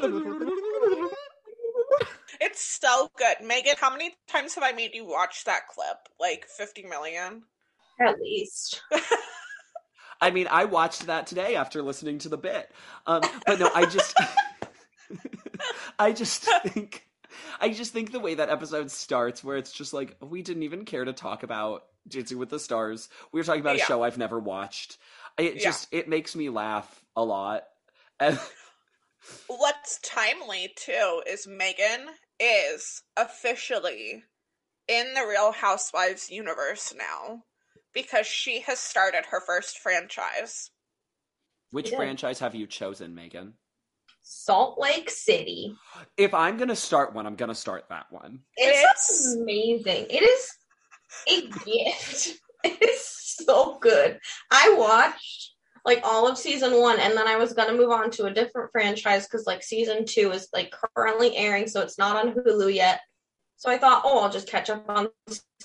It's 2.40 2.78
so 2.80 3.10
good. 3.18 3.46
Megan, 3.46 3.74
how 3.78 3.90
many 3.90 4.14
times 4.26 4.54
have 4.54 4.64
I 4.64 4.72
made 4.72 4.94
you 4.94 5.06
watch 5.06 5.44
that 5.44 5.68
clip? 5.68 5.98
Like 6.18 6.46
50 6.46 6.84
million? 6.84 7.42
At 8.00 8.18
least. 8.20 8.82
I 10.22 10.30
mean, 10.30 10.48
I 10.50 10.64
watched 10.64 11.06
that 11.06 11.26
today 11.26 11.56
after 11.56 11.82
listening 11.82 12.18
to 12.20 12.28
the 12.30 12.38
bit. 12.38 12.70
Um, 13.06 13.22
but 13.46 13.58
no, 13.58 13.70
I 13.74 13.84
just, 13.86 14.14
I 15.98 16.12
just 16.12 16.44
think, 16.44 17.06
I 17.60 17.70
just 17.70 17.92
think 17.92 18.12
the 18.12 18.20
way 18.20 18.34
that 18.34 18.48
episode 18.48 18.90
starts, 18.90 19.44
where 19.44 19.56
it's 19.56 19.72
just 19.72 19.92
like 19.92 20.16
we 20.20 20.42
didn't 20.42 20.62
even 20.62 20.84
care 20.84 21.04
to 21.04 21.12
talk 21.12 21.42
about 21.42 21.84
Dancing 22.08 22.38
with 22.38 22.48
the 22.48 22.58
Stars. 22.58 23.08
We 23.32 23.40
were 23.40 23.44
talking 23.44 23.60
about 23.60 23.76
a 23.76 23.80
show 23.80 24.02
I've 24.02 24.18
never 24.18 24.38
watched. 24.38 24.96
It 25.36 25.56
Yeah. 25.56 25.64
just 25.64 25.88
it 25.92 26.08
makes 26.08 26.34
me 26.34 26.48
laugh 26.48 26.99
a 27.16 27.24
lot. 27.24 27.62
And 28.18 28.38
What's 29.48 29.98
timely 30.00 30.72
too 30.76 31.22
is 31.26 31.46
Megan 31.46 32.06
is 32.38 33.02
officially 33.16 34.22
in 34.88 35.14
the 35.14 35.26
Real 35.28 35.52
Housewives 35.52 36.30
universe 36.30 36.94
now 36.96 37.42
because 37.92 38.26
she 38.26 38.60
has 38.60 38.78
started 38.78 39.24
her 39.30 39.40
first 39.44 39.78
franchise. 39.78 40.70
which 41.70 41.90
Yeah. 41.90 41.98
franchise 41.98 42.38
have 42.40 42.54
you 42.54 42.66
chosen, 42.66 43.14
Megan? 43.14 43.54
Salt 44.22 44.78
Lake 44.80 45.08
City. 45.10 45.74
If 46.16 46.34
I'm 46.34 46.56
gonna 46.56 46.74
start 46.76 47.14
one, 47.14 47.26
I'm 47.26 47.36
gonna 47.36 47.54
start 47.54 47.84
that 47.90 48.06
one. 48.10 48.40
It's, 48.56 48.78
It's- 48.78 49.34
amazing. 49.36 50.06
It 50.10 50.22
is 50.22 50.50
a 51.28 51.48
gift. 51.64 52.38
It 52.64 52.82
is 52.82 53.06
so 53.06 53.78
good. 53.78 54.18
I 54.50 54.74
watched 54.74 55.54
like 55.84 56.00
all 56.04 56.28
of 56.28 56.38
season 56.38 56.80
one, 56.80 56.98
and 57.00 57.16
then 57.16 57.26
I 57.26 57.36
was 57.36 57.52
gonna 57.52 57.76
move 57.76 57.90
on 57.90 58.10
to 58.12 58.26
a 58.26 58.32
different 58.32 58.70
franchise 58.72 59.26
because 59.26 59.46
like 59.46 59.62
season 59.62 60.04
two 60.04 60.30
is 60.32 60.48
like 60.52 60.74
currently 60.96 61.36
airing, 61.36 61.66
so 61.66 61.80
it's 61.80 61.98
not 61.98 62.16
on 62.16 62.34
Hulu 62.34 62.74
yet. 62.74 63.00
So 63.56 63.70
I 63.70 63.76
thought, 63.76 64.02
oh, 64.06 64.20
I'll 64.20 64.30
just 64.30 64.48
catch 64.48 64.70
up 64.70 64.88
on 64.88 65.08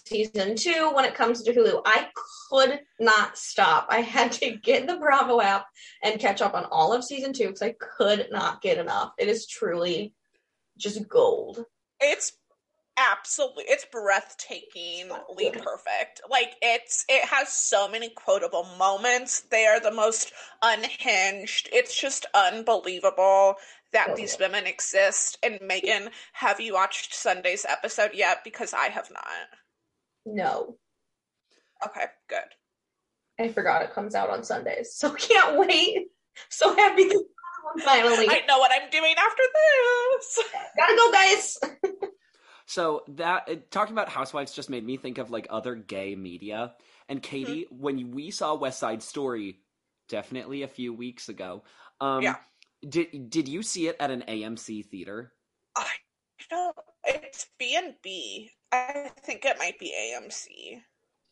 season 0.05 0.57
two 0.57 0.91
when 0.93 1.05
it 1.05 1.15
comes 1.15 1.43
to 1.43 1.53
Hulu. 1.53 1.81
I 1.85 2.09
could 2.49 2.81
not 2.99 3.37
stop. 3.37 3.87
I 3.89 4.01
had 4.01 4.33
to 4.33 4.51
get 4.51 4.85
the 4.85 4.97
Bravo 4.97 5.39
app 5.39 5.65
and 6.03 6.19
catch 6.19 6.41
up 6.41 6.55
on 6.55 6.65
all 6.65 6.91
of 6.91 7.05
season 7.05 7.31
two 7.31 7.47
because 7.47 7.61
I 7.61 7.73
could 7.97 8.27
not 8.31 8.61
get 8.61 8.77
enough. 8.77 9.13
It 9.17 9.29
is 9.29 9.47
truly 9.47 10.13
just 10.77 11.07
gold. 11.07 11.63
It's 12.01 12.33
absolutely 12.97 13.65
it's 13.67 13.85
breathtakingly 13.85 15.51
perfect. 15.61 16.21
Like 16.29 16.55
it's 16.61 17.05
it 17.09 17.25
has 17.25 17.49
so 17.49 17.87
many 17.87 18.09
quotable 18.09 18.67
moments. 18.77 19.41
They 19.51 19.65
are 19.65 19.79
the 19.79 19.91
most 19.91 20.31
unhinged. 20.61 21.69
It's 21.71 21.99
just 21.99 22.25
unbelievable 22.33 23.55
that 23.93 24.15
these 24.15 24.37
women 24.39 24.67
exist. 24.67 25.37
And 25.43 25.59
Megan, 25.61 26.09
have 26.33 26.59
you 26.59 26.73
watched 26.73 27.13
Sunday's 27.13 27.65
episode 27.67 28.11
yet? 28.13 28.39
Because 28.43 28.73
I 28.73 28.87
have 28.87 29.09
not. 29.11 29.25
No. 30.25 30.75
Okay, 31.85 32.05
good. 32.29 32.39
I 33.39 33.49
forgot 33.49 33.81
it 33.81 33.93
comes 33.93 34.15
out 34.15 34.29
on 34.29 34.43
Sundays, 34.43 34.93
so 34.95 35.13
can't 35.15 35.57
wait. 35.57 36.07
So 36.49 36.75
happy 36.75 37.09
to 37.09 37.23
finally. 37.83 38.27
I 38.29 38.43
know 38.47 38.59
what 38.59 38.71
I'm 38.73 38.89
doing 38.89 39.15
after 39.17 39.43
this. 39.53 40.39
Gotta 40.77 40.95
go, 40.95 41.11
guys. 41.11 41.57
So 42.65 43.03
that 43.09 43.47
uh, 43.49 43.55
talking 43.69 43.93
about 43.93 44.09
housewives 44.09 44.53
just 44.53 44.69
made 44.69 44.83
me 44.85 44.97
think 44.97 45.17
of 45.17 45.29
like 45.31 45.47
other 45.49 45.75
gay 45.75 46.15
media. 46.15 46.73
And 47.07 47.21
Katie, 47.21 47.67
when 47.69 48.11
we 48.11 48.31
saw 48.31 48.55
West 48.55 48.79
Side 48.79 49.03
Story, 49.03 49.59
definitely 50.09 50.63
a 50.63 50.67
few 50.67 50.93
weeks 50.93 51.29
ago, 51.29 51.63
um, 52.01 52.23
Yeah. 52.23 52.37
did 52.87 53.29
did 53.29 53.47
you 53.47 53.61
see 53.61 53.87
it 53.87 53.97
at 53.99 54.09
an 54.11 54.23
AMC 54.27 54.83
theater? 54.85 55.31
I 55.75 55.87
don't. 56.49 56.75
It's 57.03 57.45
B 57.59 57.75
and 57.75 57.95
B. 58.01 58.49
I 58.71 59.11
think 59.21 59.45
it 59.45 59.57
might 59.59 59.77
be 59.79 59.93
AMC. 59.95 60.81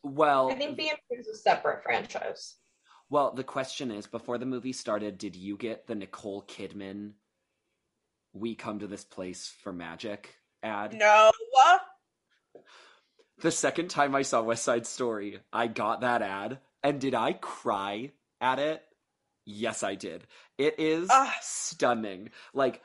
Well, 0.04 0.50
I 0.50 0.54
think 0.54 0.76
B 0.76 0.88
and 0.88 0.98
B 1.10 1.16
is 1.16 1.26
a 1.28 1.36
separate 1.36 1.82
franchise. 1.82 2.56
well, 3.10 3.32
the 3.32 3.42
question 3.44 3.90
is, 3.90 4.06
before 4.06 4.38
the 4.38 4.46
movie 4.46 4.72
started, 4.72 5.18
did 5.18 5.34
you 5.34 5.56
get 5.56 5.86
the 5.88 5.94
Nicole 5.96 6.42
Kidman 6.44 7.14
"We 8.32 8.54
Come 8.54 8.78
to 8.78 8.86
This 8.86 9.04
Place 9.04 9.52
for 9.62 9.72
Magic" 9.72 10.36
ad? 10.64 10.94
No. 10.94 11.30
The 13.38 13.50
second 13.50 13.88
time 13.88 14.14
I 14.14 14.22
saw 14.22 14.42
West 14.42 14.64
Side 14.64 14.86
Story, 14.86 15.40
I 15.52 15.66
got 15.66 16.00
that 16.00 16.22
ad, 16.22 16.58
and 16.82 17.00
did 17.00 17.14
I 17.14 17.32
cry 17.34 18.12
at 18.40 18.58
it? 18.58 18.82
Yes, 19.44 19.82
I 19.82 19.94
did. 19.96 20.26
It 20.56 20.76
is 20.78 21.08
Ugh. 21.10 21.32
stunning. 21.42 22.30
Like, 22.54 22.80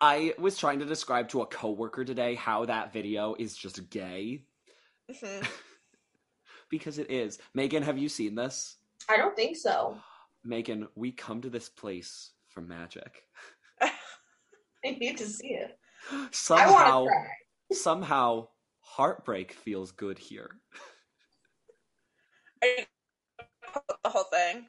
I 0.00 0.34
was 0.38 0.56
trying 0.56 0.78
to 0.80 0.84
describe 0.84 1.30
to 1.30 1.42
a 1.42 1.46
coworker 1.46 2.04
today 2.04 2.34
how 2.34 2.66
that 2.66 2.92
video 2.92 3.34
is 3.38 3.56
just 3.56 3.90
gay 3.90 4.44
Mhm. 5.10 5.48
because 6.68 6.98
it 6.98 7.10
is. 7.10 7.38
Megan, 7.54 7.82
have 7.82 7.98
you 7.98 8.08
seen 8.08 8.34
this? 8.34 8.76
I 9.08 9.16
don't 9.16 9.34
think 9.34 9.56
so. 9.56 9.98
Megan, 10.44 10.86
we 10.94 11.10
come 11.10 11.40
to 11.42 11.50
this 11.50 11.68
place 11.68 12.30
for 12.48 12.60
magic. 12.60 13.22
I 13.80 13.90
need 14.84 15.16
to 15.18 15.26
see 15.26 15.48
it. 15.54 15.78
I 16.12 16.28
Somehow, 16.30 17.06
Somehow, 17.72 18.48
heartbreak 18.80 19.52
feels 19.52 19.92
good 19.92 20.18
here. 20.18 20.50
Are 22.62 22.68
you 22.68 22.84
the 24.02 24.10
whole 24.10 24.24
thing? 24.24 24.66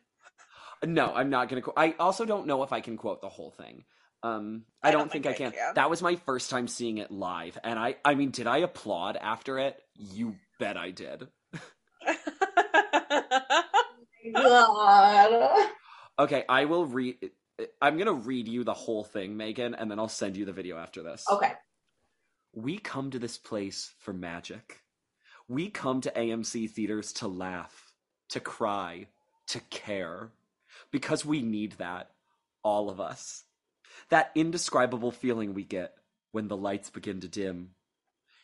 No, 0.83 1.13
I'm 1.13 1.29
not 1.29 1.49
gonna. 1.49 1.61
Qu- 1.61 1.73
I 1.75 1.95
also 1.99 2.25
don't 2.25 2.47
know 2.47 2.63
if 2.63 2.73
I 2.73 2.81
can 2.81 2.97
quote 2.97 3.21
the 3.21 3.29
whole 3.29 3.51
thing. 3.51 3.83
Um, 4.23 4.63
I, 4.81 4.91
don't, 4.91 5.11
think, 5.11 5.27
I 5.27 5.33
can. 5.33 5.53
That 5.75 5.89
was 5.89 6.01
my 6.01 6.15
first 6.15 6.49
time 6.49 6.67
seeing 6.67 6.97
it 6.97 7.11
live, 7.11 7.57
and 7.63 7.77
I, 7.77 7.95
I 8.03 8.15
mean, 8.15 8.31
did 8.31 8.47
I 8.47 8.59
applaud 8.59 9.17
after 9.17 9.59
it? 9.59 9.77
You 9.93 10.35
bet 10.59 10.77
I 10.77 10.91
did. 10.91 11.27
God. 14.33 15.69
Okay, 16.17 16.43
I 16.49 16.65
will 16.65 16.85
read. 16.85 17.17
I'm 17.81 17.97
gonna 17.97 18.13
read 18.13 18.47
you 18.47 18.63
the 18.63 18.73
whole 18.73 19.03
thing, 19.03 19.37
Megan, 19.37 19.75
and 19.75 19.89
then 19.89 19.99
I'll 19.99 20.07
send 20.07 20.35
you 20.35 20.45
the 20.45 20.53
video 20.53 20.77
after 20.77 21.01
this. 21.03 21.25
Okay. 21.31 21.53
We 22.53 22.77
come 22.77 23.11
to 23.11 23.19
this 23.19 23.37
place 23.37 23.93
for 23.99 24.13
magic. 24.13 24.81
We 25.47 25.69
come 25.69 26.01
to 26.01 26.11
AMC 26.11 26.71
theaters 26.71 27.13
to 27.13 27.27
laugh, 27.27 27.93
to 28.29 28.39
cry, 28.39 29.07
to 29.47 29.59
care. 29.69 30.31
Because 30.91 31.25
we 31.25 31.41
need 31.41 31.73
that. 31.73 32.11
All 32.63 32.89
of 32.89 32.99
us. 32.99 33.43
That 34.09 34.31
indescribable 34.35 35.11
feeling 35.11 35.53
we 35.53 35.63
get 35.63 35.93
when 36.31 36.47
the 36.47 36.57
lights 36.57 36.89
begin 36.89 37.21
to 37.21 37.27
dim. 37.27 37.71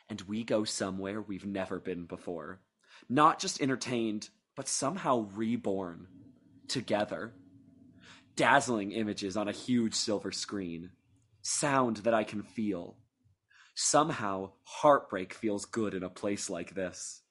And 0.09 0.22
we 0.22 0.43
go 0.43 0.64
somewhere 0.64 1.22
we've 1.22 1.45
never 1.45 1.80
been 1.80 2.05
before. 2.05 2.59
Not 3.09 3.39
just 3.39 3.62
entertained, 3.62 4.30
but 4.55 4.68
somehow 4.68 5.28
reborn. 5.34 6.07
Together. 6.68 7.34
Dazzling 8.36 8.91
images 8.91 9.38
on 9.38 9.47
a 9.47 9.53
huge 9.53 9.93
silver 9.93 10.32
screen. 10.32 10.91
Sound 11.41 11.97
that 11.97 12.13
I 12.13 12.23
can 12.23 12.43
feel. 12.43 12.97
Somehow, 13.75 14.51
heartbreak 14.63 15.34
feels 15.34 15.65
good 15.65 15.93
in 15.93 16.03
a 16.03 16.09
place 16.09 16.49
like 16.49 16.75
this. 16.75 17.21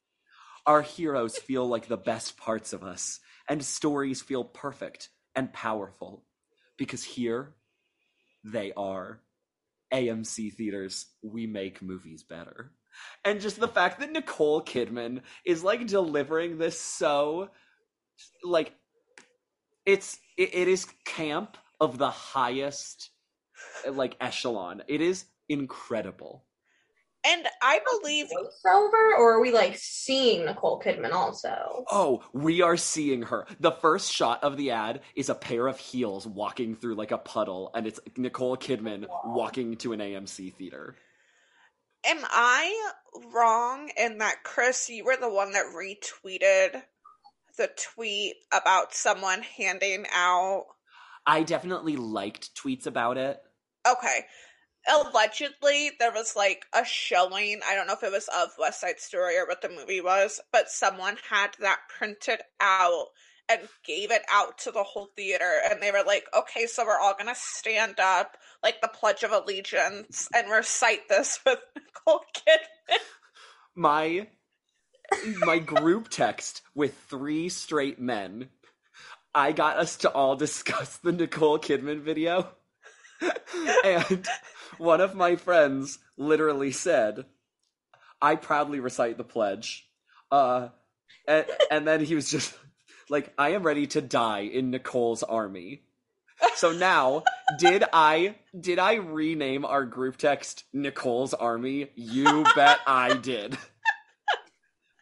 Our 0.66 0.82
heroes 0.82 1.38
feel 1.38 1.66
like 1.66 1.88
the 1.88 1.96
best 1.96 2.36
parts 2.36 2.72
of 2.72 2.82
us, 2.82 3.20
and 3.48 3.64
stories 3.64 4.20
feel 4.20 4.44
perfect 4.44 5.08
and 5.34 5.52
powerful. 5.52 6.24
Because 6.76 7.04
here, 7.04 7.54
they 8.44 8.72
are. 8.76 9.20
AMC 9.92 10.54
theaters, 10.54 11.06
we 11.22 11.46
make 11.46 11.82
movies 11.82 12.22
better. 12.22 12.72
And 13.24 13.40
just 13.40 13.58
the 13.58 13.68
fact 13.68 14.00
that 14.00 14.12
Nicole 14.12 14.62
Kidman 14.62 15.22
is 15.44 15.64
like 15.64 15.86
delivering 15.86 16.58
this 16.58 16.80
so 16.80 17.50
like 18.44 18.72
it's 19.86 20.18
it, 20.36 20.54
it 20.54 20.68
is 20.68 20.86
camp 21.04 21.56
of 21.80 21.98
the 21.98 22.10
highest 22.10 23.10
uh, 23.86 23.92
like 23.92 24.16
echelon. 24.20 24.82
It 24.88 25.00
is 25.00 25.24
incredible. 25.48 26.44
and 27.24 27.46
I 27.62 27.80
believe 28.00 28.26
Voiceover, 28.26 29.18
or 29.18 29.34
are 29.34 29.40
we 29.40 29.52
like 29.52 29.76
seeing 29.76 30.46
Nicole 30.46 30.80
Kidman 30.80 31.12
also? 31.12 31.84
Oh, 31.90 32.22
we 32.32 32.62
are 32.62 32.76
seeing 32.76 33.22
her. 33.22 33.46
The 33.58 33.72
first 33.72 34.12
shot 34.12 34.42
of 34.42 34.56
the 34.56 34.70
ad 34.70 35.00
is 35.14 35.28
a 35.28 35.34
pair 35.34 35.66
of 35.66 35.78
heels 35.78 36.26
walking 36.26 36.74
through 36.74 36.94
like 36.94 37.10
a 37.10 37.18
puddle, 37.18 37.70
and 37.74 37.86
it's 37.86 38.00
Nicole 38.16 38.56
Kidman 38.56 39.06
walking 39.24 39.76
to 39.78 39.92
an 39.92 40.00
AMC 40.00 40.54
theater. 40.54 40.96
Am 42.06 42.20
I 42.22 42.92
wrong 43.34 43.90
in 43.98 44.18
that 44.18 44.42
Chris, 44.42 44.88
you 44.88 45.04
were 45.04 45.16
the 45.16 45.28
one 45.28 45.52
that 45.52 45.66
retweeted 45.76 46.82
the 47.56 47.70
tweet 47.94 48.36
about 48.52 48.94
someone 48.94 49.42
handing 49.42 50.06
out? 50.12 50.64
I 51.26 51.42
definitely 51.42 51.96
liked 51.96 52.54
tweets 52.54 52.86
about 52.86 53.16
it. 53.16 53.38
Okay. 53.88 54.24
Allegedly, 54.88 55.92
there 55.98 56.12
was 56.12 56.34
like 56.34 56.64
a 56.74 56.84
showing. 56.84 57.60
I 57.68 57.74
don't 57.74 57.86
know 57.86 57.92
if 57.94 58.02
it 58.02 58.12
was 58.12 58.28
of 58.28 58.50
West 58.58 58.80
Side 58.80 58.98
Story 58.98 59.36
or 59.36 59.46
what 59.46 59.60
the 59.60 59.68
movie 59.68 60.00
was, 60.00 60.40
but 60.52 60.70
someone 60.70 61.16
had 61.28 61.50
that 61.60 61.80
printed 61.98 62.40
out 62.60 63.06
and 63.50 63.68
gave 63.84 64.10
it 64.10 64.22
out 64.32 64.58
to 64.58 64.70
the 64.70 64.82
whole 64.82 65.08
theater. 65.16 65.60
And 65.68 65.82
they 65.82 65.90
were 65.90 66.04
like, 66.06 66.24
okay, 66.36 66.66
so 66.66 66.84
we're 66.84 66.98
all 66.98 67.14
going 67.14 67.32
to 67.32 67.38
stand 67.40 67.98
up 67.98 68.36
like 68.62 68.80
the 68.80 68.88
Pledge 68.88 69.22
of 69.22 69.32
Allegiance 69.32 70.28
and 70.34 70.50
recite 70.50 71.08
this 71.08 71.40
with 71.46 71.58
Nicole 71.76 72.24
Kidman. 72.34 72.98
My 73.74 74.28
my 75.40 75.58
group 75.58 76.08
text 76.08 76.62
with 76.74 76.94
three 77.08 77.48
straight 77.48 78.00
men. 78.00 78.48
I 79.34 79.52
got 79.52 79.78
us 79.78 79.96
to 79.98 80.10
all 80.10 80.36
discuss 80.36 80.96
the 80.98 81.12
Nicole 81.12 81.58
Kidman 81.58 82.00
video. 82.00 82.48
and 83.84 84.26
one 84.78 85.00
of 85.00 85.14
my 85.14 85.36
friends 85.36 85.98
literally 86.16 86.72
said, 86.72 87.24
I 88.20 88.36
proudly 88.36 88.80
recite 88.80 89.16
the 89.16 89.24
pledge. 89.24 89.86
Uh, 90.30 90.68
and, 91.26 91.46
and 91.70 91.86
then 91.86 92.04
he 92.04 92.14
was 92.14 92.30
just 92.30 92.54
like, 93.08 93.32
I 93.38 93.50
am 93.50 93.62
ready 93.62 93.86
to 93.88 94.00
die 94.00 94.40
in 94.40 94.70
Nicole's 94.70 95.22
army. 95.22 95.82
So 96.54 96.72
now, 96.72 97.24
did 97.58 97.84
I 97.92 98.36
did 98.58 98.78
I 98.78 98.94
rename 98.94 99.64
our 99.66 99.84
group 99.84 100.16
text 100.16 100.64
Nicole's 100.72 101.34
army? 101.34 101.88
You 101.94 102.44
bet 102.56 102.78
I 102.86 103.14
did. 103.14 103.58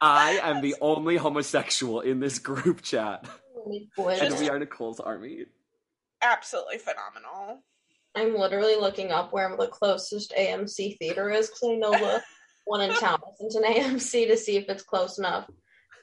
I 0.01 0.39
am 0.41 0.61
the 0.61 0.75
only 0.81 1.17
homosexual 1.17 2.01
in 2.01 2.19
this 2.19 2.39
group 2.39 2.81
chat, 2.81 3.25
and 3.65 4.39
we 4.39 4.49
are 4.49 4.59
Nicole's 4.59 4.99
army. 4.99 5.45
Absolutely 6.21 6.77
phenomenal. 6.77 7.63
I'm 8.15 8.35
literally 8.35 8.75
looking 8.75 9.11
up 9.11 9.31
where 9.31 9.55
the 9.55 9.67
closest 9.67 10.33
AMC 10.37 10.97
theater 10.97 11.29
is 11.29 11.47
because 11.47 11.69
I 11.69 11.75
know 11.75 11.91
the 11.91 12.23
one 12.65 12.81
in 12.81 12.93
town 12.95 13.19
isn't 13.45 13.63
an 13.63 13.73
AMC 13.73 14.27
to 14.27 14.37
see 14.37 14.57
if 14.57 14.67
it's 14.69 14.83
close 14.83 15.17
enough 15.17 15.49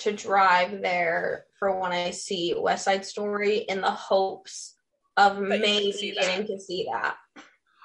to 0.00 0.12
drive 0.12 0.82
there 0.82 1.46
for 1.58 1.80
when 1.80 1.92
I 1.92 2.10
see 2.10 2.54
West 2.56 2.84
Side 2.84 3.04
Story 3.04 3.58
in 3.58 3.80
the 3.80 3.90
hopes 3.90 4.74
of 5.16 5.36
That 5.36 5.42
you 5.42 5.48
can 5.48 5.60
maybe 5.60 6.14
getting 6.18 6.46
to 6.46 6.60
see 6.60 6.86
that. 6.92 7.16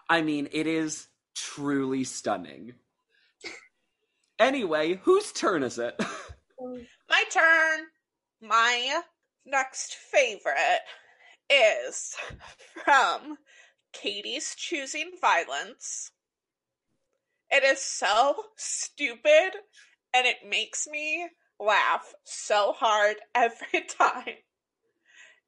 I 0.10 0.22
mean, 0.22 0.50
it 0.52 0.68
is 0.68 1.08
truly 1.36 2.04
stunning. 2.04 2.74
Anyway, 4.42 5.00
whose 5.04 5.32
turn 5.32 5.62
is 5.62 5.78
it? 5.78 5.94
My 7.10 7.24
turn. 7.30 7.86
My 8.42 9.02
next 9.46 9.94
favorite 9.94 10.80
is 11.48 12.16
from 12.84 13.38
Katie's 13.94 14.56
Choosing 14.56 15.12
Violence. 15.22 16.10
It 17.52 17.64
is 17.64 17.82
so 17.82 18.34
stupid 18.58 19.52
and 20.12 20.26
it 20.26 20.38
makes 20.50 20.88
me 20.88 21.30
laugh 21.60 22.12
so 22.24 22.74
hard 22.76 23.18
every 23.36 23.86
time. 23.88 24.38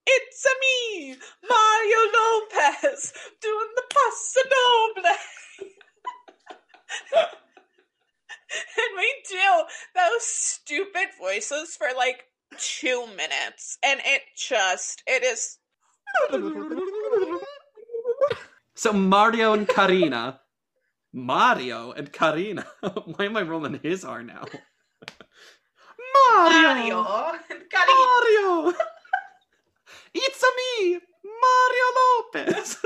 It's 0.05 0.45
a 0.45 0.49
me, 0.61 1.15
Mario 1.49 1.97
Lopez, 2.13 3.11
doing 3.41 3.69
the 3.75 3.83
Paso 3.89 4.41
Doble. 7.15 7.29
and 8.77 8.97
we 8.97 9.13
do 9.29 9.63
those 9.95 10.23
stupid 10.23 11.07
voices 11.19 11.75
for 11.75 11.87
like 11.97 12.25
two 12.57 13.07
minutes 13.17 13.77
and 13.83 13.99
it 14.05 14.21
just 14.37 15.01
it 15.07 15.23
is 15.23 15.57
so 18.75 18.93
Mario 18.93 19.53
and 19.53 19.67
Karina. 19.67 20.39
Mario 21.11 21.91
and 21.91 22.11
Karina. 22.11 22.65
Why 22.81 23.25
am 23.25 23.37
I 23.37 23.41
rolling 23.43 23.79
his 23.81 24.03
R 24.03 24.23
now? 24.23 24.45
Mario. 26.15 27.03
Mario. 27.03 28.73
It's 30.13 30.43
a 30.43 30.47
me, 30.83 30.99
Mario 31.23 31.87
Lopez. 31.97 32.77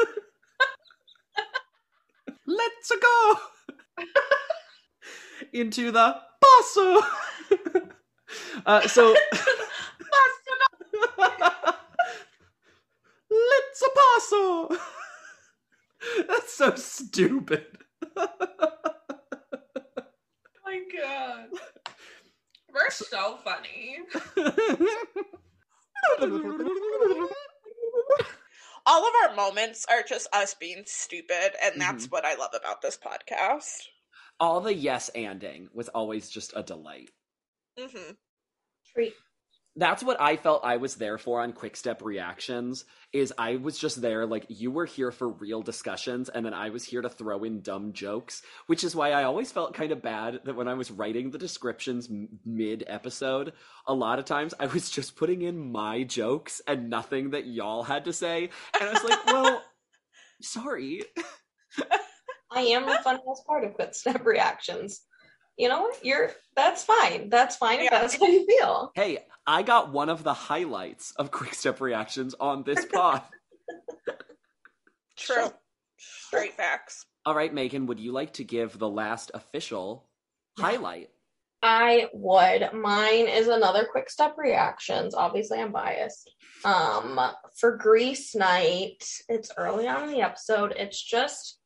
Let's 2.45 2.91
go 3.01 3.37
into 5.53 5.91
the 5.91 6.15
paso. 6.41 7.01
uh, 8.65 8.87
so 8.87 9.15
Let's 13.29 13.81
a 13.81 13.89
paso. 13.95 14.69
That's 16.27 16.53
so 16.53 16.75
stupid. 16.75 17.65
my 20.65 20.81
god 20.95 21.47
we're 22.73 22.89
so 22.91 23.37
funny 23.43 23.97
all 28.85 29.07
of 29.07 29.13
our 29.23 29.35
moments 29.35 29.85
are 29.89 30.03
just 30.07 30.27
us 30.33 30.53
being 30.59 30.83
stupid 30.85 31.51
and 31.63 31.79
that's 31.79 32.07
what 32.11 32.25
i 32.25 32.35
love 32.35 32.51
about 32.59 32.81
this 32.81 32.97
podcast 32.97 33.87
All 34.39 34.61
the 34.61 34.73
yes 34.73 35.09
anding 35.15 35.67
was 35.73 35.89
always 35.89 36.29
just 36.29 36.53
a 36.55 36.63
delight. 36.63 37.09
hmm 37.77 38.11
Treat. 38.93 39.13
that's 39.75 40.01
what 40.03 40.19
I 40.21 40.37
felt 40.37 40.63
I 40.65 40.77
was 40.77 40.95
there 40.95 41.17
for 41.17 41.41
on 41.41 41.53
Quick 41.53 41.75
Step 41.75 42.01
Reactions 42.03 42.85
is 43.13 43.33
I 43.37 43.57
was 43.57 43.77
just 43.77 44.01
there 44.01 44.25
like 44.25 44.45
you 44.49 44.71
were 44.71 44.85
here 44.85 45.11
for 45.11 45.29
real 45.29 45.61
discussions 45.61 46.29
and 46.29 46.45
then 46.45 46.53
I 46.53 46.69
was 46.69 46.83
here 46.83 47.01
to 47.01 47.09
throw 47.09 47.43
in 47.43 47.61
dumb 47.61 47.93
jokes, 47.93 48.41
which 48.67 48.83
is 48.83 48.95
why 48.95 49.11
I 49.11 49.23
always 49.23 49.51
felt 49.51 49.73
kind 49.75 49.91
of 49.91 50.01
bad 50.01 50.41
that 50.45 50.55
when 50.55 50.67
I 50.67 50.73
was 50.75 50.89
writing 50.91 51.29
the 51.31 51.37
descriptions 51.37 52.07
m- 52.09 52.39
mid 52.45 52.83
episode, 52.87 53.53
a 53.87 53.93
lot 53.93 54.19
of 54.19 54.25
times 54.25 54.53
I 54.59 54.65
was 54.67 54.89
just 54.89 55.15
putting 55.15 55.41
in 55.43 55.71
my 55.71 56.03
jokes 56.03 56.61
and 56.67 56.89
nothing 56.89 57.31
that 57.31 57.45
y'all 57.47 57.83
had 57.83 58.05
to 58.05 58.13
say 58.13 58.49
and 58.79 58.89
I 58.89 58.93
was 58.93 59.03
like, 59.03 59.25
"Well, 59.27 59.63
sorry." 60.41 61.03
I 62.51 62.61
am 62.61 62.85
the 62.85 62.99
funniest 63.03 63.45
part 63.45 63.63
of 63.63 63.73
Quick 63.73 63.93
Step 63.93 64.25
Reactions. 64.25 65.01
You 65.57 65.69
know 65.69 65.81
what? 65.81 66.05
You're 66.05 66.31
that's 66.55 66.83
fine. 66.83 67.29
That's 67.29 67.55
fine 67.55 67.79
if 67.79 67.85
Yeah. 67.91 68.01
that's 68.01 68.15
how 68.19 68.27
you 68.27 68.45
feel. 68.45 68.91
Hey, 68.95 69.19
I 69.45 69.63
got 69.63 69.91
one 69.91 70.09
of 70.09 70.23
the 70.23 70.33
highlights 70.33 71.11
of 71.17 71.31
Quick 71.31 71.53
Step 71.53 71.81
Reactions 71.81 72.35
on 72.39 72.63
this 72.63 72.85
pod. 72.85 73.23
True. 75.17 75.47
Straight 75.97 76.53
facts. 76.53 77.05
All 77.25 77.35
right, 77.35 77.53
Megan, 77.53 77.87
would 77.87 77.99
you 77.99 78.11
like 78.11 78.33
to 78.33 78.43
give 78.43 78.77
the 78.77 78.87
last 78.89 79.31
official 79.33 80.07
highlight? 80.57 81.09
I 81.63 82.07
would. 82.13 82.71
Mine 82.73 83.27
is 83.27 83.47
another 83.47 83.85
quick 83.91 84.09
step 84.11 84.35
reactions. 84.37 85.15
Obviously, 85.15 85.59
I'm 85.59 85.71
biased. 85.71 86.29
Um, 86.63 87.19
for 87.59 87.75
Grease 87.77 88.35
Night, 88.35 89.03
it's 89.27 89.51
early 89.57 89.87
on 89.87 90.03
in 90.03 90.11
the 90.11 90.21
episode. 90.21 90.73
It's 90.77 91.01
just, 91.01 91.56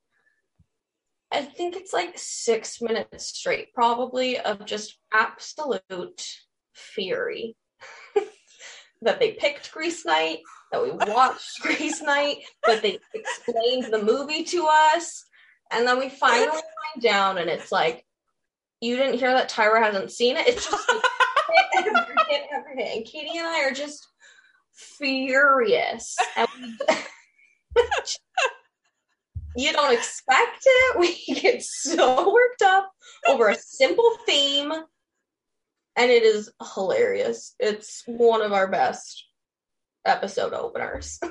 I 1.31 1.41
think 1.43 1.75
it's 1.75 1.93
like 1.93 2.13
six 2.17 2.81
minutes 2.81 3.27
straight, 3.27 3.73
probably, 3.73 4.37
of 4.37 4.65
just 4.65 4.97
absolute 5.13 6.27
fury. 6.73 7.55
that 9.01 9.19
they 9.19 9.31
picked 9.31 9.71
Grease 9.71 10.05
Night, 10.05 10.39
that 10.71 10.83
we 10.83 10.91
watched 10.91 11.59
Grease 11.61 12.01
Night, 12.01 12.37
that 12.65 12.81
they 12.81 12.99
explained 13.13 13.85
the 13.85 14.03
movie 14.03 14.43
to 14.45 14.67
us, 14.69 15.25
and 15.71 15.87
then 15.87 15.99
we 15.99 16.09
finally 16.09 16.51
find 16.93 17.01
down, 17.01 17.37
and 17.37 17.49
it's 17.49 17.71
like, 17.71 18.05
you 18.81 18.97
didn't 18.97 19.19
hear 19.19 19.33
that 19.33 19.49
Tyra 19.49 19.81
hasn't 19.81 20.11
seen 20.11 20.37
it. 20.37 20.47
It's 20.47 20.69
just 20.69 20.89
like, 20.89 21.01
hit 21.73 21.93
after 21.95 22.15
hit 22.29 22.41
after 22.53 22.75
hit. 22.75 22.97
And 22.97 23.05
Katie 23.05 23.37
and 23.37 23.47
I 23.47 23.63
are 23.63 23.73
just 23.73 24.07
furious. 24.73 26.17
And 26.35 26.47
we, 26.57 26.95
you 29.55 29.71
don't 29.73 29.93
expect 29.93 30.63
it. 30.65 30.99
We 30.99 31.35
get 31.35 31.63
so 31.63 32.31
worked 32.33 32.61
up 32.61 32.91
over 33.27 33.49
a 33.49 33.55
simple 33.55 34.17
theme. 34.25 34.71
And 35.95 36.09
it 36.09 36.23
is 36.23 36.49
hilarious. 36.73 37.55
It's 37.59 38.03
one 38.05 38.41
of 38.41 38.53
our 38.53 38.67
best 38.67 39.25
episode 40.05 40.53
openers. 40.53 41.19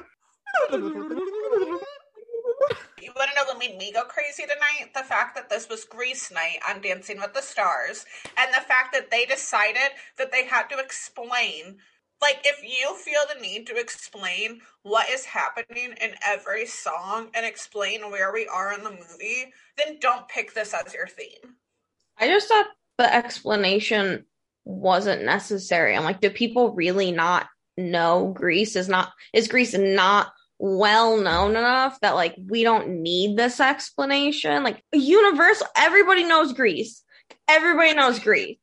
You 3.00 3.12
want 3.16 3.30
to 3.30 3.36
know 3.36 3.44
what 3.46 3.58
made 3.58 3.78
me 3.78 3.92
go 3.92 4.04
crazy 4.04 4.42
tonight? 4.42 4.92
The 4.94 5.02
fact 5.02 5.34
that 5.34 5.48
this 5.48 5.68
was 5.68 5.84
Grease 5.84 6.30
night 6.30 6.58
on 6.68 6.82
Dancing 6.82 7.18
with 7.18 7.32
the 7.32 7.40
Stars, 7.40 8.04
and 8.36 8.52
the 8.52 8.60
fact 8.60 8.92
that 8.92 9.10
they 9.10 9.24
decided 9.24 9.90
that 10.18 10.30
they 10.30 10.44
had 10.44 10.68
to 10.68 10.78
explain. 10.78 11.78
Like, 12.22 12.40
if 12.44 12.62
you 12.62 12.94
feel 12.96 13.20
the 13.32 13.40
need 13.40 13.66
to 13.68 13.78
explain 13.78 14.60
what 14.82 15.08
is 15.08 15.24
happening 15.24 15.94
in 16.00 16.14
every 16.24 16.66
song 16.66 17.28
and 17.34 17.46
explain 17.46 18.10
where 18.10 18.32
we 18.32 18.46
are 18.46 18.74
in 18.74 18.84
the 18.84 18.90
movie, 18.90 19.52
then 19.78 19.98
don't 20.00 20.28
pick 20.28 20.52
this 20.52 20.74
as 20.74 20.92
your 20.92 21.06
theme. 21.06 21.56
I 22.18 22.28
just 22.28 22.48
thought 22.48 22.66
the 22.98 23.12
explanation 23.12 24.26
wasn't 24.64 25.24
necessary. 25.24 25.96
I'm 25.96 26.04
like, 26.04 26.20
do 26.20 26.30
people 26.30 26.74
really 26.74 27.12
not 27.12 27.48
know 27.76 28.32
Grease 28.36 28.76
is 28.76 28.88
not 28.88 29.12
is 29.32 29.48
Grease 29.48 29.74
not 29.74 30.32
well 30.58 31.16
known 31.16 31.52
enough 31.52 31.98
that 32.00 32.14
like 32.14 32.34
we 32.46 32.62
don't 32.62 33.02
need 33.02 33.36
this 33.36 33.58
explanation? 33.60 34.62
Like 34.62 34.84
universal 34.92 35.66
everybody 35.76 36.24
knows 36.24 36.52
Grease. 36.52 37.02
Everybody 37.48 37.94
knows 37.94 38.18
Grease. 38.18 38.58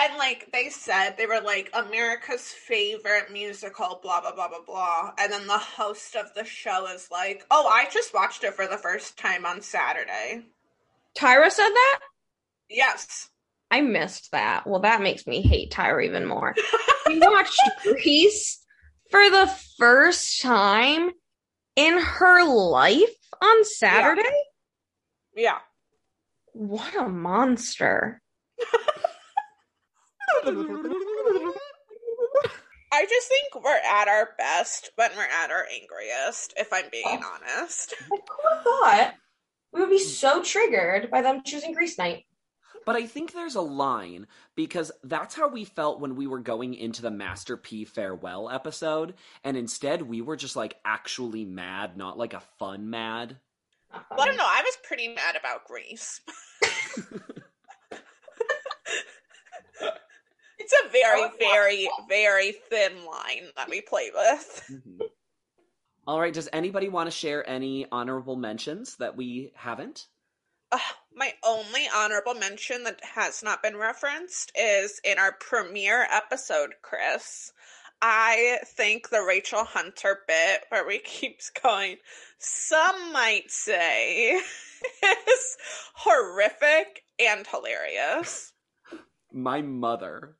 And 0.00 0.16
like 0.16 0.48
they 0.50 0.70
said, 0.70 1.16
they 1.18 1.26
were 1.26 1.42
like 1.44 1.68
America's 1.74 2.48
favorite 2.48 3.30
musical, 3.30 4.00
blah, 4.02 4.22
blah, 4.22 4.34
blah, 4.34 4.48
blah, 4.48 4.64
blah. 4.66 5.12
And 5.18 5.30
then 5.30 5.46
the 5.46 5.58
host 5.58 6.16
of 6.16 6.32
the 6.34 6.44
show 6.44 6.86
is 6.86 7.08
like, 7.10 7.44
oh, 7.50 7.66
I 7.66 7.86
just 7.92 8.14
watched 8.14 8.42
it 8.44 8.54
for 8.54 8.66
the 8.66 8.78
first 8.78 9.18
time 9.18 9.44
on 9.44 9.60
Saturday. 9.60 10.46
Tyra 11.18 11.50
said 11.50 11.68
that? 11.68 12.00
Yes. 12.70 13.28
I 13.70 13.82
missed 13.82 14.30
that. 14.32 14.66
Well, 14.66 14.80
that 14.80 15.02
makes 15.02 15.26
me 15.26 15.42
hate 15.42 15.70
Tyra 15.70 16.02
even 16.06 16.24
more. 16.26 16.54
we 17.06 17.18
watched 17.18 17.60
Grease 17.82 18.64
for 19.10 19.28
the 19.28 19.54
first 19.76 20.40
time 20.40 21.10
in 21.76 21.98
her 21.98 22.44
life 22.46 23.14
on 23.42 23.64
Saturday. 23.64 24.22
Yeah. 25.36 25.58
What 26.54 26.96
a 26.96 27.06
monster. 27.06 28.22
I 32.92 33.06
just 33.06 33.28
think 33.28 33.64
we're 33.64 33.70
at 33.70 34.08
our 34.08 34.30
best 34.36 34.90
when 34.96 35.10
we're 35.16 35.22
at 35.22 35.50
our 35.50 35.66
angriest, 35.80 36.54
if 36.56 36.72
I'm 36.72 36.90
being 36.90 37.04
oh. 37.06 37.38
honest. 37.40 37.94
I 38.00 38.04
would 38.10 38.20
thought 38.64 39.14
we 39.72 39.80
would 39.80 39.90
be 39.90 39.98
so 39.98 40.42
triggered 40.42 41.10
by 41.10 41.22
them 41.22 41.42
choosing 41.44 41.72
Grease 41.72 41.98
Night. 41.98 42.24
But 42.86 42.96
I 42.96 43.06
think 43.06 43.32
there's 43.32 43.54
a 43.54 43.60
line 43.60 44.26
because 44.56 44.90
that's 45.04 45.34
how 45.34 45.48
we 45.48 45.64
felt 45.64 46.00
when 46.00 46.16
we 46.16 46.26
were 46.26 46.40
going 46.40 46.74
into 46.74 47.02
the 47.02 47.10
Master 47.10 47.56
P 47.56 47.84
farewell 47.84 48.48
episode, 48.50 49.14
and 49.44 49.56
instead 49.56 50.02
we 50.02 50.22
were 50.22 50.36
just 50.36 50.56
like 50.56 50.76
actually 50.84 51.44
mad, 51.44 51.96
not 51.96 52.18
like 52.18 52.34
a 52.34 52.42
fun 52.58 52.90
mad. 52.90 53.36
Well, 53.92 54.20
I 54.20 54.26
don't 54.26 54.36
know. 54.36 54.44
I 54.46 54.62
was 54.64 54.76
pretty 54.82 55.08
mad 55.08 55.36
about 55.36 55.64
Grease. 55.66 56.20
it's 60.58 60.72
a 60.72 60.79
very, 60.92 61.22
oh, 61.22 61.30
very, 61.38 61.88
very 62.08 62.52
thin 62.52 62.92
line 63.04 63.48
that 63.56 63.68
we 63.68 63.80
play 63.80 64.10
with. 64.14 64.64
Mm-hmm. 64.70 65.06
All 66.06 66.20
right, 66.20 66.32
does 66.32 66.48
anybody 66.52 66.88
want 66.88 67.06
to 67.06 67.16
share 67.16 67.48
any 67.48 67.86
honorable 67.92 68.34
mentions 68.34 68.96
that 68.96 69.16
we 69.16 69.52
haven't? 69.54 70.06
Ugh, 70.72 70.80
my 71.14 71.32
only 71.44 71.88
honorable 71.94 72.34
mention 72.34 72.84
that 72.84 73.00
has 73.04 73.42
not 73.42 73.62
been 73.62 73.76
referenced 73.76 74.50
is 74.54 75.00
in 75.04 75.18
our 75.18 75.32
premiere 75.32 76.06
episode, 76.10 76.70
Chris. 76.82 77.52
I 78.02 78.58
think 78.64 79.10
the 79.10 79.22
Rachel 79.22 79.64
Hunter 79.64 80.20
bit 80.26 80.64
where 80.70 80.86
we 80.86 80.98
keeps 81.04 81.50
going, 81.50 81.96
some 82.38 83.12
might 83.12 83.50
say, 83.50 84.32
is 85.02 85.56
horrific 85.94 87.02
and 87.18 87.46
hilarious. 87.46 88.52
My 89.32 89.60
mother 89.62 90.36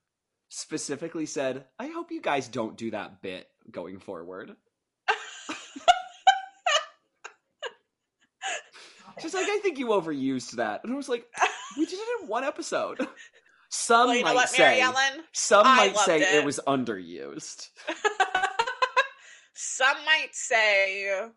specifically 0.51 1.25
said, 1.25 1.65
I 1.79 1.87
hope 1.87 2.11
you 2.11 2.21
guys 2.21 2.49
don't 2.49 2.77
do 2.77 2.91
that 2.91 3.23
bit 3.23 3.47
going 3.71 3.99
forward. 4.01 4.55
She's 9.21 9.33
like, 9.35 9.47
I 9.49 9.59
think 9.63 9.79
you 9.79 9.89
overused 9.89 10.53
that. 10.53 10.83
And 10.85 10.93
I 10.93 10.97
was 10.97 11.09
like, 11.09 11.25
we 11.79 11.85
did 11.87 11.99
it 11.99 12.23
in 12.23 12.29
one 12.29 12.45
episode. 12.45 12.99
Some 13.71 14.09
Well, 14.09 14.35
might 14.35 14.49
say, 14.49 14.81
Ellen? 14.81 15.23
some 15.33 15.65
I 15.65 15.77
might 15.77 15.97
say 15.97 16.21
it. 16.23 16.35
it. 16.41 16.45
was 16.45 16.59
underused. 16.67 17.69
Some 19.55 19.97
might 20.05 20.31
say 20.35 21.29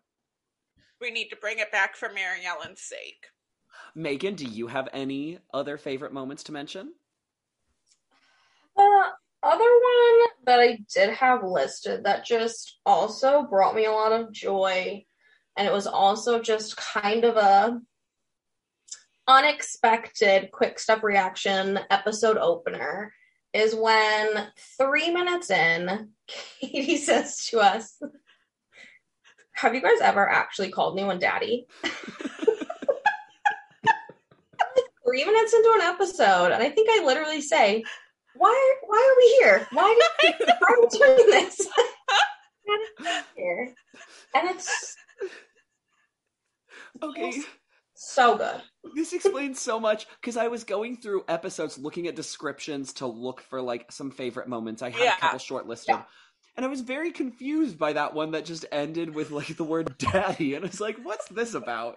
we 1.00 1.12
need 1.12 1.28
to 1.28 1.36
bring 1.36 1.60
it 1.60 1.70
back 1.70 1.94
for 1.94 2.08
Mary 2.12 2.40
Ellen's 2.44 2.80
sake. 2.80 3.26
Megan, 3.94 4.34
do 4.34 4.46
you 4.46 4.66
have 4.66 4.88
any 4.92 5.38
other 5.52 5.78
favorite 5.78 6.12
moments 6.12 6.42
to 6.44 6.52
mention? 6.52 6.94
The 8.76 9.04
other 9.42 9.64
one 9.64 10.28
that 10.46 10.60
I 10.60 10.78
did 10.92 11.10
have 11.10 11.44
listed 11.44 12.04
that 12.04 12.24
just 12.24 12.78
also 12.84 13.42
brought 13.42 13.74
me 13.74 13.84
a 13.84 13.92
lot 13.92 14.12
of 14.12 14.32
joy, 14.32 15.04
and 15.56 15.66
it 15.66 15.72
was 15.72 15.86
also 15.86 16.40
just 16.40 16.76
kind 16.76 17.24
of 17.24 17.36
a 17.36 17.80
unexpected 19.26 20.50
quick 20.52 20.78
step 20.78 21.02
reaction 21.02 21.78
episode 21.90 22.36
opener 22.36 23.12
is 23.54 23.74
when 23.74 24.48
three 24.76 25.10
minutes 25.10 25.50
in, 25.50 26.10
Katie 26.60 26.96
says 26.96 27.46
to 27.46 27.60
us, 27.60 28.00
Have 29.52 29.74
you 29.74 29.80
guys 29.80 30.00
ever 30.02 30.28
actually 30.28 30.70
called 30.70 30.98
anyone 30.98 31.20
daddy? 31.20 31.66
three 35.06 35.24
minutes 35.24 35.54
into 35.54 35.72
an 35.74 35.82
episode, 35.82 36.50
and 36.50 36.62
I 36.62 36.70
think 36.70 36.88
I 36.90 37.04
literally 37.04 37.40
say, 37.40 37.84
"Why? 38.36 38.74
Why 38.86 38.98
are 38.98 39.16
we 39.18 39.36
here? 39.40 39.68
Why, 39.72 39.98
did, 40.22 40.34
why 40.58 40.68
are 40.68 40.80
we 40.80 40.88
doing 40.98 41.30
this?" 41.30 41.68
here, 43.36 43.74
and 44.34 44.50
it's 44.50 44.96
Okay. 47.02 47.42
so 47.94 48.36
good. 48.38 48.62
this 48.94 49.12
explains 49.12 49.60
so 49.60 49.78
much 49.80 50.06
because 50.20 50.36
I 50.36 50.48
was 50.48 50.64
going 50.64 50.96
through 50.96 51.24
episodes 51.28 51.76
looking 51.78 52.06
at 52.06 52.16
descriptions 52.16 52.92
to 52.94 53.06
look 53.06 53.40
for 53.42 53.60
like 53.60 53.90
some 53.92 54.10
favorite 54.10 54.48
moments. 54.48 54.82
I 54.82 54.90
had 54.90 55.02
Yeah. 55.02 55.16
a 55.16 55.20
couple 55.20 55.38
shortlisted. 55.38 55.88
Yeah. 55.88 56.02
And 56.56 56.64
I 56.64 56.68
was 56.68 56.82
very 56.82 57.10
confused 57.10 57.78
by 57.78 57.94
that 57.94 58.14
one 58.14 58.30
that 58.30 58.44
just 58.44 58.64
ended 58.70 59.12
with 59.14 59.32
like 59.32 59.56
the 59.56 59.64
word 59.64 59.98
daddy. 59.98 60.54
And 60.54 60.64
I 60.64 60.68
was 60.68 60.80
like, 60.80 60.98
what's 61.02 61.26
this 61.28 61.54
about? 61.54 61.96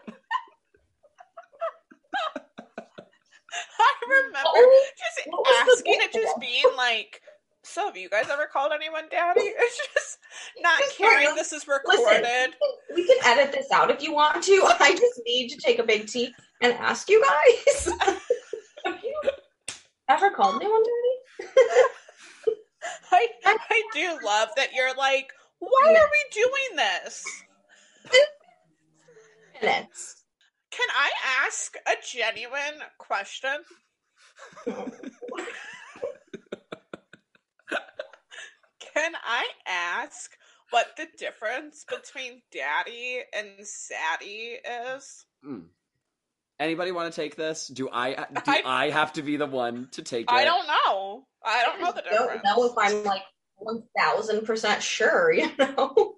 I 3.79 3.93
remember 4.07 4.39
Oh, 4.45 4.85
just 4.97 5.27
what 5.27 5.41
was 5.45 5.81
the 5.83 5.89
asking 5.89 5.99
book 6.01 6.11
just 6.13 6.39
being 6.39 6.63
like, 6.75 7.21
"So, 7.63 7.85
have 7.87 7.97
you 7.97 8.09
guys 8.09 8.25
ever 8.31 8.47
called 8.51 8.71
anyone 8.73 9.03
daddy?" 9.09 9.41
It's 9.57 9.77
just 9.93 10.17
not 10.59 10.79
Just 10.79 10.97
caring. 10.97 11.35
This 11.35 11.53
is 11.53 11.67
recorded. 11.67 12.55
we 12.95 13.05
can 13.07 13.17
edit 13.25 13.51
this 13.53 13.71
out 13.71 13.89
if 13.91 14.01
you 14.01 14.13
want 14.13 14.43
to. 14.43 14.63
I 14.79 14.91
just 14.91 15.21
need 15.25 15.49
to 15.49 15.57
take 15.57 15.79
a 15.79 15.83
big 15.83 16.07
tea 16.07 16.33
and 16.61 16.73
ask 16.73 17.09
you 17.09 17.23
guys. 17.23 17.89
Have 18.85 19.03
you 19.03 19.21
ever 20.09 20.29
called 20.31 20.55
anyone 20.61 20.83
dirty? 20.83 21.53
I 23.11 23.27
I 23.45 23.83
do 23.93 24.17
love 24.23 24.49
that 24.55 24.73
you're 24.73 24.93
like, 24.95 25.31
"Why 25.59 25.95
are 25.97 26.09
we 26.11 26.41
doing 26.41 26.75
this?" 27.03 27.25
Minutes. 29.61 30.16
Can 30.77 30.87
I 30.95 31.09
ask 31.45 31.75
a 31.87 31.93
genuine 32.05 32.81
question? 32.99 33.49
Can 38.93 39.13
I 39.25 39.47
ask 39.65 40.31
what 40.69 40.85
the 40.95 41.07
difference 41.17 41.83
between 41.89 42.43
daddy 42.51 43.21
and 43.35 43.47
zaddy 43.61 44.57
is? 44.95 45.25
Hmm. 45.43 45.61
Anybody 46.59 46.91
want 46.91 47.11
to 47.11 47.21
take 47.21 47.35
this? 47.35 47.67
Do 47.67 47.89
I 47.91 48.13
do 48.13 48.41
I- 48.45 48.61
I, 48.65 48.89
have 48.91 49.13
to 49.13 49.23
be 49.23 49.37
the 49.37 49.47
one 49.47 49.87
to 49.93 50.03
take 50.03 50.25
it? 50.29 50.33
I 50.33 50.45
don't 50.45 50.67
know. 50.67 51.25
I 51.43 51.63
don't 51.63 51.81
know 51.81 51.91
the 51.91 52.03
Don't 52.07 52.43
know 52.43 52.65
if 52.65 52.73
I'm 52.77 53.03
like 53.03 53.23
one 53.55 53.83
thousand 53.97 54.45
percent 54.45 54.83
sure. 54.83 55.31
You 55.31 55.49
know. 55.57 56.15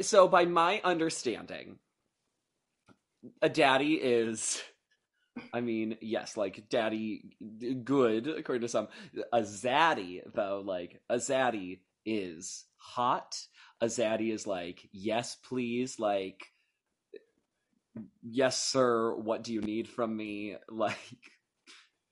So 0.00 0.28
by 0.28 0.44
my 0.44 0.80
understanding, 0.84 1.78
a 3.40 3.48
daddy 3.48 3.94
is 3.94 4.62
I 5.54 5.60
mean, 5.60 5.96
yes, 6.00 6.36
like 6.36 6.68
daddy 6.68 7.36
good 7.84 8.26
according 8.26 8.62
to 8.62 8.68
some. 8.68 8.88
A 9.32 9.40
zaddy 9.40 10.20
though, 10.34 10.62
like 10.64 11.00
a 11.08 11.16
zaddy 11.16 11.80
is 12.04 12.64
hot. 12.76 13.38
A 13.80 13.86
zaddy 13.86 14.32
is 14.32 14.46
like, 14.46 14.88
yes, 14.92 15.36
please, 15.42 15.98
like 15.98 16.52
yes, 18.22 18.58
sir, 18.62 19.14
what 19.14 19.42
do 19.42 19.52
you 19.52 19.60
need 19.60 19.88
from 19.88 20.16
me? 20.16 20.56
Like 20.68 20.98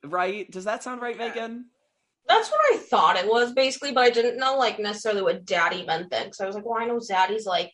right? 0.05 0.51
Does 0.51 0.65
that 0.65 0.83
sound 0.83 1.03
right, 1.03 1.15
Okay. 1.15 1.29
Megan? 1.29 1.67
That's 2.27 2.51
what 2.51 2.61
I 2.73 2.77
thought 2.79 3.17
it 3.17 3.29
was 3.29 3.53
basically, 3.53 3.93
but 3.93 4.05
I 4.05 4.11
didn't 4.11 4.39
know 4.39 4.57
like 4.57 4.79
necessarily 4.79 5.23
what 5.23 5.45
daddy 5.45 5.85
meant 5.85 6.11
then. 6.11 6.27
Because 6.27 6.41
I 6.41 6.47
was 6.47 6.55
like, 6.55 6.65
well, 6.65 6.81
I 6.81 6.87
know 6.87 6.99
zaddy's 6.99 7.47
like, 7.47 7.73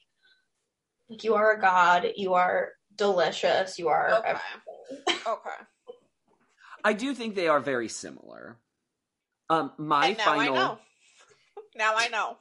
like 1.10 1.22
you 1.24 1.34
are 1.34 1.52
a 1.52 1.60
god, 1.60 2.06
you 2.16 2.34
are 2.34 2.70
delicious, 2.96 3.78
you 3.78 3.88
are. 3.88 4.10
Okay. 4.18 4.28
everything. 4.28 5.20
Okay. 5.26 5.64
I 6.84 6.92
do 6.92 7.14
think 7.14 7.34
they 7.34 7.48
are 7.48 7.60
very 7.60 7.88
similar. 7.88 8.58
Um 9.50 9.72
my 9.78 10.08
and 10.08 10.18
now 10.18 10.24
final 10.24 10.54
I 10.54 10.58
know. 10.58 10.78
Now 11.76 11.94
I 11.96 12.08
know. 12.08 12.36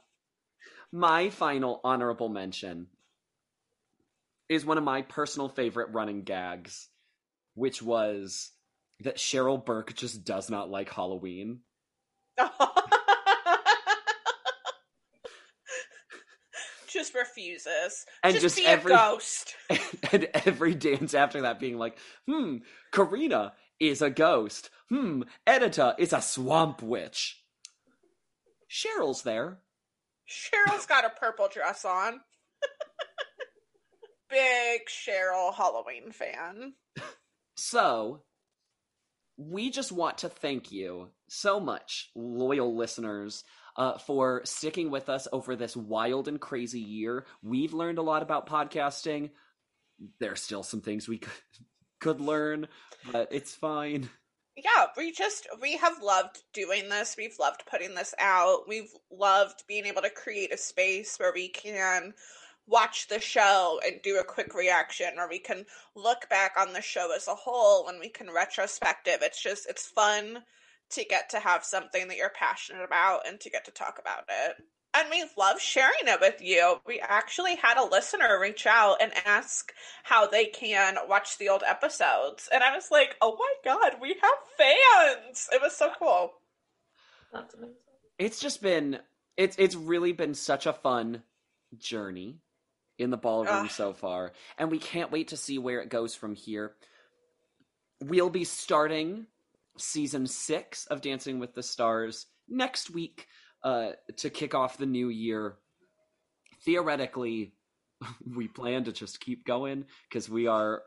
my 0.92 1.30
final 1.30 1.80
honorable 1.84 2.28
mention 2.28 2.86
is 4.48 4.64
one 4.64 4.78
of 4.78 4.84
my 4.84 5.02
personal 5.02 5.48
favorite 5.48 5.92
running 5.92 6.22
gags, 6.22 6.88
which 7.54 7.82
was 7.82 8.52
that 9.00 9.16
Cheryl 9.16 9.64
Burke 9.64 9.94
just 9.94 10.24
does 10.24 10.48
not 10.48 10.70
like 10.70 10.90
Halloween. 10.90 11.60
just 17.06 17.14
refuses. 17.14 18.06
And 18.22 18.34
just, 18.34 18.42
just 18.42 18.56
be 18.56 18.66
every- 18.66 18.92
a 18.92 18.96
ghost. 19.10 19.54
and 20.12 20.28
every 20.34 20.74
dance 20.74 21.14
after 21.14 21.42
that 21.42 21.60
being 21.60 21.78
like, 21.78 21.98
hmm, 22.28 22.58
Karina 22.92 23.52
is 23.80 24.02
a 24.02 24.10
ghost. 24.10 24.70
Hmm, 24.88 25.22
Edyta 25.46 25.94
is 25.98 26.12
a 26.12 26.22
swamp 26.22 26.82
witch. 26.82 27.42
Cheryl's 28.70 29.22
there. 29.22 29.58
Cheryl's 30.28 30.86
got 30.86 31.04
a 31.04 31.10
purple 31.10 31.48
dress 31.52 31.84
on. 31.84 32.20
Big 34.30 34.82
Cheryl 34.88 35.54
Halloween 35.54 36.10
fan. 36.10 36.74
So, 37.56 38.22
we 39.36 39.70
just 39.70 39.92
want 39.92 40.18
to 40.18 40.28
thank 40.28 40.72
you 40.72 41.08
so 41.28 41.60
much, 41.60 42.10
loyal 42.14 42.76
listeners, 42.76 43.44
uh, 43.76 43.98
for 43.98 44.42
sticking 44.44 44.90
with 44.90 45.08
us 45.08 45.28
over 45.32 45.56
this 45.56 45.76
wild 45.76 46.28
and 46.28 46.40
crazy 46.40 46.80
year. 46.80 47.26
We've 47.42 47.74
learned 47.74 47.98
a 47.98 48.02
lot 48.02 48.22
about 48.22 48.48
podcasting. 48.48 49.30
There's 50.18 50.42
still 50.42 50.62
some 50.62 50.80
things 50.80 51.08
we 51.08 51.18
could, 51.18 51.32
could 52.00 52.20
learn, 52.20 52.68
but 53.12 53.28
it's 53.32 53.54
fine. 53.54 54.08
Yeah, 54.56 54.86
we 54.96 55.12
just 55.12 55.46
we 55.60 55.76
have 55.76 56.02
loved 56.02 56.42
doing 56.54 56.88
this. 56.88 57.14
We've 57.18 57.38
loved 57.38 57.64
putting 57.70 57.94
this 57.94 58.14
out. 58.18 58.60
We've 58.66 58.90
loved 59.10 59.64
being 59.68 59.84
able 59.84 60.00
to 60.00 60.10
create 60.10 60.52
a 60.52 60.56
space 60.56 61.18
where 61.18 61.32
we 61.34 61.48
can 61.48 62.14
watch 62.66 63.06
the 63.08 63.20
show 63.20 63.78
and 63.84 64.00
do 64.02 64.18
a 64.18 64.24
quick 64.24 64.54
reaction 64.54 65.10
or 65.18 65.28
we 65.28 65.38
can 65.38 65.64
look 65.94 66.28
back 66.28 66.54
on 66.58 66.72
the 66.72 66.80
show 66.80 67.14
as 67.14 67.28
a 67.28 67.34
whole 67.34 67.88
and 67.88 68.00
we 68.00 68.08
can 68.08 68.30
retrospective. 68.32 69.18
It's 69.20 69.42
just 69.42 69.68
it's 69.68 69.86
fun 69.86 70.42
to 70.90 71.04
get 71.04 71.30
to 71.30 71.40
have 71.40 71.64
something 71.64 72.08
that 72.08 72.16
you're 72.16 72.30
passionate 72.30 72.84
about 72.84 73.26
and 73.26 73.40
to 73.40 73.50
get 73.50 73.64
to 73.64 73.70
talk 73.70 73.98
about 73.98 74.24
it. 74.28 74.56
And 74.94 75.10
we 75.10 75.24
love 75.36 75.60
sharing 75.60 76.06
it 76.06 76.20
with 76.20 76.40
you. 76.40 76.76
We 76.86 77.00
actually 77.00 77.56
had 77.56 77.76
a 77.76 77.84
listener 77.84 78.40
reach 78.40 78.66
out 78.66 78.96
and 79.02 79.12
ask 79.26 79.72
how 80.04 80.26
they 80.26 80.46
can 80.46 80.96
watch 81.06 81.36
the 81.36 81.50
old 81.50 81.62
episodes. 81.66 82.48
And 82.52 82.62
I 82.64 82.74
was 82.74 82.90
like, 82.90 83.16
oh 83.20 83.36
my 83.38 83.52
god, 83.62 83.96
we 84.00 84.08
have 84.08 84.38
fans. 84.56 85.48
It 85.52 85.60
was 85.60 85.76
so 85.76 85.90
cool. 85.98 86.32
It's 88.18 88.40
just 88.40 88.62
been 88.62 89.00
it's 89.36 89.56
it's 89.58 89.74
really 89.74 90.12
been 90.12 90.34
such 90.34 90.66
a 90.66 90.72
fun 90.72 91.22
journey 91.76 92.38
in 92.98 93.10
the 93.10 93.18
ballroom 93.18 93.64
Ugh. 93.64 93.70
so 93.70 93.92
far, 93.92 94.32
and 94.56 94.70
we 94.70 94.78
can't 94.78 95.12
wait 95.12 95.28
to 95.28 95.36
see 95.36 95.58
where 95.58 95.80
it 95.80 95.90
goes 95.90 96.14
from 96.14 96.34
here. 96.34 96.72
We'll 98.00 98.30
be 98.30 98.44
starting 98.44 99.26
season 99.78 100.26
six 100.26 100.86
of 100.86 101.00
Dancing 101.00 101.38
with 101.38 101.54
the 101.54 101.62
Stars 101.62 102.26
next 102.48 102.90
week 102.90 103.26
uh, 103.62 103.92
to 104.18 104.30
kick 104.30 104.54
off 104.54 104.78
the 104.78 104.86
new 104.86 105.08
year. 105.08 105.56
Theoretically, 106.64 107.54
we 108.36 108.48
plan 108.48 108.84
to 108.84 108.92
just 108.92 109.20
keep 109.20 109.44
going 109.44 109.84
because 110.08 110.28
we 110.28 110.46
are 110.46 110.82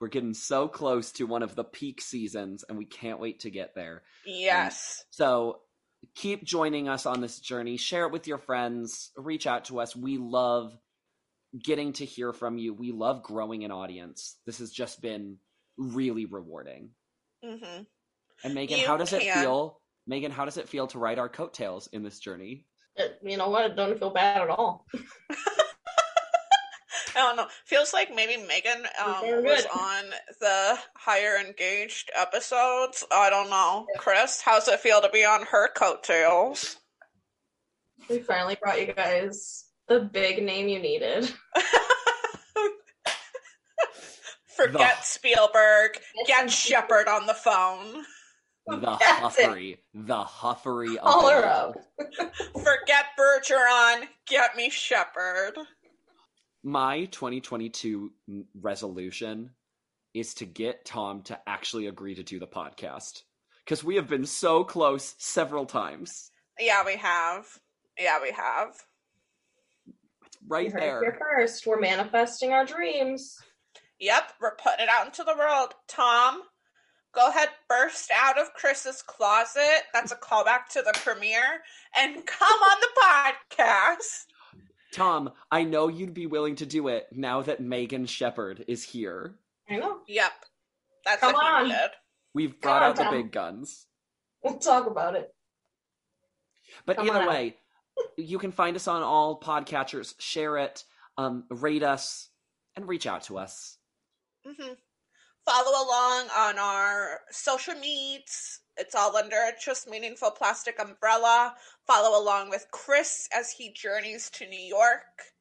we're 0.00 0.08
getting 0.08 0.34
so 0.34 0.68
close 0.68 1.12
to 1.12 1.24
one 1.24 1.42
of 1.42 1.54
the 1.54 1.64
peak 1.64 2.00
seasons, 2.00 2.64
and 2.68 2.76
we 2.76 2.84
can't 2.84 3.20
wait 3.20 3.40
to 3.40 3.50
get 3.50 3.74
there. 3.74 4.02
Yes. 4.26 5.04
So 5.10 5.60
keep 6.14 6.44
joining 6.44 6.88
us 6.88 7.06
on 7.06 7.20
this 7.20 7.38
journey. 7.40 7.76
Share 7.76 8.06
it 8.06 8.12
with 8.12 8.26
your 8.26 8.38
friends. 8.38 9.10
Reach 9.16 9.46
out 9.46 9.66
to 9.66 9.80
us. 9.80 9.96
We 9.96 10.18
love 10.18 10.76
getting 11.62 11.92
to 11.94 12.04
hear 12.04 12.32
from 12.32 12.58
you. 12.58 12.74
We 12.74 12.92
love 12.92 13.22
growing 13.22 13.64
an 13.64 13.70
audience. 13.70 14.36
This 14.44 14.58
has 14.58 14.70
just 14.70 15.00
been 15.00 15.38
really 15.76 16.26
rewarding. 16.26 16.90
Hmm 17.44 17.82
And 18.44 18.54
Megan, 18.54 18.78
You 18.78 18.86
how 18.86 18.96
does 18.96 19.12
it 19.12 19.22
feel? 19.22 19.80
Megan, 20.06 20.30
how 20.30 20.44
does 20.44 20.56
it 20.56 20.68
feel 20.68 20.86
to 20.88 20.98
ride 20.98 21.18
our 21.18 21.28
coattails 21.28 21.88
in 21.92 22.02
this 22.02 22.18
journey? 22.18 22.66
It- 22.96 23.18
you 23.22 23.36
know 23.36 23.48
what? 23.50 23.64
It 23.70 23.76
don't 23.76 23.98
feel 23.98 24.10
bad 24.10 24.42
at 24.42 24.48
all. 24.50 24.86
I 27.16 27.20
don't 27.20 27.36
know. 27.36 27.46
Feels 27.64 27.92
like 27.92 28.12
maybe 28.12 28.36
Megan 28.44 28.86
um, 29.00 29.44
was 29.44 29.66
on 29.72 30.04
the 30.40 30.76
higher 30.96 31.36
engaged 31.36 32.10
episodes. 32.16 33.04
I 33.12 33.30
don't 33.30 33.50
know. 33.50 33.86
Chris, 33.98 34.40
how's 34.40 34.66
it 34.66 34.80
feel 34.80 35.00
to 35.00 35.08
be 35.10 35.24
on 35.24 35.42
her 35.44 35.68
coattails? 35.68 36.76
We 38.10 38.18
finally 38.18 38.56
brought 38.60 38.80
you 38.80 38.92
guys 38.92 39.66
the 39.86 40.00
big 40.00 40.42
name 40.42 40.66
you 40.68 40.80
needed. 40.80 41.32
Forget 44.56 44.96
The- 44.98 45.02
Spielberg. 45.02 45.98
Get 46.26 46.50
Shepard 46.50 47.08
on 47.08 47.26
the 47.26 47.34
phone. 47.34 48.04
The 48.66 48.76
That's 49.00 49.38
it. 49.38 49.46
huffery. 49.46 49.78
The 49.94 50.24
huffery 50.24 50.96
of 50.96 51.04
Call 51.04 51.28
it 51.28 51.34
her 51.34 51.46
all. 51.46 51.68
up. 52.20 52.34
Forget 52.54 53.06
Bergeron. 53.18 54.06
Get 54.26 54.56
me 54.56 54.70
Shepard. 54.70 55.54
My 56.62 57.04
2022 57.06 58.10
resolution 58.60 59.50
is 60.14 60.32
to 60.34 60.46
get 60.46 60.84
Tom 60.86 61.22
to 61.24 61.38
actually 61.46 61.88
agree 61.88 62.14
to 62.14 62.22
do 62.22 62.38
the 62.38 62.46
podcast. 62.46 63.22
Because 63.64 63.82
we 63.84 63.96
have 63.96 64.08
been 64.08 64.24
so 64.26 64.64
close 64.64 65.14
several 65.18 65.66
times. 65.66 66.30
Yeah, 66.58 66.84
we 66.86 66.96
have. 66.96 67.46
Yeah, 67.98 68.18
we 68.22 68.30
have. 68.30 68.74
Right 70.46 70.66
You 70.66 70.72
heard 70.72 70.78
it 70.78 70.82
here 70.84 71.00
there. 71.02 71.18
first. 71.18 71.66
We're 71.66 71.80
manifesting 71.80 72.52
our 72.52 72.64
dreams. 72.64 73.36
Yep, 74.04 74.32
we're 74.38 74.54
putting 74.56 74.80
it 74.84 74.88
out 74.90 75.06
into 75.06 75.24
the 75.24 75.34
world. 75.34 75.70
Tom, 75.88 76.42
go 77.14 77.28
ahead, 77.30 77.48
burst 77.70 78.10
out 78.14 78.38
of 78.38 78.52
Chris's 78.52 79.00
closet. 79.00 79.84
That's 79.94 80.12
a 80.12 80.16
callback 80.16 80.66
to 80.72 80.82
the 80.82 80.92
premiere, 81.02 81.62
and 81.96 82.26
come 82.26 82.58
on 82.58 82.76
the 82.82 83.56
podcast. 83.56 84.26
Tom, 84.92 85.30
I 85.50 85.64
know 85.64 85.88
you'd 85.88 86.12
be 86.12 86.26
willing 86.26 86.54
to 86.56 86.66
do 86.66 86.88
it 86.88 87.06
now 87.12 87.40
that 87.40 87.60
Megan 87.62 88.04
Shepard 88.04 88.62
is 88.68 88.84
here. 88.84 89.36
I 89.70 89.76
know. 89.76 90.00
Yep, 90.06 90.32
that's 91.06 91.20
Come 91.22 91.32
what 91.32 91.46
on. 91.54 91.64
he 91.64 91.72
did. 91.72 91.90
We've 92.34 92.60
brought 92.60 92.82
on, 92.82 92.90
out 92.90 92.96
the 92.96 93.04
Tom. 93.04 93.14
big 93.14 93.32
guns. 93.32 93.86
We'll 94.42 94.58
talk 94.58 94.86
about 94.86 95.16
it. 95.16 95.34
But 96.84 96.96
Come 96.96 97.06
either 97.08 97.20
on 97.20 97.22
out. 97.22 97.28
way, 97.30 97.56
you 98.18 98.38
can 98.38 98.52
find 98.52 98.76
us 98.76 98.86
on 98.86 99.02
all 99.02 99.40
podcatchers, 99.40 100.14
share 100.18 100.58
it, 100.58 100.84
um, 101.16 101.44
rate 101.48 101.82
us, 101.82 102.28
and 102.76 102.86
reach 102.86 103.06
out 103.06 103.22
to 103.24 103.38
us. 103.38 103.78
Hmm 104.46 104.72
Follow 105.46 105.84
along 105.84 106.28
on 106.34 106.58
our 106.58 107.20
social 107.30 107.74
medias. 107.74 108.60
It's 108.78 108.94
all 108.94 109.14
under 109.14 109.36
a 109.36 109.52
Just 109.62 109.88
Meaningful 109.88 110.30
Plastic 110.30 110.80
umbrella. 110.80 111.54
Follow 111.86 112.18
along 112.18 112.48
with 112.48 112.66
Chris 112.70 113.28
as 113.32 113.50
he 113.50 113.70
journeys 113.70 114.30
to 114.30 114.48
New 114.48 114.58
York. 114.58 115.34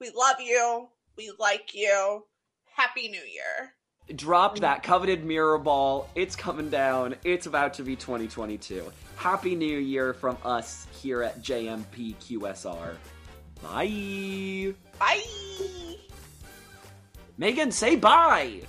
We 0.00 0.10
love 0.14 0.36
you. 0.40 0.88
We 1.16 1.32
like 1.38 1.74
you. 1.74 2.24
Happy 2.74 3.08
New 3.08 3.22
Year. 3.22 3.72
Drop 4.14 4.58
that 4.60 4.82
coveted 4.82 5.24
mirror 5.24 5.58
ball. 5.58 6.08
It's 6.14 6.36
coming 6.36 6.68
down. 6.68 7.16
It's 7.24 7.46
about 7.46 7.74
to 7.74 7.82
be 7.82 7.96
2022. 7.96 8.92
Happy 9.16 9.54
New 9.54 9.78
Year 9.78 10.12
from 10.12 10.36
us 10.44 10.86
here 10.92 11.22
at 11.22 11.42
JMPQSR. 11.42 12.96
Bye. 13.62 14.74
Bye. 14.98 15.96
Megan, 17.38 17.70
say 17.70 17.96
bye. 17.96 18.60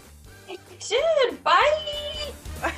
I 0.50 0.58
did. 0.80 1.44
Bye. 1.44 2.32